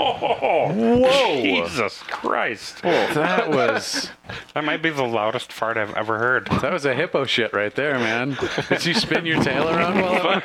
Whoa! 0.00 1.42
Jesus 1.42 1.98
Christ! 2.02 2.82
that 2.82 3.50
was 3.50 4.10
That 4.54 4.64
might 4.64 4.82
be 4.82 4.90
the 4.90 5.04
loudest 5.04 5.52
fart 5.52 5.76
I've 5.76 5.94
ever 5.94 6.18
heard. 6.18 6.46
that 6.46 6.72
was 6.72 6.84
a 6.84 6.94
hippo 6.94 7.24
shit 7.24 7.52
right 7.52 7.74
there, 7.74 7.98
man. 7.98 8.36
Did 8.68 8.84
you 8.86 8.94
spin 8.94 9.26
your 9.26 9.42
tail 9.42 9.68
around 9.68 10.00
while 10.00 10.14
it 10.38 10.44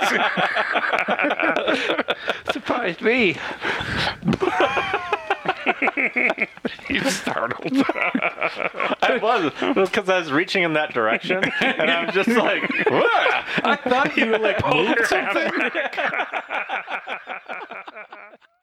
was? 2.00 2.16
Surprised 2.54 3.02
me. 3.02 3.38
You 6.90 7.02
startled. 7.10 7.84
I 9.02 9.18
was. 9.22 9.52
Because 9.74 10.08
I 10.08 10.20
was 10.20 10.32
reaching 10.32 10.62
in 10.64 10.74
that 10.74 10.94
direction, 10.94 11.44
and 11.62 11.90
I'm 11.90 12.14
just 12.14 12.30
like, 12.30 12.62
"What?" 12.90 13.44
I 13.64 13.76
thought 13.84 14.16
you 14.16 14.28
were 14.28 14.38
like 14.38 14.64
moved 14.68 15.08
something. 15.08 15.52